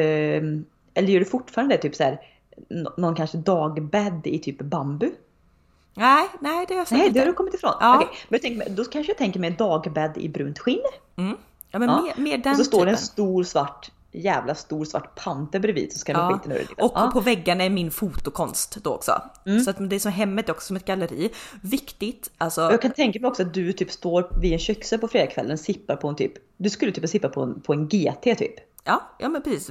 eller 0.95 1.09
gör 1.09 1.19
du 1.19 1.25
fortfarande 1.25 1.79
typ 1.79 1.95
såhär, 1.95 2.21
nå- 2.71 2.95
någon 2.97 3.15
kanske 3.15 3.39
dagbädd 3.39 4.21
i 4.27 4.39
typ 4.39 4.59
bambu? 4.63 5.11
Nej, 5.95 6.29
nej 6.41 6.65
det 6.69 6.75
har 6.75 6.79
jag 6.79 6.89
sagt 6.89 6.99
Nej, 6.99 7.07
inte. 7.07 7.19
det 7.19 7.21
har 7.21 7.27
du 7.27 7.33
kommit 7.33 7.55
ifrån. 7.55 7.73
Ja. 7.81 7.97
Okej, 7.97 8.09
men 8.29 8.41
tänker, 8.41 8.71
då 8.71 8.85
kanske 8.85 9.11
jag 9.11 9.19
tänker 9.19 9.41
mig 9.41 9.51
en 9.51 9.57
dagbädd 9.57 10.17
i 10.17 10.29
brunt 10.29 10.59
skinn. 10.59 10.81
Mm. 11.17 11.37
Ja, 11.71 11.79
men 11.79 11.89
Ja. 11.89 12.03
Mer, 12.03 12.15
mer 12.17 12.39
den 12.39 12.53
och 12.53 12.59
så 12.59 12.65
står 12.65 12.87
det 12.87 12.93
en 12.93 12.99
stor 12.99 13.45
svart, 13.45 13.91
jävla 14.13 14.55
stor 14.55 14.85
svart 14.85 15.25
panter 15.25 15.61
bredvid 15.61 15.93
så 15.93 15.99
ska 15.99 16.13
Ja, 16.13 16.33
skiten 16.33 16.53
ur. 16.53 16.69
Och 16.79 16.93
ja. 16.95 17.11
på 17.13 17.21
väggarna 17.21 17.65
är 17.65 17.71
min 17.71 17.91
fotokonst 17.91 18.79
då 18.83 18.91
också. 18.91 19.23
Så 19.65 19.71
att 19.71 19.91
det 19.91 19.97
är 19.97 20.01
som 20.01 20.13
hemmet 20.13 20.49
också 20.49 20.67
som 20.67 20.77
ett 20.77 20.85
galleri. 20.85 21.31
Viktigt, 21.63 22.31
alltså. 22.39 22.67
Och 22.67 22.73
jag 22.73 22.83
kan 22.83 22.91
tänka 22.91 23.21
mig 23.21 23.29
också 23.29 23.43
att 23.43 23.55
du 23.55 23.73
typ 23.73 23.91
står 23.91 24.41
vid 24.41 24.53
en 24.53 24.59
köksö 24.59 24.99
på 24.99 25.09
fredagskvällen 25.09 25.59
sippar 25.59 25.97
på 25.97 26.09
en 26.09 26.17
typ, 26.17 26.33
du 26.57 26.71
skulle 26.71 26.93
typ 26.93 27.09
sippa 27.09 27.29
på 27.29 27.43
en, 27.43 27.61
på 27.61 27.73
en 27.73 27.89
GT 27.89 28.23
typ. 28.23 28.55
Ja, 28.85 29.03
ja 29.19 29.29
men 29.29 29.43
precis. 29.43 29.71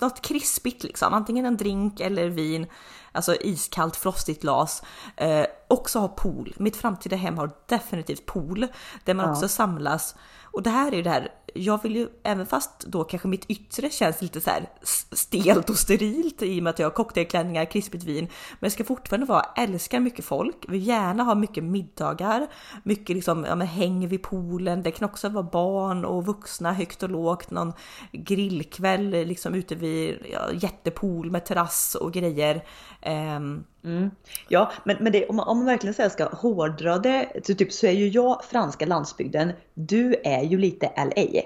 Något 0.00 0.22
krispigt 0.22 0.84
liksom. 0.84 1.14
Antingen 1.14 1.46
en 1.46 1.56
drink 1.56 2.00
eller 2.00 2.28
vin. 2.28 2.66
Alltså 3.12 3.34
iskallt 3.40 3.96
frostigt 3.96 4.42
glas. 4.42 4.82
Eh, 5.16 5.46
också 5.68 5.98
ha 5.98 6.08
pool. 6.08 6.54
Mitt 6.58 6.76
framtida 6.76 7.16
hem 7.16 7.38
har 7.38 7.50
definitivt 7.66 8.26
pool. 8.26 8.66
Där 9.04 9.14
man 9.14 9.26
Ja. 9.26 9.32
också 9.32 9.48
samlas. 9.48 10.14
Och 10.44 10.62
det 10.62 10.70
här 10.70 10.92
är 10.92 10.96
ju 10.96 11.02
det 11.02 11.10
här. 11.10 11.28
Jag 11.54 11.82
vill 11.82 11.96
ju, 11.96 12.08
även 12.22 12.46
fast 12.46 12.80
då 12.80 13.04
kanske 13.04 13.28
mitt 13.28 13.50
yttre 13.50 13.90
känns 13.90 14.22
lite 14.22 14.40
så 14.40 14.50
här 14.50 14.68
stelt 15.12 15.70
och 15.70 15.76
sterilt 15.76 16.42
i 16.42 16.58
och 16.58 16.62
med 16.62 16.70
att 16.70 16.78
jag 16.78 16.86
har 16.86 16.90
cocktailklänningar, 16.90 17.64
krispigt 17.64 18.04
vin. 18.04 18.24
Men 18.24 18.66
jag 18.66 18.72
ska 18.72 18.84
fortfarande 18.84 19.26
vara, 19.26 19.46
älskar 19.56 20.00
mycket 20.00 20.24
folk, 20.24 20.56
vill 20.68 20.86
gärna 20.86 21.22
ha 21.22 21.34
mycket 21.34 21.64
middagar, 21.64 22.46
mycket 22.82 23.16
liksom, 23.16 23.44
ja 23.44 23.54
men 23.54 23.66
häng 23.66 24.08
vid 24.08 24.22
poolen. 24.22 24.82
Det 24.82 24.90
kan 24.90 25.08
också 25.08 25.28
vara 25.28 25.42
barn 25.42 26.04
och 26.04 26.26
vuxna 26.26 26.72
högt 26.72 27.02
och 27.02 27.10
lågt, 27.10 27.50
någon 27.50 27.72
grillkväll 28.12 29.10
liksom 29.10 29.54
ute 29.54 29.74
vid 29.74 30.18
ja, 30.32 30.52
jättepool 30.52 31.30
med 31.30 31.44
terrass 31.44 31.94
och 31.94 32.12
grejer. 32.12 32.64
Ehm, 33.02 33.64
Ehm, 33.84 34.10
Ja, 34.48 34.72
men, 34.84 34.96
men 35.00 35.12
det, 35.12 35.26
om, 35.26 35.36
man, 35.36 35.48
om 35.48 35.56
man 35.56 35.66
verkligen 35.66 35.94
så 35.94 36.10
ska 36.10 36.28
hårdra 36.28 36.98
det 36.98 37.42
så, 37.46 37.54
typ, 37.54 37.72
så 37.72 37.86
är 37.86 37.92
ju 37.92 38.08
jag 38.08 38.44
franska 38.44 38.86
landsbygden. 38.86 39.52
Du 39.74 40.14
är 40.24 40.42
ju 40.42 40.58
lite 40.58 40.86
LA. 40.96 41.40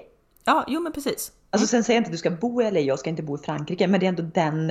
ja, 0.44 0.64
jo 0.68 0.81
men 0.81 0.92
precis. 0.92 1.33
Alltså 1.51 1.66
sen 1.66 1.85
säger 1.85 1.97
jag 1.97 2.01
inte 2.01 2.09
att 2.09 2.12
du 2.12 2.18
ska 2.18 2.31
bo 2.31 2.62
i 2.62 2.70
LA, 2.70 2.81
jag 2.81 2.99
ska 2.99 3.11
inte 3.11 3.23
bo 3.23 3.38
i 3.38 3.38
Frankrike, 3.38 3.88
men 3.88 4.01
det 4.01 4.07
är 4.07 4.09
ändå 4.09 4.23
den 4.23 4.70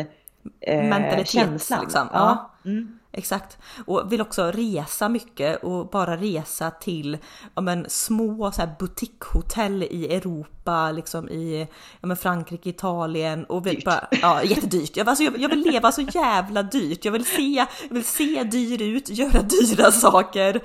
eh, 0.60 1.24
känslan. 1.24 1.82
liksom. 1.82 2.08
Ja. 2.14 2.52
Ja. 2.64 2.72
Exakt. 3.16 3.58
Och 3.86 4.12
vill 4.12 4.22
också 4.22 4.52
resa 4.52 5.10
mycket 5.10 5.64
och 5.64 5.90
bara 5.90 6.18
resa 6.18 6.72
till 6.72 7.18
ja, 7.56 7.62
men, 7.62 7.86
små 7.90 8.52
så 8.52 8.62
här, 8.62 8.76
boutiquehotell 8.80 9.84
i 9.84 10.16
Europa, 10.16 10.63
liksom 10.92 11.30
i 11.30 11.68
ja, 12.02 12.08
men, 12.08 12.18
Frankrike, 12.18 12.70
Italien 12.70 13.46
och 13.46 13.62
Dyrt. 13.62 13.86
bara, 13.86 14.08
ja, 14.22 14.44
jättedyrt. 14.44 14.98
Jag, 14.98 15.10
alltså, 15.10 15.24
jag, 15.24 15.38
jag 15.38 15.50
vill 15.50 15.60
leva 15.62 15.92
så 15.92 16.02
jävla 16.02 16.64
dyrt. 16.64 17.06
Jag 17.06 17.12
vill 17.12 17.26
se, 17.26 17.66
jag 17.90 17.94
vill 17.94 18.06
se 18.06 18.44
dyr 18.44 18.82
ut, 18.82 19.10
göra 19.10 19.42
dyra 19.42 19.92
saker. 19.92 20.62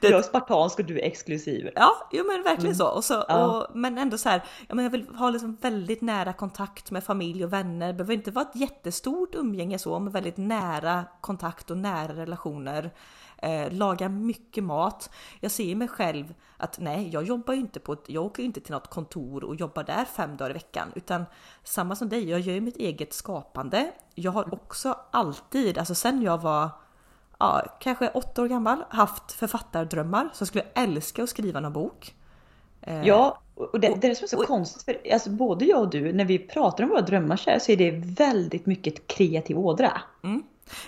Det, 0.00 0.08
Jag 0.08 0.18
är 0.18 0.22
spartansk 0.22 0.78
och 0.78 0.84
du 0.84 0.98
är 1.00 1.04
exklusiv. 1.04 1.70
Ja, 1.74 2.08
jo 2.12 2.24
men 2.26 2.42
verkligen 2.42 2.76
så. 2.76 2.86
Och 2.88 3.04
så 3.04 3.14
Mm. 3.14 3.24
Ja. 3.28 3.46
och, 3.46 3.76
men 3.76 3.98
ändå 3.98 4.18
så 4.18 4.28
här, 4.28 4.42
ja, 4.68 4.74
men 4.74 4.84
jag 4.84 4.90
vill 4.90 5.06
ha 5.08 5.30
liksom 5.30 5.56
väldigt 5.60 6.00
nära 6.00 6.32
kontakt 6.32 6.90
med 6.90 7.04
familj 7.04 7.44
och 7.44 7.52
vänner. 7.52 7.86
Det 7.86 7.92
behöver 7.94 8.14
inte 8.14 8.30
vara 8.30 8.44
ett 8.44 8.56
jättestort 8.60 9.34
umgänge 9.34 9.78
så, 9.78 9.98
men 9.98 10.12
väldigt 10.12 10.36
nära 10.36 11.04
kontakt 11.20 11.70
och 11.70 11.76
nära 11.78 12.12
relationer. 12.14 12.90
Eh, 13.42 13.72
laga 13.72 14.08
mycket 14.08 14.64
mat. 14.64 15.10
Jag 15.40 15.50
ser 15.50 15.74
mig 15.74 15.88
själv 15.88 16.34
att 16.56 16.78
nej, 16.80 17.08
jag 17.12 17.22
jobbar 17.24 17.54
ju 17.54 17.60
inte 17.60 17.80
på 17.80 17.92
ett, 17.92 18.04
jag 18.06 18.24
åker 18.24 18.42
inte 18.42 18.60
till 18.60 18.72
något 18.72 18.90
kontor 18.90 19.44
och 19.44 19.56
jobbar 19.56 19.84
där 19.84 20.04
fem 20.04 20.36
dagar 20.36 20.50
i 20.50 20.52
veckan, 20.52 20.92
utan 20.94 21.24
samma 21.64 21.96
som 21.96 22.08
dig, 22.08 22.30
jag 22.30 22.40
gör 22.40 22.54
ju 22.54 22.60
mitt 22.60 22.76
eget 22.76 23.12
skapande. 23.12 23.92
Jag 24.14 24.32
har 24.32 24.54
också 24.54 24.96
alltid, 25.10 25.78
alltså 25.78 25.94
sen 25.94 26.22
jag 26.22 26.38
var 26.42 26.68
ja, 27.38 27.62
kanske 27.80 28.08
åtta 28.08 28.42
år 28.42 28.48
gammal, 28.48 28.84
haft 28.88 29.32
författardrömmar. 29.32 30.28
Så 30.32 30.42
jag 30.42 30.48
skulle 30.48 30.64
älska 30.74 31.22
att 31.22 31.30
skriva 31.30 31.60
någon 31.60 31.72
bok. 31.72 32.14
Eh, 32.80 33.06
Ja, 33.06 33.38
och 33.54 33.80
det, 33.80 33.88
det 33.88 34.06
är 34.06 34.10
det 34.10 34.14
som 34.16 34.24
är 34.24 34.28
så 34.28 34.38
och- 34.38 34.46
konstigt 34.46 34.82
för 34.82 35.12
alltså, 35.12 35.30
både 35.30 35.64
jag 35.64 35.80
och 35.80 35.90
du, 35.90 36.12
när 36.12 36.24
vi 36.24 36.38
pratar 36.38 36.84
om 36.84 36.90
våra 36.90 37.00
drömmar 37.00 37.36
så, 37.36 37.72
är 37.72 37.76
det 37.76 37.90
väldigt 37.90 38.66
mycket 38.66 39.06
kreativ 39.06 39.58
ådra. 39.58 40.00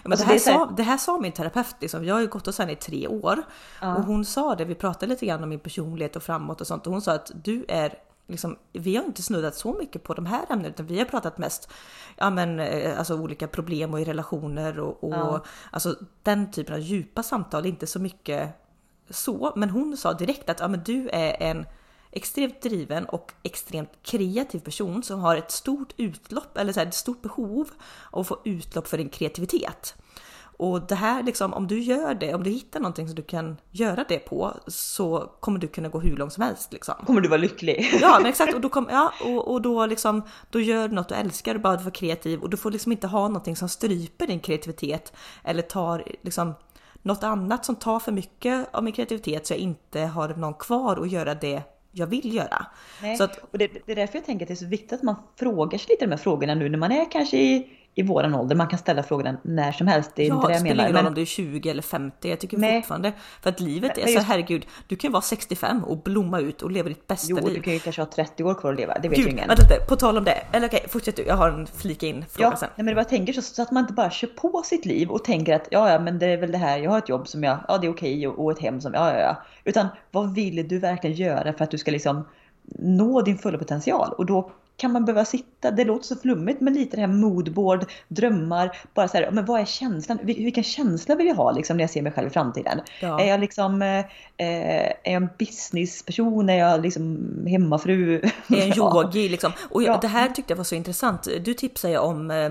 Men 0.02 0.12
Alltså, 0.12 0.26
det, 0.26 0.32
här 0.32 0.38
det 0.44 0.50
här- 0.52 0.58
sa, 0.66 0.72
det 0.76 0.82
här 0.82 0.96
sa 0.96 1.18
min 1.18 1.32
terapeut, 1.32 1.76
liksom, 1.80 2.04
jag 2.04 2.14
har 2.14 2.20
ju 2.20 2.26
gått 2.26 2.46
hos 2.46 2.58
henne 2.58 2.72
i 2.72 2.76
tre 2.76 3.08
år. 3.08 3.42
Ja. 3.80 3.94
Och 3.96 4.04
hon 4.04 4.24
sa 4.24 4.54
det, 4.54 4.64
vi 4.64 4.74
pratade 4.74 5.06
lite 5.06 5.26
grann 5.26 5.42
om 5.42 5.48
min 5.48 5.60
personlighet 5.60 6.16
och 6.16 6.22
framåt 6.22 6.60
och 6.60 6.66
sånt. 6.66 6.86
Och 6.86 6.92
hon 6.92 7.02
sa 7.02 7.12
att 7.12 7.30
du 7.44 7.64
är 7.68 7.94
Liksom, 8.26 8.56
vi 8.72 8.96
har 8.96 9.04
inte 9.04 9.22
snuddat 9.22 9.54
så 9.54 9.72
mycket 9.72 10.02
på 10.02 10.14
de 10.14 10.26
här 10.26 10.44
ämnena 10.50 10.68
utan 10.68 10.86
vi 10.86 10.98
har 10.98 11.04
pratat 11.04 11.38
mest 11.38 11.68
ja, 12.16 12.30
men, 12.30 12.60
eh, 12.60 12.98
alltså, 12.98 13.14
olika 13.14 13.48
problem 13.48 13.94
och 13.94 14.00
i 14.00 14.04
relationer 14.04 14.78
och, 14.80 15.04
och 15.04 15.14
Ja. 15.14 15.44
alltså, 15.70 15.96
den 16.22 16.50
typen 16.52 16.74
av 16.74 16.80
djupa 16.80 17.22
samtal, 17.22 17.66
inte 17.66 17.86
så 17.86 17.98
mycket 18.00 18.50
så. 19.10 19.52
Men 19.56 19.70
hon 19.70 19.96
sa 19.96 20.12
direkt 20.12 20.50
att 20.50 20.60
ja, 20.60 20.68
men 20.68 20.82
du 20.84 21.08
är 21.08 21.42
en 21.42 21.66
extremt 22.14 22.62
driven 22.62 23.04
och 23.04 23.32
extremt 23.42 23.90
kreativ 24.02 24.60
person 24.60 25.02
som 25.02 25.20
har 25.20 25.36
ett 25.36 25.50
stort 25.50 25.92
utlopp 25.96 26.58
eller 26.58 26.72
så 26.72 26.80
här, 26.80 26.86
ett 26.86 26.94
stort 26.94 27.22
behov 27.22 27.70
av 28.10 28.20
att 28.20 28.28
få 28.28 28.40
utlopp 28.44 28.88
för 28.88 28.98
din 28.98 29.08
kreativitet. 29.08 29.94
Och 30.56 30.86
det 30.86 30.94
här 30.94 31.22
liksom, 31.22 31.54
om 31.54 31.66
du 31.66 31.80
gör 31.80 32.14
det, 32.14 32.34
om 32.34 32.42
du 32.42 32.50
hittar 32.50 32.80
någonting 32.80 33.06
som 33.06 33.14
du 33.14 33.22
kan 33.22 33.56
göra 33.70 34.04
det 34.08 34.18
på 34.18 34.52
så 34.66 35.30
kommer 35.40 35.58
du 35.58 35.68
kunna 35.68 35.88
gå 35.88 36.00
hur 36.00 36.16
långt 36.16 36.32
som 36.32 36.42
helst 36.42 36.72
liksom. 36.72 36.94
Kommer 37.06 37.20
du 37.20 37.28
vara 37.28 37.40
lycklig? 37.40 37.98
Ja 38.00 38.18
men 38.18 38.26
exakt 38.30 38.54
och 38.54 38.60
då, 38.60 38.68
kom, 38.68 38.88
ja, 38.90 39.12
och, 39.24 39.52
och 39.52 39.62
då 39.62 39.86
liksom, 39.86 40.22
då 40.50 40.60
gör 40.60 40.88
du 40.88 40.94
något 40.94 41.08
du 41.08 41.14
älskar 41.14 41.54
och 41.54 41.60
bara 41.60 41.76
vara 41.76 41.90
kreativ 41.90 42.40
och 42.40 42.50
du 42.50 42.56
får 42.56 42.70
liksom 42.70 42.92
inte 42.92 43.06
ha 43.06 43.28
någonting 43.28 43.56
som 43.56 43.68
stryper 43.68 44.26
din 44.26 44.40
kreativitet 44.40 45.12
eller 45.44 45.62
tar 45.62 46.04
liksom 46.22 46.54
något 47.02 47.22
annat 47.22 47.64
som 47.64 47.76
tar 47.76 48.00
för 48.00 48.12
mycket 48.12 48.68
av 48.72 48.84
min 48.84 48.92
kreativitet 48.92 49.46
så 49.46 49.52
jag 49.52 49.60
inte 49.60 50.00
har 50.00 50.28
någon 50.28 50.54
kvar 50.54 51.02
att 51.02 51.10
göra 51.10 51.34
det 51.34 51.62
jag 51.94 52.06
vill 52.06 52.34
göra. 52.34 52.66
Nej. 53.02 53.16
Så 53.16 53.24
att, 53.24 53.36
och 53.50 53.58
det, 53.58 53.70
det, 53.86 53.92
är 53.92 53.96
därför 53.96 54.18
jag 54.18 54.24
tänker 54.26 54.44
att 54.44 54.48
det 54.48 54.54
är 54.54 54.56
så 54.56 54.66
viktigt 54.66 54.92
att 54.92 55.02
man 55.02 55.16
frågar 55.36 55.78
sig 55.78 55.86
lite 55.90 56.04
de 56.04 56.10
här 56.10 56.18
frågorna 56.18 56.54
nu 56.54 56.68
när 56.68 56.78
man 56.78 56.92
är 56.92 57.10
kanske 57.10 57.36
i 57.36 57.70
i 57.94 58.02
våran 58.02 58.34
ålder. 58.34 58.56
Man 58.56 58.66
kan 58.66 58.78
ställa 58.78 59.02
frågorna 59.02 59.36
när 59.42 59.72
som 59.72 59.86
helst. 59.86 60.10
Det 60.14 60.22
är 60.22 60.28
ja, 60.28 60.34
inte 60.34 60.46
det 60.46 60.54
jag 60.54 60.62
menar. 60.62 60.74
spelar 60.74 60.84
ingen 60.88 60.96
roll 60.96 61.06
om 61.06 61.14
du 61.14 61.20
är 61.20 61.26
20 61.26 61.70
eller 61.70 61.82
50. 61.82 62.30
Jag 62.30 62.40
tycker 62.40 62.58
nej. 62.58 62.80
fortfarande. 62.80 63.12
För 63.42 63.50
att 63.50 63.60
livet 63.60 63.98
är 63.98 64.06
så 64.06 64.20
herregud. 64.20 64.66
Du 64.86 64.96
kan 64.96 65.12
vara 65.12 65.22
65 65.22 65.84
och 65.84 65.98
blomma 65.98 66.40
ut 66.40 66.62
och 66.62 66.70
leva 66.70 66.88
ditt 66.88 67.06
bästa 67.06 67.26
jo, 67.30 67.36
liv. 67.36 67.44
Jo, 67.48 67.54
du 67.54 67.60
kan 67.60 67.72
ju 67.72 67.78
kanske 67.78 68.02
ha 68.02 68.06
30 68.06 68.44
år 68.44 68.54
kvar 68.54 68.72
att 68.72 68.78
leva. 68.78 68.98
Det 68.98 69.08
vet 69.08 69.18
Gud, 69.18 69.26
ju 69.26 69.32
ingen. 69.32 69.48
Vänta 69.48 69.64
på 69.88 69.96
tal 69.96 70.18
om 70.18 70.24
det. 70.24 70.42
Eller 70.52 70.66
okej, 70.66 70.86
fortsätt 70.88 71.16
du. 71.16 71.22
Jag 71.22 71.36
har 71.36 71.48
en 71.48 71.66
flika 71.66 72.06
in 72.06 72.24
fråga 72.30 72.48
ja, 72.50 72.56
sen. 72.56 72.68
Nej, 72.76 72.84
men 72.84 72.96
jag 72.96 73.08
tänker 73.08 73.32
så, 73.32 73.42
så, 73.42 73.62
att 73.62 73.70
man 73.70 73.80
inte 73.80 73.92
bara 73.92 74.10
kör 74.10 74.28
på 74.28 74.62
sitt 74.64 74.86
liv 74.86 75.10
och 75.10 75.24
tänker 75.24 75.54
att 75.54 75.68
ja, 75.70 75.90
ja, 75.90 75.98
men 75.98 76.18
det 76.18 76.26
är 76.26 76.36
väl 76.36 76.52
det 76.52 76.58
här. 76.58 76.78
Jag 76.78 76.90
har 76.90 76.98
ett 76.98 77.08
jobb 77.08 77.28
som 77.28 77.44
jag, 77.44 77.58
ja, 77.68 77.78
det 77.78 77.86
är 77.86 77.90
okej 77.90 78.28
och, 78.28 78.44
och 78.44 78.52
ett 78.52 78.58
hem 78.58 78.80
som, 78.80 78.94
ja, 78.94 79.12
ja, 79.12 79.20
ja. 79.20 79.36
Utan 79.64 79.86
vad 80.10 80.34
vill 80.34 80.68
du 80.68 80.78
verkligen 80.78 81.16
göra 81.16 81.52
för 81.52 81.64
att 81.64 81.70
du 81.70 81.78
ska 81.78 81.90
liksom 81.90 82.24
nå 82.78 83.22
din 83.22 83.38
fulla 83.38 83.58
potential? 83.58 84.12
Och 84.12 84.26
då 84.26 84.50
kan 84.76 84.92
man 84.92 85.04
behöva 85.04 85.24
sitta, 85.24 85.70
det 85.70 85.84
låter 85.84 86.06
så 86.06 86.16
flummigt 86.16 86.60
men 86.60 86.74
lite 86.74 86.96
det 86.96 87.00
här 87.00 87.08
moodboard, 87.08 87.84
drömmar, 88.08 88.76
bara 88.94 89.08
så 89.08 89.16
här, 89.16 89.30
men 89.30 89.44
vad 89.44 89.60
är 89.60 89.64
känslan? 89.64 90.18
Vilken 90.22 90.64
känsla 90.64 91.14
vill 91.14 91.26
jag 91.26 91.34
ha 91.34 91.52
liksom 91.52 91.76
när 91.76 91.84
jag 91.84 91.90
ser 91.90 92.02
mig 92.02 92.12
själv 92.12 92.26
i 92.26 92.30
framtiden? 92.30 92.80
Ja. 93.00 93.20
Är 93.20 93.28
jag 93.28 93.40
liksom, 93.40 93.82
eh, 93.82 94.04
är 94.36 94.96
jag 95.04 95.14
en 95.14 95.28
businessperson? 95.38 96.48
Är 96.48 96.58
jag 96.58 96.82
liksom 96.82 97.18
hemmafru? 97.46 98.16
Är 98.20 98.30
jag 98.48 98.66
en 98.66 98.78
yogi 98.78 99.28
liksom? 99.28 99.52
Och 99.70 99.82
ja. 99.82 99.98
det 100.02 100.08
här 100.08 100.28
tyckte 100.28 100.52
jag 100.52 100.56
var 100.56 100.64
så 100.64 100.74
intressant. 100.74 101.28
Du 101.44 101.54
tipsade 101.54 101.92
ju 101.92 101.98
om 101.98 102.30
eh, 102.30 102.50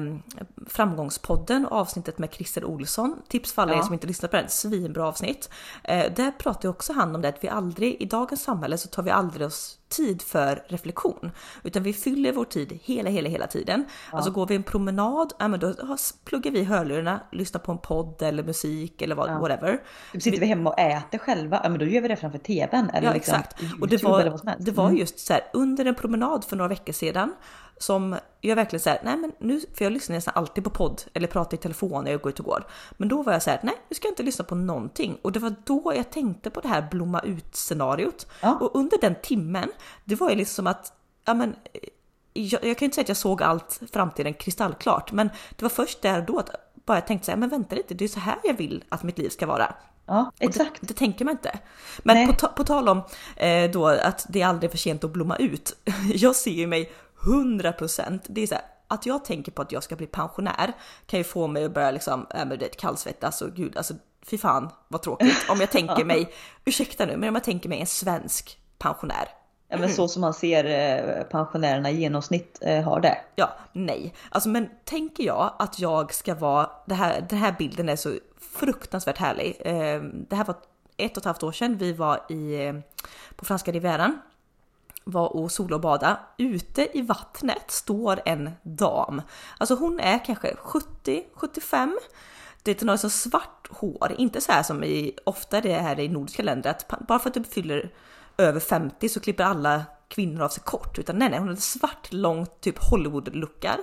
Framgångspodden, 0.68 1.66
avsnittet 1.66 2.18
med 2.18 2.34
Christer 2.34 2.66
Olsson. 2.66 3.22
Tips 3.28 3.54
för 3.54 3.62
alla 3.62 3.72
ja. 3.72 3.80
er 3.80 3.84
som 3.84 3.94
inte 3.94 4.08
lyssnat 4.08 4.32
på 4.32 4.38
den, 4.38 4.50
svinbra 4.50 5.08
avsnitt. 5.08 5.50
Eh, 5.84 6.06
där 6.16 6.32
pratar 6.32 6.64
ju 6.64 6.70
också 6.70 6.94
han 6.94 7.16
om 7.16 7.22
det 7.22 7.28
att 7.30 7.44
vi 7.44 7.48
aldrig, 7.48 8.02
i 8.02 8.06
dagens 8.06 8.44
samhälle 8.44 8.78
så 8.78 8.88
tar 8.88 9.04
vi 9.04 9.12
aldrig 9.12 9.48
oss 9.48 9.80
tid 9.96 10.22
för 10.22 10.64
reflektion. 10.68 11.32
Utan 11.64 11.84
vi 11.84 11.94
fyller 11.94 12.32
vår 12.32 12.46
tid 12.46 12.80
hela, 12.84 13.10
hela, 13.10 13.30
hela 13.30 13.48
tiden. 13.48 13.86
Ja. 14.12 14.18
Alltså 14.18 14.32
går 14.32 14.48
vi 14.48 14.56
en 14.56 14.64
promenad, 14.64 15.34
ja 15.40 15.48
men 15.48 15.60
då 15.60 15.74
pluggar 16.26 16.52
vi 16.52 16.64
hörlurarna, 16.64 17.20
lyssnar 17.32 17.62
på 17.62 17.72
en 17.72 17.78
podd 17.78 18.22
eller 18.22 18.44
musik 18.44 19.02
eller 19.02 19.16
vad, 19.16 19.30
ja. 19.30 19.40
whatever. 19.40 19.82
Sitter 20.12 20.40
vi 20.40 20.46
hemma 20.46 20.70
och 20.70 20.80
äter 20.80 21.18
själva, 21.18 21.60
ja 21.64 21.70
men 21.70 21.80
då 21.80 21.86
gör 21.86 22.02
vi 22.02 22.08
det 22.08 22.16
framför 22.16 22.38
tvn. 22.38 22.90
Eller 22.90 23.08
ja 23.08 23.14
liksom 23.14 23.36
exakt. 23.36 23.62
och 23.82 23.88
det 23.88 24.04
var, 24.04 24.40
det 24.60 24.72
var 24.72 24.86
mm. 24.86 24.98
just 24.98 25.20
så 25.20 25.34
här, 25.34 25.42
under 25.54 25.86
en 25.86 25.96
promenad 25.96 26.46
för 26.46 26.56
några 26.56 26.70
veckor 26.70 26.94
sedan 26.94 27.34
som 27.78 28.16
jag 28.42 28.56
verkligen 28.56 28.82
säger, 28.82 29.02
nej 29.04 29.18
men 29.18 29.32
nu, 29.40 29.62
för 29.74 29.86
jag 29.86 29.92
lyssnar 29.92 30.16
nästan 30.16 30.34
alltid 30.38 30.64
på 30.64 30.70
podd 30.70 31.02
eller 31.14 31.28
pratar 31.28 31.58
i 31.58 31.60
telefon 31.60 32.04
när 32.04 32.12
jag 32.12 32.22
går 32.22 32.30
ut 32.30 32.40
och 32.40 32.46
går. 32.46 32.68
Men 32.98 33.10
då 33.10 33.24
var 33.24 33.34
jag 33.34 33.44
så 33.44 33.50
här, 33.50 33.60
nej 33.64 33.76
nu 33.90 33.96
ska 33.96 34.08
jag 34.08 34.12
inte 34.12 34.24
lyssna 34.24 34.46
på 34.46 34.56
någonting. 34.56 35.18
Och 35.22 35.32
det 35.32 35.40
var 35.40 35.56
då 35.64 35.94
jag 35.96 36.12
tänkte 36.12 36.50
på 36.50 36.62
det 36.62 36.68
här 36.68 36.88
blomma 36.92 37.20
ut 37.20 37.56
scenariot. 37.56 38.28
Ja. 38.42 38.58
Och 38.62 38.76
under 38.76 38.98
den 39.02 39.16
timmen, 39.24 39.70
det 40.06 40.16
var 40.16 40.30
ju 40.30 40.36
liksom 40.36 40.56
som 40.56 40.68
att, 40.68 40.94
ja 41.26 41.34
men 41.34 41.56
jag, 42.34 42.66
jag 42.66 42.78
kan 42.78 42.86
inte 42.86 42.96
säga 42.96 43.04
att 43.04 43.10
jag 43.10 43.18
såg 43.18 43.44
allt 43.44 43.82
framtiden 43.92 44.34
kristallklart, 44.34 45.12
men 45.12 45.30
det 45.56 45.62
var 45.62 45.70
först 45.70 46.02
där 46.02 46.22
då 46.22 46.40
att 46.40 46.50
bara 46.86 46.98
jag 46.98 47.08
tänkte 47.08 47.26
så 47.26 47.32
här, 47.32 47.38
men 47.38 47.50
vänta 47.50 47.76
lite, 47.76 47.94
det 47.94 48.04
är 48.04 48.10
så 48.10 48.20
här 48.20 48.36
jag 48.44 48.54
vill 48.54 48.84
att 48.90 49.04
mitt 49.04 49.18
liv 49.18 49.30
ska 49.30 49.46
vara. 49.46 49.76
Ja, 50.06 50.32
exakt. 50.40 50.82
Det, 50.82 50.88
det, 50.88 50.94
tänker 50.94 51.26
man 51.26 51.32
inte. 51.32 51.60
Men 52.04 52.28
på, 52.28 52.48
på, 52.48 52.64
tal 52.64 52.90
om 52.90 53.02
eh, 53.36 53.72
då 53.72 53.88
att 53.88 54.26
det 54.30 54.42
är 54.42 54.48
aldrig 54.48 54.72
för 54.72 54.78
sent 54.78 55.04
att 55.04 55.12
blomma 55.12 55.38
ut. 55.38 55.76
Jag 56.14 56.36
ser 56.36 56.52
ju 56.52 56.68
mig 56.68 56.92
100%. 57.22 58.20
Det 58.26 58.42
är 58.42 58.48
så 58.48 58.56
här, 58.56 58.64
att 58.88 59.06
jag 59.06 59.26
tänker 59.26 59.52
på 59.52 59.62
att 59.62 59.72
jag 59.72 59.84
ska 59.84 59.96
bli 59.96 60.08
pensionär 60.08 60.74
kan 61.06 61.20
ju 61.20 61.24
få 61.24 61.48
mig 61.48 61.66
att 61.66 61.74
börja 61.74 61.92
liksom, 61.92 62.28
äh, 62.36 62.46
men 62.46 62.60
det 62.60 62.78
kallsvettas 62.78 63.42
och 63.42 63.54
gud, 63.54 63.78
alltså 63.78 63.94
fy 64.26 64.38
fan 64.38 64.70
vad 64.88 65.02
tråkigt. 65.02 65.50
Om 65.50 65.60
jag 65.60 65.72
tänker 65.72 66.06
mig, 66.06 66.34
ursäkta 66.66 67.06
nu, 67.06 67.18
men 67.18 67.30
om 67.30 67.36
jag 67.36 67.44
tänker 67.44 67.70
mig 67.70 67.80
en 67.80 67.88
svensk 67.88 68.58
pensionär. 68.78 69.28
Ja 69.68 69.78
men 69.78 69.90
så 69.90 70.08
som 70.08 70.22
man 70.22 70.34
ser 70.34 70.66
eh, 70.66 71.24
pensionärerna 71.24 71.92
i 71.92 71.96
genomsnitt 71.96 72.58
eh, 72.62 72.84
har 72.84 73.00
det. 73.00 73.18
Ja, 73.36 73.50
nej. 73.74 74.14
Alltså 74.30 74.50
men 74.50 74.70
tänker 74.84 75.24
jag 75.24 75.54
att 75.60 75.80
jag 75.80 76.14
ska 76.14 76.36
vara, 76.36 76.70
det 76.86 76.96
här, 76.96 77.26
den 77.30 77.40
här 77.40 77.56
bilden 77.58 77.90
är 77.90 77.96
så 77.96 78.14
fruktansvärt 78.54 79.18
härlig. 79.18 79.62
Ehm, 79.66 80.26
det 80.30 80.36
här 80.36 80.46
var 80.46 80.56
ett 80.98 81.12
och 81.12 81.18
ett 81.18 81.26
halvt 81.26 81.44
år 81.44 81.52
sedan 81.52 81.78
vi 81.78 81.94
var 81.94 82.20
i, 82.30 82.66
eh, 82.66 82.74
på 83.36 83.46
franska 83.46 83.72
rivieran 83.72 84.20
var 85.04 85.36
och 85.36 85.52
sola 85.52 85.76
och 85.76 85.82
bada. 85.82 86.20
Ute 86.38 86.98
i 86.98 87.02
vattnet 87.02 87.72
står 87.72 88.22
en 88.26 88.52
dam. 88.64 89.22
Alltså 89.58 89.76
hon 89.76 90.00
är 90.00 90.26
kanske 90.26 90.54
70-75. 90.54 91.98
Det 92.64 92.82
är 92.82 92.86
något 92.86 93.00
så 93.00 93.10
svart 93.10 93.68
hår, 93.72 94.16
inte 94.18 94.42
så 94.42 94.52
här 94.52 94.64
som 94.64 94.84
i 94.84 95.18
ofta 95.24 95.62
det 95.62 95.74
här 95.74 96.00
i 96.00 96.10
nordiska 96.10 96.44
länder 96.44 96.70
att 96.70 97.08
bara 97.08 97.20
för 97.20 97.30
att 97.30 97.34
du 97.34 97.44
fyller 97.44 97.92
över 98.38 98.60
50 98.60 99.10
så 99.10 99.20
klipper 99.20 99.44
alla 99.44 99.84
kvinnor 100.08 100.42
av 100.42 100.50
sig 100.50 100.64
kort, 100.64 101.00
utan 101.00 101.16
nej, 101.16 101.30
nej, 101.30 101.40
hon 101.40 101.48
hade 101.48 101.62
svart 101.62 102.14
långt 102.14 102.62
typ 102.62 102.78
Hollywood-luckar. 102.78 103.78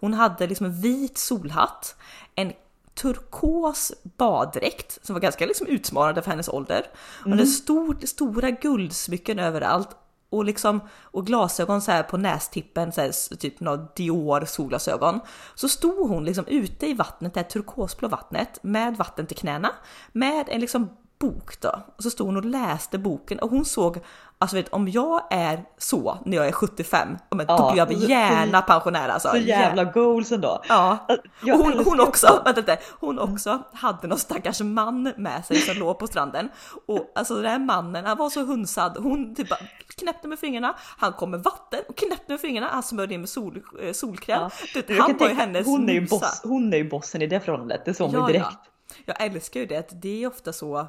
Hon 0.00 0.14
hade 0.14 0.46
liksom 0.46 0.66
en 0.66 0.80
vit 0.80 1.18
solhatt, 1.18 1.96
en 2.34 2.52
turkos 2.94 3.92
baddräkt 4.02 4.98
som 5.02 5.14
var 5.14 5.20
ganska 5.20 5.46
liksom 5.46 5.66
utsmarande 5.66 6.22
för 6.22 6.30
hennes 6.30 6.48
ålder. 6.48 6.86
Hon 7.22 7.32
mm. 7.32 7.38
hade 7.38 7.50
stor, 7.50 8.06
stora 8.06 8.50
guldsmycken 8.50 9.38
överallt 9.38 9.88
och 10.30 10.44
liksom 10.44 10.80
och 11.02 11.26
glasögon 11.26 11.82
så 11.82 11.90
här 11.90 12.02
på 12.02 12.16
nästippen, 12.16 12.92
så 12.92 13.00
här, 13.00 13.36
typ 13.36 13.60
några 13.60 13.88
Dior 13.96 14.44
solglasögon. 14.44 15.20
Så 15.54 15.68
stod 15.68 16.08
hon 16.08 16.24
liksom 16.24 16.46
ute 16.46 16.86
i 16.86 16.94
vattnet, 16.94 17.34
det 17.34 17.40
här 17.40 17.48
turkosblå 17.48 18.08
vattnet 18.08 18.62
med 18.62 18.96
vatten 18.96 19.26
till 19.26 19.36
knäna 19.36 19.70
med 20.12 20.46
en 20.48 20.60
liksom 20.60 20.88
bok 21.18 21.60
då. 21.60 21.80
Och 21.96 22.02
så 22.02 22.10
stod 22.10 22.26
hon 22.26 22.36
och 22.36 22.44
läste 22.44 22.98
boken 22.98 23.38
och 23.38 23.50
hon 23.50 23.64
såg, 23.64 23.98
alltså 24.38 24.56
vet 24.56 24.68
om 24.68 24.88
jag 24.88 25.22
är 25.30 25.64
så 25.78 26.18
när 26.24 26.36
jag 26.36 26.46
är 26.46 26.52
75, 26.52 27.08
men 27.30 27.46
då 27.46 27.70
blir 27.72 27.78
jag 27.78 27.92
gärna 27.92 28.62
pensionär 28.62 29.08
alltså. 29.08 29.28
Så 29.28 29.36
jävla 29.36 29.84
goals 29.84 30.32
ändå. 30.32 30.62
Ja. 30.68 31.06
Och 31.42 31.58
hon, 31.58 31.84
hon 31.84 32.00
också, 32.00 32.42
vänta 32.44 32.60
lite, 32.60 32.78
hon 33.00 33.18
också 33.18 33.62
hade 33.72 34.08
någon 34.08 34.18
stackars 34.18 34.60
man 34.60 35.12
med 35.16 35.44
sig 35.44 35.56
som 35.56 35.76
låg 35.76 35.98
på 35.98 36.06
stranden. 36.06 36.48
Och 36.86 37.12
alltså 37.14 37.34
den 37.34 37.50
här 37.50 37.58
mannen, 37.58 38.04
han 38.04 38.16
var 38.16 38.30
så 38.30 38.44
hunsad, 38.44 38.96
hon 38.98 39.34
typ 39.34 39.48
bara 39.48 39.60
knäppte 39.96 40.28
med 40.28 40.38
fingrarna, 40.38 40.74
han 40.98 41.12
kom 41.12 41.30
med 41.30 41.42
vatten 41.42 41.80
och 41.88 41.96
knäppte 41.96 42.32
med 42.32 42.40
fingrarna, 42.40 42.68
han 42.72 42.82
smörjde 42.82 43.14
in 43.14 43.20
med 43.20 43.28
sol, 43.28 43.62
eh, 43.82 43.92
solkräm. 43.92 44.50
Ja. 44.74 44.82
Du, 44.86 45.00
han 45.00 45.16
var 45.16 45.28
ju 45.28 45.34
hennes 45.34 45.66
hon 45.66 45.88
är 45.88 45.92
ju, 45.92 46.06
boss, 46.06 46.40
hon 46.44 46.72
är 46.72 46.76
ju 46.76 46.88
bossen 46.88 47.22
i 47.22 47.26
det 47.26 47.40
förhållandet, 47.40 47.84
det 47.84 47.94
såg 47.94 48.12
man 48.12 48.20
ja, 48.20 48.26
direkt. 48.26 48.46
Ja. 48.50 48.68
Jag 49.04 49.22
älskar 49.22 49.60
ju 49.60 49.66
det, 49.66 49.76
att 49.76 50.02
det 50.02 50.22
är 50.22 50.28
ofta 50.28 50.52
så 50.52 50.86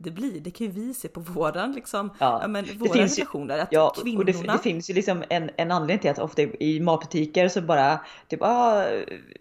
det 0.00 0.10
blir. 0.10 0.40
Det 0.40 0.50
kan 0.50 0.66
ju 0.66 0.72
vi 0.72 0.94
se 0.94 1.08
på 1.08 1.20
våran 1.20 1.72
liksom, 1.72 2.10
ja, 2.18 2.38
ja 2.42 2.48
men 2.48 2.64
våra 2.64 2.92
det 2.92 2.98
finns 2.98 3.18
relationer. 3.18 3.56
Ju, 3.56 3.62
att 3.62 3.68
ja, 3.72 3.94
kvinnorna... 4.02 4.18
och 4.18 4.24
det, 4.24 4.52
det, 4.52 4.58
finns 4.58 4.90
ju 4.90 4.94
liksom 4.94 5.24
en, 5.28 5.50
en 5.56 5.70
anledning 5.70 5.98
till 5.98 6.10
att 6.10 6.18
ofta 6.18 6.42
i 6.42 6.80
matbutiker 6.80 7.48
så 7.48 7.60
bara 7.60 8.00
typ, 8.28 8.42
ah, 8.42 8.84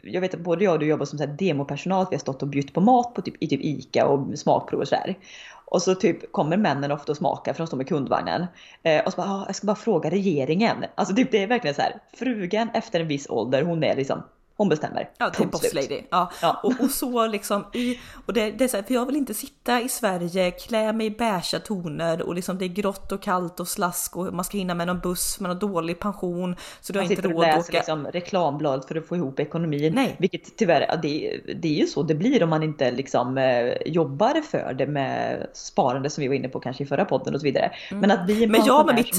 jag 0.03 0.21
vet 0.21 0.33
att 0.33 0.39
både 0.39 0.63
jag 0.63 0.73
och 0.73 0.79
du 0.79 0.85
jobbar 0.85 1.05
som 1.05 1.19
så 1.19 1.25
här 1.25 1.33
demopersonal, 1.33 2.05
vi 2.09 2.15
har 2.15 2.19
stått 2.19 2.41
och 2.41 2.47
bjudit 2.47 2.73
på 2.73 2.81
mat 2.81 3.13
på 3.13 3.21
typ, 3.21 3.43
i 3.43 3.47
typ 3.47 3.61
ICA 3.63 4.05
och 4.05 4.39
smakprov 4.39 4.81
och 4.81 4.87
sådär. 4.87 5.17
Och 5.65 5.81
så 5.81 5.95
typ 5.95 6.31
kommer 6.31 6.57
männen 6.57 6.91
ofta 6.91 7.11
och 7.11 7.17
smakar 7.17 7.53
för 7.53 7.57
de 7.57 7.67
står 7.67 7.77
med 7.77 7.87
kundvagnen. 7.87 8.45
Eh, 8.83 9.05
och 9.05 9.11
så 9.13 9.21
bara, 9.21 9.31
ah, 9.31 9.43
jag 9.45 9.55
ska 9.55 9.67
bara 9.67 9.75
fråga 9.75 10.09
regeringen. 10.09 10.85
Alltså 10.95 11.15
typ 11.15 11.31
det 11.31 11.43
är 11.43 11.47
verkligen 11.47 11.75
så 11.75 11.81
här, 11.81 11.99
frugan 12.13 12.69
efter 12.73 12.99
en 12.99 13.07
viss 13.07 13.29
ålder, 13.29 13.61
hon 13.61 13.83
är 13.83 13.95
liksom 13.95 14.23
hon 14.57 14.69
bestämmer. 14.69 15.09
Ja, 15.17 15.31
är 15.39 15.45
boss 15.45 15.73
lady. 15.73 16.01
Ja. 16.09 16.31
ja. 16.41 16.59
Och, 16.63 16.73
och, 16.79 16.89
så 16.89 17.27
liksom 17.27 17.65
i, 17.73 17.99
och 18.25 18.33
det, 18.33 18.51
det 18.51 18.63
är 18.63 18.67
så 18.67 18.77
här, 18.77 18.83
för 18.83 18.93
jag 18.93 19.05
vill 19.05 19.15
inte 19.15 19.33
sitta 19.33 19.81
i 19.81 19.89
Sverige, 19.89 20.51
klä 20.51 20.93
mig 20.93 21.07
i 21.07 21.11
beiga 21.11 21.59
toner 21.65 22.21
och 22.21 22.35
liksom 22.35 22.57
det 22.57 22.65
är 22.65 22.69
grått 22.69 23.11
och 23.11 23.21
kallt 23.21 23.59
och 23.59 23.67
slask 23.67 24.17
och 24.17 24.33
man 24.33 24.45
ska 24.45 24.57
hinna 24.57 24.75
med 24.75 24.87
någon 24.87 24.99
buss 24.99 25.39
med 25.39 25.49
någon 25.49 25.59
dålig 25.59 25.99
pension. 25.99 26.55
Så 26.81 26.93
du 26.93 26.99
har 26.99 27.11
inte 27.11 27.21
råd 27.21 27.45
att 27.45 27.59
åka. 27.59 27.77
liksom 27.77 28.07
reklambladet 28.07 28.87
för 28.87 28.95
att 28.95 29.07
få 29.07 29.15
ihop 29.15 29.39
ekonomin. 29.39 29.93
Nej. 29.95 30.15
Vilket 30.19 30.57
tyvärr, 30.57 30.99
det, 31.01 31.41
det 31.61 31.67
är 31.67 31.79
ju 31.79 31.87
så 31.87 32.03
det 32.03 32.15
blir 32.15 32.43
om 32.43 32.49
man 32.49 32.63
inte 32.63 32.91
liksom 32.91 33.37
eh, 33.37 33.73
jobbar 33.85 34.41
för 34.41 34.73
det 34.73 34.87
med 34.87 35.47
sparande 35.53 36.10
som 36.10 36.21
vi 36.21 36.27
var 36.27 36.35
inne 36.35 36.49
på 36.49 36.60
kanske 36.60 36.83
i 36.83 36.85
förra 36.85 37.05
podden 37.05 37.33
och 37.33 37.41
så 37.41 37.45
vidare. 37.45 37.71
Mm. 37.91 38.01
Men 38.01 38.12
att 38.12 38.25
bli 38.25 38.47
Men 38.47 38.65
jag 38.65 38.85
med 38.85 38.95
mitt, 38.95 39.17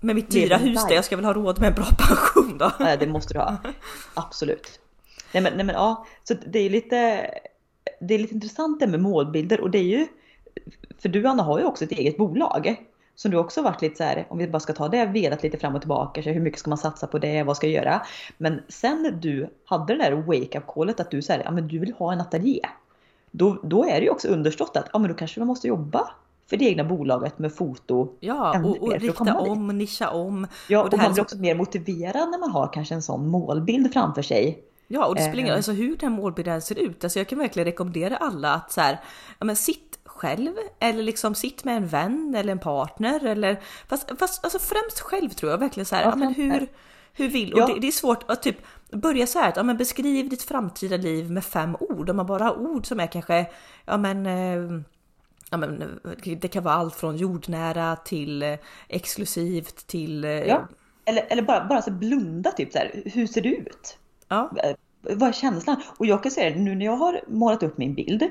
med 0.00 0.16
mitt 0.16 0.30
dyra 0.30 0.56
hus 0.56 0.86
där 0.88 0.94
jag 0.94 1.04
ska 1.04 1.16
väl 1.16 1.24
ha 1.24 1.32
råd 1.32 1.60
med 1.60 1.68
en 1.68 1.74
bra 1.74 1.84
pension 1.98 2.58
då? 2.58 2.72
Nej, 2.80 2.96
det 3.00 3.06
måste 3.06 3.34
du 3.34 3.38
ha. 3.38 3.56
Absolut. 4.14 4.79
Nej 5.32 5.42
men, 5.42 5.52
nej 5.52 5.66
men 5.66 5.74
ja, 5.74 6.06
så 6.24 6.34
det 6.46 6.58
är 6.58 6.70
lite, 6.70 7.30
det 8.00 8.14
är 8.14 8.18
lite 8.18 8.34
intressant 8.34 8.80
det 8.80 8.86
med 8.86 9.00
målbilder 9.00 9.60
och 9.60 9.70
det 9.70 9.78
är 9.78 9.82
ju, 9.82 10.06
för 10.98 11.08
du 11.08 11.26
Anna 11.26 11.42
har 11.42 11.58
ju 11.58 11.64
också 11.64 11.84
ett 11.84 11.92
eget 11.92 12.16
bolag. 12.16 12.86
Som 13.14 13.30
du 13.30 13.36
också 13.36 13.62
varit 13.62 13.82
lite 13.82 13.96
så 13.96 14.04
här, 14.04 14.26
om 14.28 14.38
vi 14.38 14.48
bara 14.48 14.60
ska 14.60 14.72
ta 14.72 14.88
det, 14.88 15.06
velat 15.06 15.42
lite 15.42 15.58
fram 15.58 15.74
och 15.74 15.80
tillbaka. 15.80 16.22
Så 16.22 16.30
hur 16.30 16.40
mycket 16.40 16.60
ska 16.60 16.70
man 16.70 16.78
satsa 16.78 17.06
på 17.06 17.18
det? 17.18 17.42
Vad 17.42 17.56
ska 17.56 17.66
jag 17.66 17.84
göra? 17.84 18.02
Men 18.38 18.62
sen 18.68 19.18
du 19.22 19.48
hade 19.64 19.94
det 19.94 20.02
där 20.02 20.12
wake 20.12 20.58
up 20.58 20.64
callet 20.74 21.00
att 21.00 21.10
du 21.10 21.22
säger, 21.22 21.44
ja 21.44 21.50
men 21.50 21.68
du 21.68 21.78
vill 21.78 21.92
ha 21.92 22.12
en 22.12 22.20
ateljé. 22.20 22.60
då, 23.30 23.56
då 23.62 23.84
är 23.84 24.00
det 24.00 24.04
ju 24.04 24.10
också 24.10 24.28
understått 24.28 24.76
att 24.76 24.88
ja, 24.92 24.98
men 24.98 25.10
då 25.10 25.16
kanske 25.16 25.40
man 25.40 25.46
måste 25.46 25.68
jobba 25.68 26.10
för 26.50 26.56
det 26.56 26.64
egna 26.64 26.84
bolaget 26.84 27.38
med 27.38 27.52
foto. 27.52 28.08
Ja, 28.20 28.62
och, 28.64 28.82
och 28.82 28.92
rikta 28.92 29.38
om, 29.38 29.68
nischa 29.68 30.10
om. 30.10 30.46
Ja, 30.68 30.78
och 30.78 30.84
och, 30.84 30.90
det 30.90 30.96
här 30.96 31.04
man 31.04 31.12
blir 31.12 31.22
också 31.22 31.36
mer 31.36 31.54
motiverad 31.54 32.30
när 32.30 32.38
man 32.38 32.50
har 32.50 32.72
kanske 32.72 32.94
en 32.94 33.02
sån 33.02 33.28
målbild 33.28 33.92
framför 33.92 34.22
sig. 34.22 34.64
Ja, 34.92 35.06
och 35.06 35.14
det 35.14 35.22
spelar 35.22 35.38
ingen 35.38 35.50
Eh. 35.50 35.56
alltså, 35.56 35.72
hur 35.72 35.96
den 35.96 36.12
målbilden 36.12 36.62
ser 36.62 36.78
ut. 36.78 37.04
Alltså, 37.04 37.18
jag 37.18 37.28
kan 37.28 37.38
verkligen 37.38 37.64
rekommendera 37.64 38.16
alla 38.16 38.54
att 38.54 38.72
så 38.72 38.80
här, 38.80 39.00
ja, 39.38 39.44
men 39.44 39.56
sitt 39.56 39.98
själv 40.04 40.52
eller 40.80 41.02
liksom 41.02 41.34
sitt 41.34 41.64
med 41.64 41.76
en 41.76 41.86
vän 41.86 42.34
eller 42.38 42.52
en 42.52 42.58
partner 42.58 43.26
eller 43.26 43.60
fast, 43.88 44.18
fast 44.18 44.44
alltså 44.44 44.58
främst 44.58 45.00
själv 45.00 45.28
tror 45.28 45.50
jag 45.52 45.58
verkligen 45.58 45.86
så 45.86 45.96
här, 45.96 46.02
Ja, 46.02 46.08
ja, 46.10 46.16
men 46.16 46.34
hur, 46.34 46.68
hur 47.12 47.28
vill 47.28 47.52
Ja. 47.56 47.64
och 47.64 47.74
det, 47.74 47.80
det 47.80 47.86
är 47.86 47.92
svårt 47.92 48.30
att 48.30 48.42
typ 48.42 48.56
börja 48.90 49.26
så 49.26 49.38
här 49.38 49.48
att 49.48 49.56
ja, 49.56 49.62
men 49.62 49.76
beskriv 49.76 50.28
ditt 50.28 50.42
framtida 50.42 50.96
liv 50.96 51.30
med 51.30 51.44
fem 51.44 51.76
ord 51.80 52.10
om 52.10 52.16
man 52.16 52.26
bara 52.26 52.44
har 52.44 52.58
ord 52.58 52.86
som 52.86 53.00
är 53.00 53.06
kanske 53.06 53.46
ja 53.84 53.96
men 53.96 54.26
eh, 54.26 54.80
Ja, 55.50 55.56
men 55.56 56.00
det 56.40 56.48
kan 56.48 56.64
vara 56.64 56.74
allt 56.74 56.94
från 56.94 57.16
jordnära 57.16 57.96
till 57.96 58.42
eh, 58.42 58.54
exklusivt 58.88 59.86
till 59.86 60.24
eh, 60.24 60.30
Ja. 60.30 60.68
Eller, 61.04 61.26
eller 61.30 61.42
bara, 61.42 61.64
bara 61.64 61.82
så 61.82 61.90
blunda 61.90 62.50
typ 62.50 62.72
så 62.72 62.78
här, 62.78 63.02
hur 63.14 63.26
ser 63.26 63.40
det 63.40 63.48
ut? 63.48 63.98
Ja, 64.30 64.50
Eh, 64.62 64.76
Vad 65.02 65.28
är 65.28 65.32
känslan? 65.32 65.76
Och 65.98 66.06
jag 66.06 66.22
kan 66.22 66.32
säga 66.32 66.50
det, 66.50 66.60
nu 66.60 66.74
när 66.74 66.84
jag 66.86 66.96
har 66.96 67.20
målat 67.28 67.62
upp 67.62 67.78
min 67.78 67.94
bild, 67.94 68.22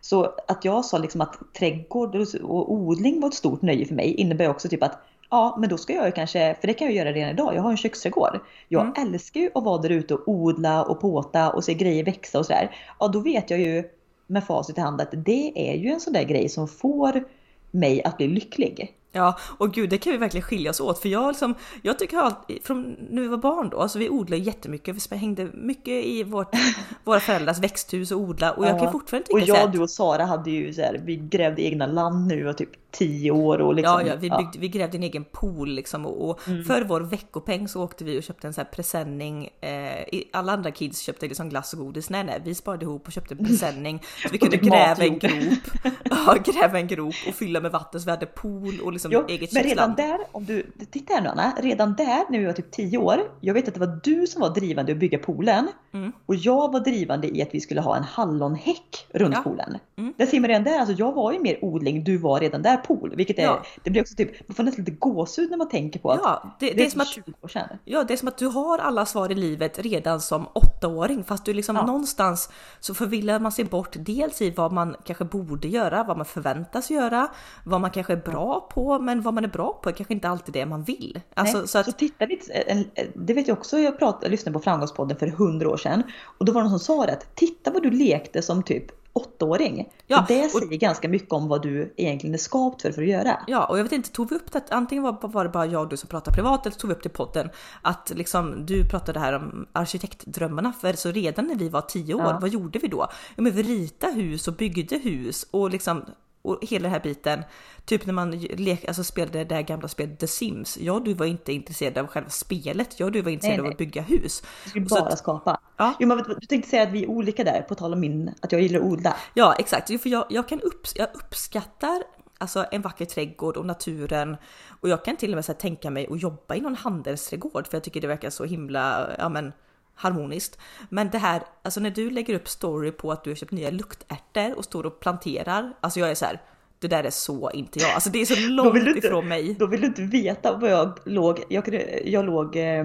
så 0.00 0.34
att 0.48 0.64
jag 0.64 0.84
sa 0.84 0.98
liksom 0.98 1.20
att 1.20 1.38
trädgård 1.58 2.14
och 2.14 2.26
och 2.42 2.72
odling 2.72 3.20
var 3.20 3.28
ett 3.28 3.34
stort 3.34 3.62
nöje 3.62 3.86
för 3.86 3.94
mig 3.94 4.14
innebär 4.14 4.48
också 4.48 4.68
typ 4.68 4.82
att 4.82 4.98
ja, 5.30 5.56
men 5.60 5.68
då 5.68 5.78
ska 5.78 5.92
jag 5.92 6.06
ju 6.06 6.12
kanske, 6.12 6.56
för 6.60 6.66
det 6.66 6.74
kan 6.74 6.86
jag 6.86 6.96
göra 6.96 7.12
redan 7.12 7.30
idag, 7.30 7.54
jag 7.54 7.62
har 7.62 7.70
en 7.70 7.76
köksträdgård. 7.76 8.40
Jag 8.68 8.82
Mm. 8.82 8.94
älskar 9.14 9.40
ju 9.40 9.50
att 9.54 9.64
vara 9.64 9.82
där 9.82 9.90
ute 9.90 10.14
och 10.14 10.28
odla 10.28 10.84
och 10.84 11.00
påta 11.00 11.50
och 11.50 11.64
se 11.64 11.74
grejer 11.74 12.04
växa 12.04 12.38
och 12.38 12.46
sådär. 12.46 12.70
Ja, 13.00 13.08
då 13.08 13.20
vet 13.20 13.50
jag 13.50 13.60
ju 13.60 13.84
med 14.26 14.44
facit 14.44 14.78
i 14.78 14.80
hand 14.80 15.00
att 15.00 15.14
det 15.24 15.52
är 15.54 15.74
ju 15.76 15.90
en 15.90 16.00
sån 16.00 16.12
där 16.12 16.24
grej 16.24 16.48
som 16.48 16.68
får 16.68 17.24
mig 17.70 18.02
att 18.04 18.16
bli 18.16 18.28
lycklig. 18.28 18.94
Ja, 19.18 19.38
och 19.58 19.72
gud, 19.74 19.90
det 19.90 19.98
kan 19.98 20.12
vi 20.12 20.18
verkligen 20.18 20.42
skilja 20.46 20.70
oss 20.70 20.80
åt 20.80 20.98
för 20.98 21.08
jag 21.08 21.28
liksom, 21.28 21.54
jag 21.82 21.98
tycker 21.98 22.16
alltid, 22.18 22.58
från 22.64 22.96
när 23.10 23.22
vi 23.22 23.28
var 23.28 23.38
barn 23.38 23.68
då, 23.70 23.80
alltså 23.80 23.98
vi 23.98 24.08
odlade 24.10 24.42
jättemycket, 24.42 25.12
vi 25.12 25.16
hängde 25.16 25.48
mycket 25.54 26.04
i 26.04 26.22
vårt, 26.22 26.54
våra 27.04 27.20
föräldrars 27.20 27.58
växthus 27.58 28.10
och 28.10 28.20
odla 28.20 28.52
och 28.52 28.64
jag 28.66 28.76
kan 28.76 28.84
Ja. 28.84 28.92
fortfarande 28.92 29.26
Och 29.32 29.40
tycka 29.40 29.52
så 29.52 29.58
jag, 29.58 29.66
här, 29.66 29.72
du 29.72 29.78
och 29.80 29.90
Sara 29.90 30.24
hade 30.24 30.50
ju 30.50 30.74
så 30.74 30.80
här, 30.80 31.00
vi 31.04 31.16
grävde 31.16 31.62
egna 31.62 31.86
land 31.86 32.26
nu 32.26 32.48
och 32.48 32.56
typ 32.56 32.70
10 32.90 33.30
år 33.30 33.58
och 33.60 33.74
liksom. 33.74 34.00
Ja, 34.00 34.06
ja, 34.06 34.14
vi, 34.20 34.30
byggde, 34.30 34.58
vi 34.58 34.68
grävde 34.68 34.96
en 34.96 35.02
egen 35.02 35.24
pool 35.24 35.68
liksom 35.70 36.06
och, 36.06 36.30
och 36.30 36.48
Mm. 36.48 36.64
för 36.64 36.82
vår 36.82 37.00
veckopeng 37.00 37.68
så 37.68 37.82
åkte 37.84 38.04
vi 38.04 38.18
och 38.18 38.22
köpte 38.22 38.46
en 38.46 38.54
sån 38.54 38.64
här 38.64 38.72
presenning. 38.72 39.48
Eh, 39.60 40.20
alla 40.32 40.52
andra 40.52 40.70
kids 40.70 41.00
köpte 41.00 41.26
liksom 41.28 41.48
glass 41.48 41.72
och 41.72 41.78
godis. 41.78 42.10
Nej, 42.10 42.24
nej, 42.24 42.40
vi 42.44 42.54
sparade 42.54 42.84
ihop 42.84 43.06
och 43.06 43.12
köpte 43.12 43.34
en 43.34 43.44
presenning. 43.46 44.02
Så 44.22 44.28
vi 44.32 44.38
kunde 44.38 44.56
gräva 44.56 45.04
en 45.04 45.18
grop. 45.18 45.58
Ja, 46.10 46.36
gräva 46.44 46.78
en 46.78 46.86
grop 46.86 47.14
och 47.28 47.34
fylla 47.34 47.60
med 47.60 47.70
vatten 47.72 48.00
så 48.00 48.04
vi 48.04 48.10
hade 48.10 48.26
pool 48.26 48.80
och 48.80 48.92
liksom 48.92 49.07
Jo, 49.12 49.24
eget 49.28 49.52
men 49.52 49.62
redan 49.62 49.94
där, 49.94 50.18
om 50.32 50.44
du, 50.44 50.62
titta 50.90 51.14
här 51.14 51.20
nu 51.22 51.28
Anna, 51.28 51.52
redan 51.60 51.94
där 51.94 52.30
när 52.30 52.38
vi 52.38 52.44
var 52.44 52.52
typ 52.52 52.70
10 52.70 52.98
år, 52.98 53.18
jag 53.40 53.54
vet 53.54 53.68
att 53.68 53.74
det 53.74 53.80
var 53.80 54.00
du 54.04 54.26
som 54.26 54.40
var 54.40 54.50
drivande 54.50 54.92
att 54.92 54.98
bygga 54.98 55.18
poolen 55.18 55.68
Mm. 55.92 56.12
och 56.26 56.34
jag 56.34 56.72
var 56.72 56.80
drivande 56.80 57.36
i 57.36 57.42
att 57.42 57.48
vi 57.52 57.60
skulle 57.60 57.80
ha 57.80 57.96
en 57.96 58.02
hallonhäck 58.02 59.06
runt 59.12 59.34
Ja. 59.34 59.42
poolen. 59.42 59.78
Mm. 59.98 60.14
Där 60.16 60.26
ser 60.26 60.40
man 60.40 60.48
redan 60.48 60.64
där, 60.64 60.78
alltså 60.78 60.94
jag 60.98 61.12
var 61.12 61.32
ju 61.32 61.38
mer 61.40 61.64
odling, 61.64 62.04
du 62.04 62.16
var 62.18 62.40
redan 62.40 62.62
där 62.62 62.76
pool, 62.76 63.12
vilket 63.16 63.38
är, 63.38 63.42
Ja. 63.42 63.62
det 63.84 63.90
blir 63.90 64.02
också 64.02 64.14
typ, 64.14 64.48
man 64.48 64.54
får 64.54 64.62
nästan 64.62 64.84
lite 64.84 64.96
gåshud 64.98 65.50
när 65.50 65.56
man 65.56 65.68
tänker 65.68 66.00
på 66.00 66.10
att 66.10 66.20
Ja, 66.22 66.56
det, 66.60 66.66
det, 66.66 66.72
det 66.74 66.82
är 66.82 66.86
är 66.86 66.90
som 66.90 67.00
att 67.00 67.08
20 67.08 67.32
år 67.40 67.48
sedan. 67.48 67.68
Ja, 67.84 68.04
det 68.04 68.12
är 68.14 68.16
som 68.16 68.28
att 68.28 68.38
du 68.38 68.46
har 68.46 68.78
alla 68.78 69.06
svar 69.06 69.32
i 69.32 69.34
livet 69.34 69.78
redan 69.78 70.20
som 70.20 70.46
åttaåring 70.54 71.24
fast 71.24 71.44
du 71.44 71.52
liksom 71.54 71.76
Ja. 71.76 71.86
någonstans 71.86 72.50
så 72.80 72.94
förvillar 72.94 73.40
man 73.40 73.52
sig 73.52 73.64
bort 73.64 73.96
dels 73.98 74.42
i 74.42 74.50
vad 74.50 74.72
man 74.72 74.96
kanske 75.04 75.24
borde 75.24 75.68
göra, 75.68 76.04
vad 76.04 76.16
man 76.16 76.26
förväntas 76.26 76.90
göra, 76.90 77.28
vad 77.64 77.80
man 77.80 77.90
kanske 77.90 78.12
är 78.12 78.16
bra 78.16 78.68
på, 78.74 78.87
men 78.98 79.20
vad 79.22 79.34
man 79.34 79.44
är 79.44 79.48
bra 79.48 79.80
på 79.82 79.88
är 79.88 79.92
kanske 79.92 80.14
inte 80.14 80.28
alltid 80.28 80.54
det 80.54 80.66
man 80.66 80.82
vill. 80.82 81.20
Alltså, 81.34 81.58
Nej, 81.58 81.68
så 81.68 81.78
att, 81.78 81.86
så 81.86 81.92
titta 81.92 82.26
lite, 82.26 82.52
en, 82.52 82.84
det 83.14 83.34
vet 83.34 83.48
jag 83.48 83.58
också, 83.58 83.78
jag, 83.78 83.98
pratade, 83.98 84.24
jag 84.26 84.30
lyssnade 84.30 84.58
på 84.58 84.62
Framgångspodden 84.64 85.16
för 85.18 85.26
100 85.26 85.68
år 85.70 85.76
sedan 85.76 86.02
och 86.38 86.44
då 86.44 86.52
var 86.52 86.62
det 86.62 86.68
någon 86.68 86.78
som 86.80 86.96
sa 86.96 87.06
det 87.06 87.12
att 87.12 87.36
titta 87.36 87.70
vad 87.70 87.82
du 87.82 87.90
lekte 87.90 88.42
som 88.42 88.62
typ 88.62 88.84
åttaåring. 89.12 89.88
Ja, 90.06 90.24
för 90.26 90.34
det 90.34 90.44
och- 90.44 90.50
säger 90.50 90.76
ganska 90.78 91.08
mycket 91.08 91.32
om 91.32 91.48
vad 91.48 91.62
du 91.62 91.94
egentligen 91.96 92.34
är 92.34 92.38
skapt 92.38 92.82
för, 92.82 92.92
för 92.92 93.02
att 93.02 93.08
göra. 93.08 93.40
Ja, 93.46 93.66
och 93.66 93.78
jag 93.78 93.82
vet 93.82 93.92
inte, 93.92 94.10
tog 94.12 94.30
vi 94.30 94.36
upp 94.36 94.52
det? 94.52 94.62
Antingen 94.70 95.04
var, 95.04 95.28
var 95.28 95.44
det 95.44 95.50
bara 95.50 95.66
jag 95.66 95.82
och 95.82 95.88
du 95.88 95.96
som 95.96 96.08
pratade 96.08 96.34
privat 96.34 96.66
eller 96.66 96.76
tog 96.76 96.88
vi 96.90 96.94
upp 96.96 97.02
det 97.02 97.06
i 97.08 97.12
podden 97.12 97.48
att 97.82 98.12
liksom 98.16 98.66
du 98.66 98.84
pratade 98.88 99.20
här 99.20 99.32
om 99.32 99.66
arkitektdrömmarna 99.72 100.72
för 100.80 100.92
så 100.92 101.10
redan 101.10 101.46
när 101.46 101.54
vi 101.54 101.68
var 101.68 101.80
10 101.80 102.14
år, 102.14 102.20
Ja. 102.22 102.38
vad 102.40 102.50
gjorde 102.50 102.78
vi 102.78 102.88
då? 102.88 103.06
Ja, 103.36 103.42
men 103.42 103.52
vi 103.52 103.62
ritade 103.62 104.12
hus 104.12 104.48
och 104.48 104.54
byggde 104.54 104.96
hus 104.98 105.46
och 105.50 105.70
liksom 105.70 106.04
och 106.48 106.58
hela 106.62 106.82
den 106.82 106.92
här 106.92 107.00
biten, 107.00 107.42
typ 107.84 108.06
när 108.06 108.12
man 108.14 108.30
lek, 108.40 108.84
alltså 108.88 109.04
spelade 109.04 109.38
det 109.38 109.44
där 109.44 109.62
gamla 109.62 109.88
spelet 109.88 110.18
The 110.20 110.26
Sims. 110.26 110.78
Ja, 110.78 111.00
du 111.04 111.14
var 111.14 111.26
inte 111.26 111.52
intresserad 111.52 111.98
av 111.98 112.06
själva 112.06 112.30
spelet. 112.30 113.00
Ja, 113.00 113.10
du 113.10 113.22
var 113.22 113.30
intresserad 113.30 113.52
Nej, 113.56 113.60
av 113.60 113.64
nej. 113.64 113.72
att 113.72 113.78
bygga 113.78 114.02
hus. 114.02 114.42
Du 114.64 114.70
skulle 114.70 114.88
Så 114.88 114.98
att- 114.98 115.04
bara 115.04 115.16
skapa. 115.16 115.60
Ja. 115.76 115.94
Jo, 116.00 116.08
men 116.08 116.18
du 116.40 116.46
tänkte 116.46 116.70
säga 116.70 116.82
att 116.82 116.92
vi 116.92 117.02
är 117.04 117.08
olika 117.10 117.44
där, 117.44 117.62
på 117.68 117.74
tal 117.74 117.92
om 117.92 118.00
min, 118.00 118.34
att 118.42 118.52
jag 118.52 118.60
gillar 118.60 118.78
att 118.80 118.84
odla. 118.86 119.16
Ja, 119.34 119.54
exakt. 119.58 119.90
Jo, 119.90 119.98
För 119.98 120.08
jag, 120.08 120.24
jag 120.30 120.48
kan 120.48 120.60
upps 120.60 120.92
jag 120.96 121.08
uppskattar 121.14 122.02
alltså 122.38 122.64
en 122.72 122.82
vacker 122.82 123.04
trädgård 123.04 123.56
och 123.56 123.66
naturen 123.66 124.36
och 124.80 124.88
jag 124.88 125.04
kan 125.04 125.16
till 125.16 125.30
och 125.30 125.34
med 125.34 125.44
så 125.44 125.52
tänka 125.52 125.90
mig 125.90 126.06
att 126.10 126.22
jobba 126.22 126.54
i 126.54 126.60
någon 126.60 126.74
handelsträdgård 126.74 127.66
för 127.66 127.76
jag 127.76 127.84
tycker 127.84 128.00
det 128.00 128.06
verkar 128.06 128.30
så 128.30 128.44
himla, 128.44 129.10
ja 129.18 129.28
men 129.28 129.52
harmoniskt. 129.98 130.58
Men 130.88 131.10
det 131.10 131.18
här, 131.18 131.42
alltså 131.62 131.80
när 131.80 131.90
du 131.90 132.10
lägger 132.10 132.34
upp 132.34 132.48
story 132.48 132.90
på 132.92 133.12
att 133.12 133.24
du 133.24 133.30
har 133.30 133.34
köpt 133.34 133.52
nya 133.52 133.70
luktärtor 133.70 134.58
och 134.58 134.64
står 134.64 134.86
och 134.86 135.00
planterar, 135.00 135.72
alltså 135.80 136.00
jag 136.00 136.10
är 136.10 136.14
så 136.14 136.24
här. 136.24 136.40
Det 136.80 136.88
där 136.88 137.04
är 137.04 137.10
så 137.10 137.50
inte 137.50 137.78
jag. 137.78 137.90
Alltså 137.90 138.10
det 138.10 138.20
är 138.20 138.26
så 138.26 138.48
långt 138.48 138.76
inte- 138.76 138.98
ifrån 138.98 139.28
mig. 139.28 139.54
Då 139.58 139.66
vill 139.66 139.80
du 139.80 139.86
inte 139.86 140.02
veta 140.02 140.56
vad 140.56 140.70
jag 140.70 140.98
låg, 141.04 141.40
jag, 141.48 141.84
jag 142.04 142.24
låg 142.24 142.56
eh, 142.56 142.84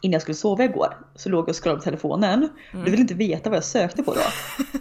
innan 0.00 0.12
jag 0.12 0.22
skulle 0.22 0.34
sova 0.34 0.64
igår 0.64 0.96
så 1.14 1.28
låg 1.28 1.40
jag 1.44 1.48
och 1.48 1.56
scrollade 1.62 1.78
på 1.80 1.84
telefonen. 1.84 2.48
Mm. 2.72 2.84
Du 2.84 2.90
vill 2.90 3.00
inte 3.00 3.14
veta 3.14 3.50
vad 3.50 3.56
jag 3.56 3.64
sökte 3.64 4.02
på 4.02 4.14
då. 4.14 4.20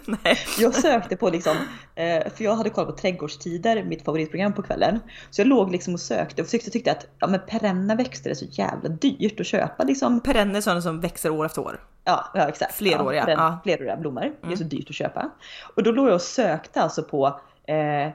Nej. 0.24 0.38
Jag 0.60 0.76
sökte 0.76 1.16
på 1.16 1.30
liksom, 1.30 1.56
eh, 1.96 2.24
för 2.36 2.44
jag 2.44 2.56
hade 2.56 2.70
kollat 2.70 2.90
på 2.90 2.96
Trädgårdstider, 2.96 3.84
mitt 3.84 4.06
favoritprogram 4.06 4.54
på 4.54 4.62
kvällen. 4.64 5.00
Så 5.30 5.42
jag 5.42 5.48
låg 5.48 5.72
liksom 5.72 5.94
och 5.94 6.00
sökte 6.00 6.42
och 6.42 6.48
försökte 6.48 6.70
tyckte 6.72 6.92
att 6.92 7.06
ja, 7.20 7.28
men 7.28 7.40
perenna 7.48 7.96
växter 7.96 8.30
är 8.30 8.34
så 8.34 8.46
jävla 8.46 8.90
dyrt 8.90 9.40
att 9.40 9.46
köpa 9.46 9.84
liksom. 9.84 10.20
Perenner 10.20 10.62
sådana 10.62 10.82
som 10.82 11.00
växer 11.02 11.30
år 11.30 11.46
efter 11.46 11.62
år. 11.62 11.80
Ja, 12.04 12.26
ja 12.34 12.48
exakt. 12.48 12.76
Fleråriga, 12.76 13.26
perenn- 13.26 13.38
ja. 13.38 13.60
Fleråriga 13.64 13.98
blommor. 13.98 14.22
Det 14.22 14.28
är 14.42 14.46
Mm. 14.46 14.58
så 14.58 14.64
dyrt 14.64 14.90
att 14.90 14.96
köpa. 14.96 15.30
Och 15.76 15.84
då 15.84 15.92
låg 15.92 16.08
jag 16.08 16.14
och 16.16 16.22
sökte 16.22 16.82
alltså 16.82 17.04
på 17.04 17.40
eh, 17.68 18.10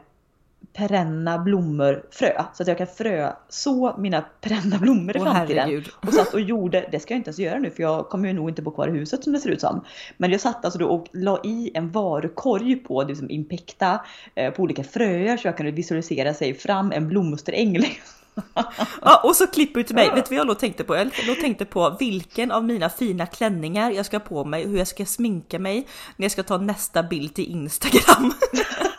perenna 0.73 1.39
blommor 1.39 2.07
frö. 2.11 2.43
Så 2.55 2.62
att 2.62 2.69
jag 2.69 2.79
kan 2.79 2.87
frö 2.87 3.33
så 3.49 3.95
mina 3.99 4.25
perenna 4.41 4.79
blommor 4.79 5.17
i 5.17 5.21
Åh 5.21 5.25
framtiden. 5.25 5.59
herregud. 5.59 5.89
Och 6.07 6.12
satt 6.15 6.35
och 6.35 6.41
gjorde, 6.41 6.89
det 6.93 7.01
ska 7.01 7.15
jag 7.15 7.19
inte 7.19 7.29
ens 7.29 7.39
göra 7.39 7.59
nu 7.59 7.71
för 7.71 7.83
jag 7.83 8.09
kommer 8.09 8.29
ju 8.29 8.35
nog 8.35 8.51
inte 8.51 8.62
bo 8.62 8.71
kvar 8.71 8.89
i 8.89 8.91
huset 8.91 9.25
som 9.25 9.33
det 9.33 9.39
ser 9.41 9.51
ut 9.51 9.61
som. 9.61 9.85
Men 10.17 10.31
jag 10.31 10.41
satt 10.41 10.65
alltså 10.65 10.79
då 10.79 10.87
och 10.87 11.07
la 11.12 11.41
i 11.45 11.71
en 11.75 11.91
varukorg 11.91 12.77
på 12.77 13.03
liksom 13.03 13.31
Impecta 13.31 14.01
eh, 14.35 14.51
på 14.51 14.62
olika 14.62 14.85
fröer 14.85 15.37
så 15.37 15.49
jag 15.49 15.57
kunde 15.57 15.73
visualisera 15.73 16.35
sig 16.35 16.55
fram 16.55 16.93
en 16.93 17.09
blomsteräng. 17.09 17.85
Ja, 19.03 19.21
och 19.25 19.37
så 19.37 19.47
klipper 19.47 19.81
du 19.81 19.85
till 19.85 19.95
mig. 19.95 20.11
Vet 20.15 20.29
du 20.29 20.35
vad 20.35 20.39
jag 20.39 20.47
då 20.47 20.55
tänkte 20.55 20.85
på? 20.85 20.97
Jag 20.97 21.11
då 21.27 21.35
tänkte 21.35 21.65
på 21.65 21.97
vilken 22.01 22.51
av 22.51 22.65
mina 22.65 22.89
fina 22.91 23.27
klänningar 23.27 23.91
jag 23.91 24.07
ska 24.07 24.17
ha 24.17 24.25
på 24.25 24.45
mig, 24.45 24.69
hur 24.69 24.79
jag 24.79 24.87
ska 24.87 25.07
sminka 25.07 25.59
mig 25.59 25.87
när 26.17 26.25
jag 26.25 26.33
ska 26.33 26.43
ta 26.43 26.59
nästa 26.59 27.03
bild 27.03 27.35
till 27.35 27.51
Instagram. 27.51 28.33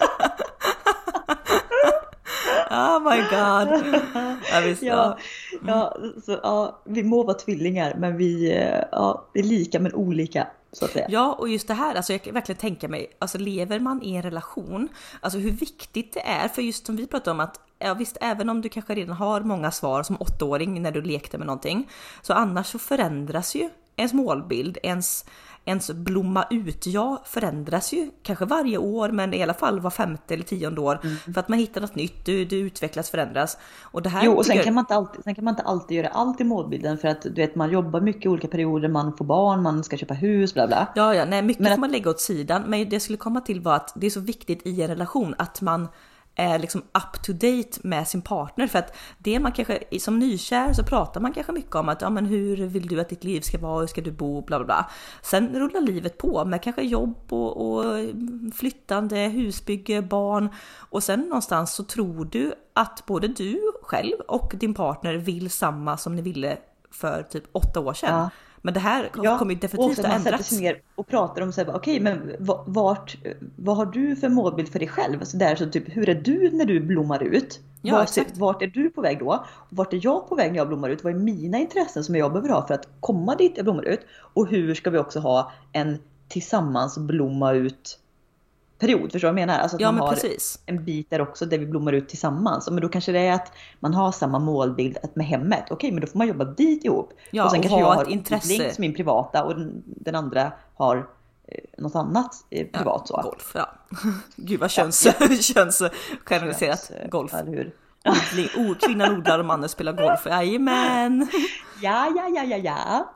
oh 2.75 2.99
my 2.99 3.21
god. 3.21 3.67
Ja, 4.51 4.61
visst, 4.65 4.83
Ja, 4.83 5.17
ja. 5.65 5.67
ja, 5.67 5.97
så, 6.25 6.39
ja, 6.43 6.81
vi 6.85 7.03
må 7.03 7.23
vara 7.23 7.37
tvillingar 7.37 7.95
men 7.97 8.17
vi, 8.17 8.53
ja, 8.91 9.25
vi 9.33 9.39
är 9.39 9.43
lika 9.43 9.79
men 9.79 9.93
olika 9.93 10.47
så 10.75 10.85
att 10.85 10.91
säga. 10.91 11.05
Ja, 11.09 11.33
och 11.33 11.49
just 11.49 11.67
det 11.67 11.73
här, 11.73 11.95
alltså 11.95 12.13
jag 12.13 12.23
kan 12.23 12.33
verkligen 12.33 12.59
tänka 12.59 12.87
mig, 12.87 13.11
alltså 13.19 13.37
lever 13.37 13.79
man 13.79 14.03
i 14.03 14.15
en 14.15 14.21
relation, 14.21 14.89
alltså 15.21 15.39
hur 15.39 15.51
viktigt 15.51 16.13
det 16.13 16.27
är, 16.27 16.47
för 16.47 16.61
just 16.61 16.85
som 16.85 16.95
vi 16.95 17.07
pratade 17.07 17.31
om 17.31 17.39
att, 17.39 17.59
ja 17.79 17.93
visst, 17.93 18.17
även 18.21 18.49
om 18.49 18.61
du 18.61 18.69
kanske 18.69 18.95
redan 18.95 19.15
har 19.15 19.41
många 19.41 19.71
svar 19.71 20.03
som 20.03 20.17
åttaåring 20.19 20.81
när 20.81 20.91
du 20.91 21.01
lekte 21.01 21.37
med 21.37 21.47
någonting, 21.47 21.89
så 22.21 22.33
annars 22.33 22.67
så 22.67 22.79
förändras 22.79 23.55
ju 23.55 23.69
ens 23.95 24.13
målbild, 24.13 24.77
ens, 24.83 25.25
ens 25.65 25.91
blomma 25.91 26.45
ut, 26.49 26.87
ja 26.87 27.21
förändras 27.25 27.93
ju 27.93 28.11
kanske 28.23 28.45
varje 28.45 28.77
år, 28.77 29.09
men 29.09 29.33
i 29.33 29.43
alla 29.43 29.53
fall 29.53 29.79
var 29.79 29.89
femte 29.89 30.33
eller 30.33 30.43
tionde 30.43 30.81
år, 30.81 30.99
för 31.33 31.39
att 31.39 31.49
man 31.49 31.59
hittar 31.59 31.81
något 31.81 31.95
nytt, 31.95 32.25
du, 32.25 32.45
du 32.45 32.55
utvecklas, 32.57 33.09
förändras. 33.09 33.57
Och 33.81 34.01
det 34.01 34.09
här 34.09 34.25
Jo 34.25 34.31
och 34.33 34.45
sen 34.45 34.57
kan, 34.63 34.73
man 34.73 34.81
inte 34.81 34.95
alltid, 34.95 35.23
sen 35.23 35.35
kan 35.35 35.43
man 35.43 35.51
inte 35.51 35.63
alltid 35.63 35.97
göra 35.97 36.07
allt 36.07 36.41
i 36.41 36.43
målbilden 36.43 36.97
för 36.97 37.07
att 37.07 37.21
du 37.21 37.29
vet 37.33 37.55
man 37.55 37.71
jobbar 37.71 38.01
mycket 38.01 38.25
i 38.25 38.29
olika 38.29 38.47
perioder, 38.47 38.87
man 38.89 39.17
får 39.17 39.25
barn, 39.25 39.61
man 39.61 39.83
ska 39.83 39.97
köpa 39.97 40.13
hus, 40.13 40.53
bla 40.53 40.67
bla. 40.67 40.87
Ja, 40.95 41.15
ja, 41.15 41.25
nej, 41.25 41.41
mycket 41.41 41.59
Men 41.59 41.67
får 41.69 41.73
att- 41.73 41.79
man 41.79 41.91
lägga 41.91 42.09
åt 42.09 42.19
sidan. 42.21 42.61
Men 42.67 42.89
det 42.89 42.95
jag 42.95 43.01
skulle 43.01 43.17
komma 43.17 43.41
till 43.41 43.61
var 43.61 43.75
att 43.75 43.93
det 43.95 44.05
är 44.05 44.11
så 44.11 44.19
viktigt 44.19 44.67
i 44.67 44.81
en 44.81 44.87
relation 44.87 45.35
att 45.37 45.61
man 45.61 45.87
är 46.35 46.59
liksom 46.59 46.81
up 46.81 47.23
to 47.23 47.33
date 47.33 47.79
med 47.81 48.07
sin 48.07 48.21
partner. 48.21 48.67
För 48.67 48.79
att 48.79 48.95
det 49.17 49.39
man 49.39 49.51
kanske, 49.51 49.99
som 49.99 50.19
nykär 50.19 50.73
så 50.73 50.83
pratar 50.83 51.21
man 51.21 51.33
kanske 51.33 51.51
mycket 51.51 51.75
om 51.75 51.89
att 51.89 52.01
ja 52.01 52.09
men 52.09 52.25
hur 52.25 52.57
vill 52.67 52.87
du 52.87 53.01
att 53.01 53.09
ditt 53.09 53.23
liv 53.23 53.41
ska 53.41 53.57
vara, 53.57 53.79
hur 53.79 53.87
ska 53.87 54.01
du 54.01 54.11
bo, 54.11 54.41
bla 54.41 54.57
bla 54.59 54.65
bla. 54.65 54.89
Sen 55.21 55.59
rullar 55.59 55.81
livet 55.81 56.17
på 56.17 56.45
med 56.45 56.63
kanske 56.63 56.81
jobb 56.81 57.33
och, 57.33 57.77
och 57.77 57.99
flyttande, 58.55 59.17
husbygge, 59.17 60.01
barn 60.01 60.49
och 60.77 61.03
sen 61.03 61.19
någonstans 61.19 61.73
så 61.73 61.83
tror 61.83 62.25
du 62.25 62.53
att 62.73 63.03
både 63.05 63.27
du 63.27 63.71
själv 63.83 64.15
och 64.27 64.53
din 64.55 64.73
partner 64.73 65.13
vill 65.13 65.49
samma 65.49 65.97
som 65.97 66.15
ni 66.15 66.21
ville 66.21 66.57
för 66.91 67.23
typ 67.23 67.43
åtta 67.51 67.79
år 67.79 67.93
sedan. 67.93 68.19
Ja. 68.19 68.29
Men 68.65 68.73
det 68.73 68.79
här 68.79 69.09
ja, 69.23 69.37
kommer 69.37 69.53
ju 69.53 69.59
definitivt 69.59 69.99
att 69.99 70.05
ändras. 70.05 70.23
Man 70.25 70.33
sätter 70.33 70.43
sig 70.43 70.61
ner 70.61 70.81
och 70.95 71.07
pratar 71.07 71.41
om 71.41 71.49
okej 71.49 71.73
okay, 71.73 71.99
men 71.99 72.35
vart, 72.65 73.17
vad 73.55 73.77
har 73.77 73.85
du 73.85 74.15
för 74.15 74.29
målbild 74.29 74.71
för 74.71 74.79
dig 74.79 74.87
själv? 74.87 75.23
Så 75.23 75.37
där, 75.37 75.55
så 75.55 75.69
typ, 75.69 75.97
hur 75.97 76.09
är 76.09 76.15
du 76.15 76.51
när 76.51 76.65
du 76.65 76.79
blommar 76.79 77.23
ut? 77.23 77.59
Ja, 77.81 77.95
vart, 77.95 78.37
vart, 78.37 78.61
är 78.61 78.67
du 78.67 78.89
på 78.89 79.01
väg 79.01 79.19
då? 79.19 79.45
vart 79.69 79.93
är 79.93 79.99
jag 80.03 80.29
på 80.29 80.35
väg 80.35 80.51
när 80.51 80.57
jag 80.57 80.67
blommar 80.67 80.89
ut? 80.89 81.03
Vad 81.03 81.13
är 81.13 81.17
mina 81.17 81.57
intressen 81.57 82.03
som 82.03 82.15
jag 82.15 82.31
behöver 82.31 82.49
ha 82.49 82.67
för 82.67 82.73
att 82.73 82.87
komma 82.99 83.35
dit 83.35 83.53
jag 83.55 83.65
blommar 83.65 83.85
ut? 83.85 83.99
Och 84.33 84.47
hur 84.47 84.75
ska 84.75 84.89
vi 84.89 84.97
också 84.97 85.19
ha 85.19 85.51
en 85.71 85.97
tillsammans 86.27 86.97
blomma 86.97 87.53
ut 87.53 87.99
period. 88.79 89.11
Förstår 89.11 89.19
du 89.19 89.33
vad 89.33 89.41
jag 89.41 89.47
menar? 89.47 89.59
Alltså 89.59 89.77
att 89.77 89.81
ja, 89.81 89.91
man 89.91 90.01
har 90.01 90.13
precis. 90.13 90.59
en 90.65 90.83
bit 90.83 91.09
där 91.09 91.21
också 91.21 91.45
där 91.45 91.57
vi 91.57 91.65
blommar 91.65 91.93
ut 91.93 92.09
tillsammans. 92.09 92.69
Men 92.69 92.81
då 92.81 92.89
kanske 92.89 93.11
det 93.11 93.19
är 93.19 93.33
att 93.33 93.51
man 93.79 93.93
har 93.93 94.11
samma 94.11 94.39
målbild 94.39 94.97
med 95.13 95.25
hemmet. 95.25 95.63
Okej, 95.69 95.91
men 95.91 96.01
då 96.01 96.07
får 96.07 96.17
man 96.17 96.27
jobba 96.27 96.45
dit 96.45 96.85
ihop. 96.85 97.13
Ja, 97.31 97.45
och 97.45 97.51
sen 97.51 97.59
och 97.59 97.63
kanske 97.63 97.79
jag 97.79 97.93
har 97.93 98.09
intresse. 98.09 98.73
som 98.73 98.81
min 98.81 98.93
privata 98.95 99.43
och 99.43 99.55
den, 99.55 99.83
den 99.85 100.15
andra 100.15 100.51
har 100.75 101.07
eh, 101.47 101.63
något 101.77 101.95
annat 101.95 102.35
eh, 102.49 102.67
privat. 102.67 103.07
Ja, 103.09 103.21
så. 103.21 103.29
Golf, 103.29 103.51
ja. 103.55 103.69
Gud 104.35 104.59
vad 104.59 104.71
köns, 104.71 105.05
ja, 105.05 105.13
ja. 105.29 105.35
köns 105.35 105.81
golf. 107.09 107.33
Hur? 107.45 107.73
Odling, 108.05 108.49
oh, 108.55 108.75
kvinnan 108.77 109.17
odlar 109.17 109.39
och 109.39 109.45
mannen 109.45 109.69
spelar 109.69 109.93
golf. 109.93 110.25
Jajamän! 110.25 111.27
Ja, 111.81 112.13
ja, 112.15 112.29
ja, 112.35 112.43
ja, 112.43 112.57
ja. 112.57 113.15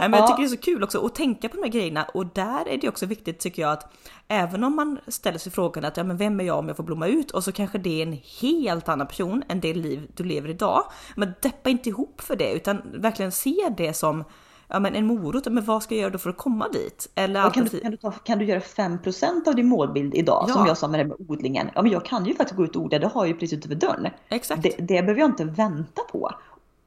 Nej, 0.00 0.08
men 0.08 0.12
jag 0.12 0.26
tycker 0.26 0.42
det 0.42 0.46
är 0.46 0.56
så 0.56 0.56
kul 0.56 0.82
också 0.82 1.06
att 1.06 1.14
tänka 1.14 1.48
på 1.48 1.56
de 1.56 1.62
här 1.62 1.70
grejerna 1.70 2.04
och 2.04 2.26
där 2.26 2.68
är 2.68 2.78
det 2.78 2.88
också 2.88 3.06
viktigt 3.06 3.38
tycker 3.38 3.62
jag 3.62 3.72
att 3.72 3.92
även 4.28 4.64
om 4.64 4.76
man 4.76 4.98
ställer 5.08 5.38
sig 5.38 5.52
frågan 5.52 5.84
att 5.84 5.96
ja, 5.96 6.04
men 6.04 6.16
vem 6.16 6.40
är 6.40 6.44
jag 6.44 6.58
om 6.58 6.68
jag 6.68 6.76
får 6.76 6.84
blomma 6.84 7.06
ut 7.06 7.30
och 7.30 7.44
så 7.44 7.52
kanske 7.52 7.78
det 7.78 8.02
är 8.02 8.06
en 8.06 8.18
helt 8.40 8.88
annan 8.88 9.06
person 9.06 9.42
än 9.48 9.60
det 9.60 9.74
liv 9.74 10.10
du 10.16 10.24
lever 10.24 10.48
idag. 10.48 10.84
Men 11.16 11.34
deppa 11.42 11.70
inte 11.70 11.88
ihop 11.88 12.20
för 12.20 12.36
det 12.36 12.52
utan 12.52 12.82
verkligen 12.84 13.32
se 13.32 13.74
det 13.76 13.94
som 13.94 14.24
ja, 14.68 14.80
men 14.80 14.94
en 14.94 15.06
morot, 15.06 15.46
men 15.46 15.64
vad 15.64 15.82
ska 15.82 15.94
jag 15.94 16.02
göra 16.02 16.10
då 16.10 16.18
för 16.18 16.30
att 16.30 16.36
komma 16.36 16.68
dit? 16.68 17.08
Eller 17.14 17.50
kan, 17.50 17.64
du, 17.64 17.80
kan, 17.80 17.90
du 17.90 17.96
ta, 17.96 18.10
kan 18.10 18.38
du 18.38 18.44
göra 18.44 18.60
5% 18.60 19.48
av 19.48 19.54
din 19.54 19.66
målbild 19.66 20.14
idag? 20.14 20.44
Ja. 20.48 20.54
Som 20.54 20.66
jag 20.66 20.78
sa 20.78 20.88
med 20.88 21.00
det 21.00 21.04
med 21.04 21.16
odlingen. 21.28 21.70
Ja, 21.74 21.82
men 21.82 21.92
jag 21.92 22.04
kan 22.04 22.26
ju 22.26 22.34
faktiskt 22.34 22.56
gå 22.56 22.64
ut 22.64 22.76
och 22.76 22.82
odla, 22.82 22.98
det 22.98 23.06
har 23.06 23.24
jag 23.24 23.28
ju 23.28 23.34
precis 23.34 23.58
utanför 23.58 23.86
dörren. 23.86 24.12
Exakt. 24.28 24.62
Det, 24.62 24.74
det 24.78 25.02
behöver 25.02 25.20
jag 25.20 25.30
inte 25.30 25.44
vänta 25.44 26.02
på. 26.12 26.30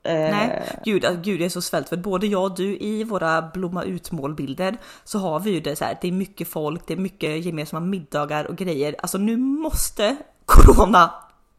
Nej, 0.07 0.63
eh, 0.67 0.79
gud, 0.85 1.05
gud 1.23 1.39
det 1.39 1.45
är 1.45 1.49
så 1.49 1.61
svält 1.61 1.89
för 1.89 1.97
både 1.97 2.27
jag 2.27 2.43
och 2.43 2.55
du 2.55 2.77
i 2.77 3.03
våra 3.03 3.41
blomma 3.41 3.83
ut 3.83 4.11
målbilder 4.11 4.77
så 5.03 5.19
har 5.19 5.39
vi 5.39 5.51
ju 5.51 5.59
det 5.59 5.75
så 5.75 5.85
här. 5.85 5.97
Det 6.01 6.07
är 6.07 6.11
mycket 6.11 6.47
folk, 6.47 6.87
det 6.87 6.93
är 6.93 6.97
mycket 6.97 7.45
gemensamma 7.45 7.85
middagar 7.85 8.45
och 8.45 8.55
grejer. 8.55 8.95
Alltså 8.99 9.17
nu 9.17 9.37
måste 9.37 10.15
corona 10.45 11.13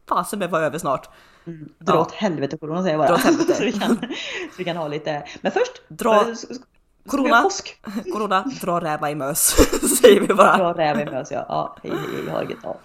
fasen 0.09 0.39
med 0.39 0.51
vara 0.51 0.67
över 0.67 0.79
snart. 0.79 1.09
Dra 1.79 1.95
ja. 1.95 2.01
åt 2.01 2.13
helvete 2.13 2.57
corona 2.57 2.83
säger 2.83 2.99
jag 2.99 3.09
bara. 3.09 3.19
Så, 3.55 3.65
vi 3.65 3.73
kan, 3.73 3.97
så 4.51 4.59
vi 4.59 4.65
kan 4.65 4.77
ha 4.77 4.89
lite. 4.89 5.25
Men 5.41 5.53
först. 5.53 5.83
Dra. 5.89 6.35
Corona, 7.09 7.49
corona, 8.13 8.45
dra 8.61 8.81
räva 8.81 9.11
i 9.11 9.15
mös, 9.15 9.41
säger 10.01 10.21
vi 10.21 10.35
bara. 10.35 10.57
Dra 10.57 10.73
räva 10.73 11.03
i 11.03 11.05
mös, 11.05 11.31
ja. 11.31 11.47
ja 11.49 11.77
hej, 11.83 11.93
hej, 11.93 12.35
hej, 12.47 12.57
ja. 12.63 12.77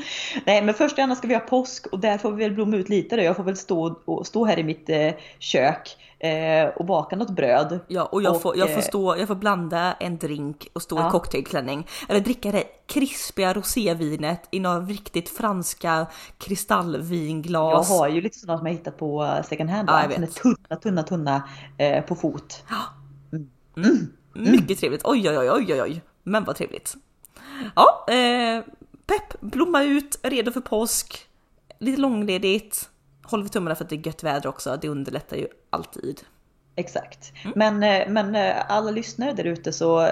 Nej, 0.46 0.62
men 0.62 0.74
först 0.74 0.98
gärna 0.98 1.16
ska 1.16 1.28
vi 1.28 1.34
ha 1.34 1.42
påsk 1.42 1.88
och 1.88 2.00
där 2.00 2.18
får 2.18 2.32
vi 2.32 2.44
väl 2.44 2.54
blomma 2.54 2.76
ut 2.76 2.90
lite. 2.90 3.16
Då. 3.16 3.24
Jag 3.24 3.36
får 3.36 3.44
väl 3.44 3.58
stå, 3.58 3.96
och, 4.06 4.28
stå 4.28 4.46
här 4.46 4.60
i 4.60 4.64
mitt 4.64 4.90
eh, 4.90 5.12
kök 5.40 5.98
eh, 6.24 6.68
och 6.68 6.86
baka 6.86 7.16
något 7.16 7.30
bröd. 7.30 7.80
Ja, 7.88 8.06
och 8.06 8.22
jag, 8.22 8.36
och, 8.36 8.42
får, 8.42 8.58
jag, 8.58 8.70
får 8.70 8.78
eh, 8.78 8.84
stå, 8.84 9.18
jag 9.18 9.28
får 9.28 9.36
blanda 9.36 9.94
en 10.00 10.18
drink 10.18 10.68
och 10.74 10.82
stå 10.82 10.98
ja. 10.98 11.08
i 11.08 11.12
cocktailklänning. 11.12 11.88
Eller 12.10 12.20
dricka 12.20 12.52
det 12.52 12.64
krispiga 12.88 13.54
rosévinet 13.54 14.48
i 14.52 14.60
några 14.60 14.80
riktigt 14.80 15.30
franska 15.30 16.06
kristallvinglas. 16.38 17.90
Jag 17.90 17.98
har 17.98 18.08
ju 18.08 18.22
lite 18.22 18.40
sådana 18.40 18.58
som 18.58 18.68
jag 18.68 18.74
hittat 18.74 18.98
på 18.98 19.24
eh, 19.24 19.44
second 19.44 19.70
hand. 19.70 19.90
Ja, 19.90 20.02
jag 20.02 20.10
vet. 20.10 20.36
Tunna, 20.36 20.76
tunna, 20.82 21.04
tunna 21.04 21.44
eh, 21.78 22.04
på 22.04 22.16
fot. 22.16 22.64
Mm. 23.78 24.14
Mm. 24.36 24.52
Mycket 24.52 24.80
trevligt. 24.80 25.02
Oj, 25.06 25.30
oj, 25.30 25.38
oj, 25.38 25.74
oj, 25.74 25.82
oj, 25.82 26.02
men 26.24 26.44
vad 26.44 26.56
trevligt. 26.56 26.96
Ja, 27.76 28.06
eh, 28.08 28.64
pepp, 29.06 29.42
blomma 29.42 29.84
ut, 29.84 30.20
redo 30.24 30.52
för 30.52 30.62
påsk, 30.62 31.28
lite 31.80 32.02
långledigt. 32.02 32.90
Håller 33.24 33.44
vi 33.44 33.50
tummarna 33.50 33.76
för 33.76 33.84
att 33.84 33.90
det 33.90 33.96
är 33.96 34.08
gött 34.08 34.24
väder 34.24 34.50
också. 34.50 34.78
Det 34.82 34.90
underlättar 34.90 35.38
ju 35.38 35.48
alltid. 35.70 36.22
Exakt. 36.76 37.34
Mm. 37.44 37.54
Men, 37.56 37.84
eh, 37.84 38.10
men 38.10 38.36
eh, 38.36 38.72
alla 38.72 38.92
lyssnare 38.92 39.34
där 39.34 39.44
ute 39.44 39.74
så 39.74 40.10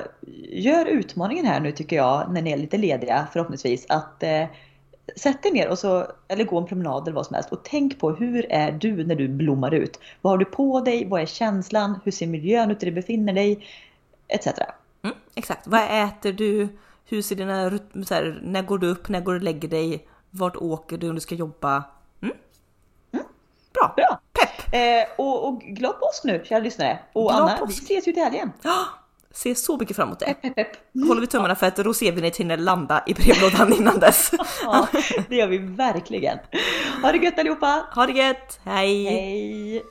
gör 0.51 0.85
utmaningen 0.85 1.45
här 1.45 1.59
nu 1.59 1.71
tycker 1.71 1.95
jag 1.95 2.33
när 2.33 2.41
ni 2.41 2.51
är 2.51 2.57
lite 2.57 2.77
lediga 2.77 3.27
förhoppningsvis 3.33 3.85
att 3.89 4.23
eh, 4.23 4.45
sätt 5.15 5.43
dig 5.43 5.51
ner 5.51 5.69
och 5.69 5.79
så, 5.79 6.07
eller 6.27 6.43
gå 6.43 6.57
en 6.57 6.65
promenad 6.65 7.03
eller 7.03 7.15
vad 7.15 7.25
som 7.25 7.33
helst 7.33 7.51
och 7.51 7.63
tänk 7.63 7.99
på 7.99 8.11
hur 8.11 8.51
är 8.51 8.71
du 8.71 9.05
när 9.05 9.15
du 9.15 9.27
blommar 9.27 9.73
ut? 9.73 9.99
Vad 10.21 10.33
har 10.33 10.37
du 10.37 10.45
på 10.45 10.79
dig? 10.79 11.07
Vad 11.09 11.21
är 11.21 11.25
känslan? 11.25 11.99
Hur 12.03 12.11
ser 12.11 12.27
miljön 12.27 12.71
ut 12.71 12.79
där 12.79 12.87
du 12.87 12.93
befinner 12.93 13.33
dig? 13.33 13.65
Etc. 14.27 14.47
Mm, 15.03 15.15
exakt. 15.35 15.67
Vad 15.67 16.03
äter 16.03 16.31
du? 16.33 16.67
Hur 17.05 17.21
ser 17.21 17.35
dina 17.35 17.53
här, 17.53 18.39
När 18.43 18.61
går 18.61 18.77
du 18.77 18.87
upp? 18.87 19.09
När 19.09 19.21
går 19.21 19.33
du 19.33 19.37
och 19.39 19.43
lägger 19.43 19.67
dig? 19.67 20.07
Vart 20.29 20.55
åker 20.55 20.97
du 20.97 21.09
om 21.09 21.15
du 21.15 21.21
ska 21.21 21.35
jobba? 21.35 21.83
Mm? 22.21 22.35
Mm. 23.11 23.25
Bra! 23.73 23.93
Bra. 23.95 24.19
Pepp! 24.33 24.73
Eh, 24.73 25.15
och, 25.17 25.47
och 25.47 25.61
glad 25.61 25.99
påsk 25.99 26.23
nu 26.23 26.43
kära 26.45 26.59
lyssnare! 26.59 26.99
Och 27.13 27.29
glad 27.29 27.41
Anna, 27.41 27.57
påsk. 27.57 27.81
vi 27.81 27.83
ses 27.83 28.07
ju 28.07 28.11
till 28.11 28.23
helgen! 28.23 28.51
Ser 29.33 29.53
så 29.53 29.77
mycket 29.77 29.95
fram 29.95 30.07
emot 30.07 30.19
det. 30.19 30.25
Pepp, 30.25 30.41
pepp, 30.41 30.55
pepp. 30.55 31.07
Håller 31.07 31.21
vi 31.21 31.27
tummarna 31.27 31.55
för 31.55 31.67
att 31.67 31.79
rosévinet 31.79 32.37
hinner 32.37 32.57
landa 32.57 33.03
i 33.07 33.13
brevlådan 33.13 33.73
innan 33.77 33.99
dess. 33.99 34.31
ja, 34.63 34.87
det 35.29 35.35
gör 35.35 35.47
vi 35.47 35.57
verkligen. 35.57 36.37
Ha 37.01 37.11
det 37.11 37.17
gött 37.17 37.39
allihopa! 37.39 37.85
Ha 37.95 38.05
det 38.05 38.13
gött! 38.13 38.59
Hej! 38.65 39.05
Hej! 39.05 39.83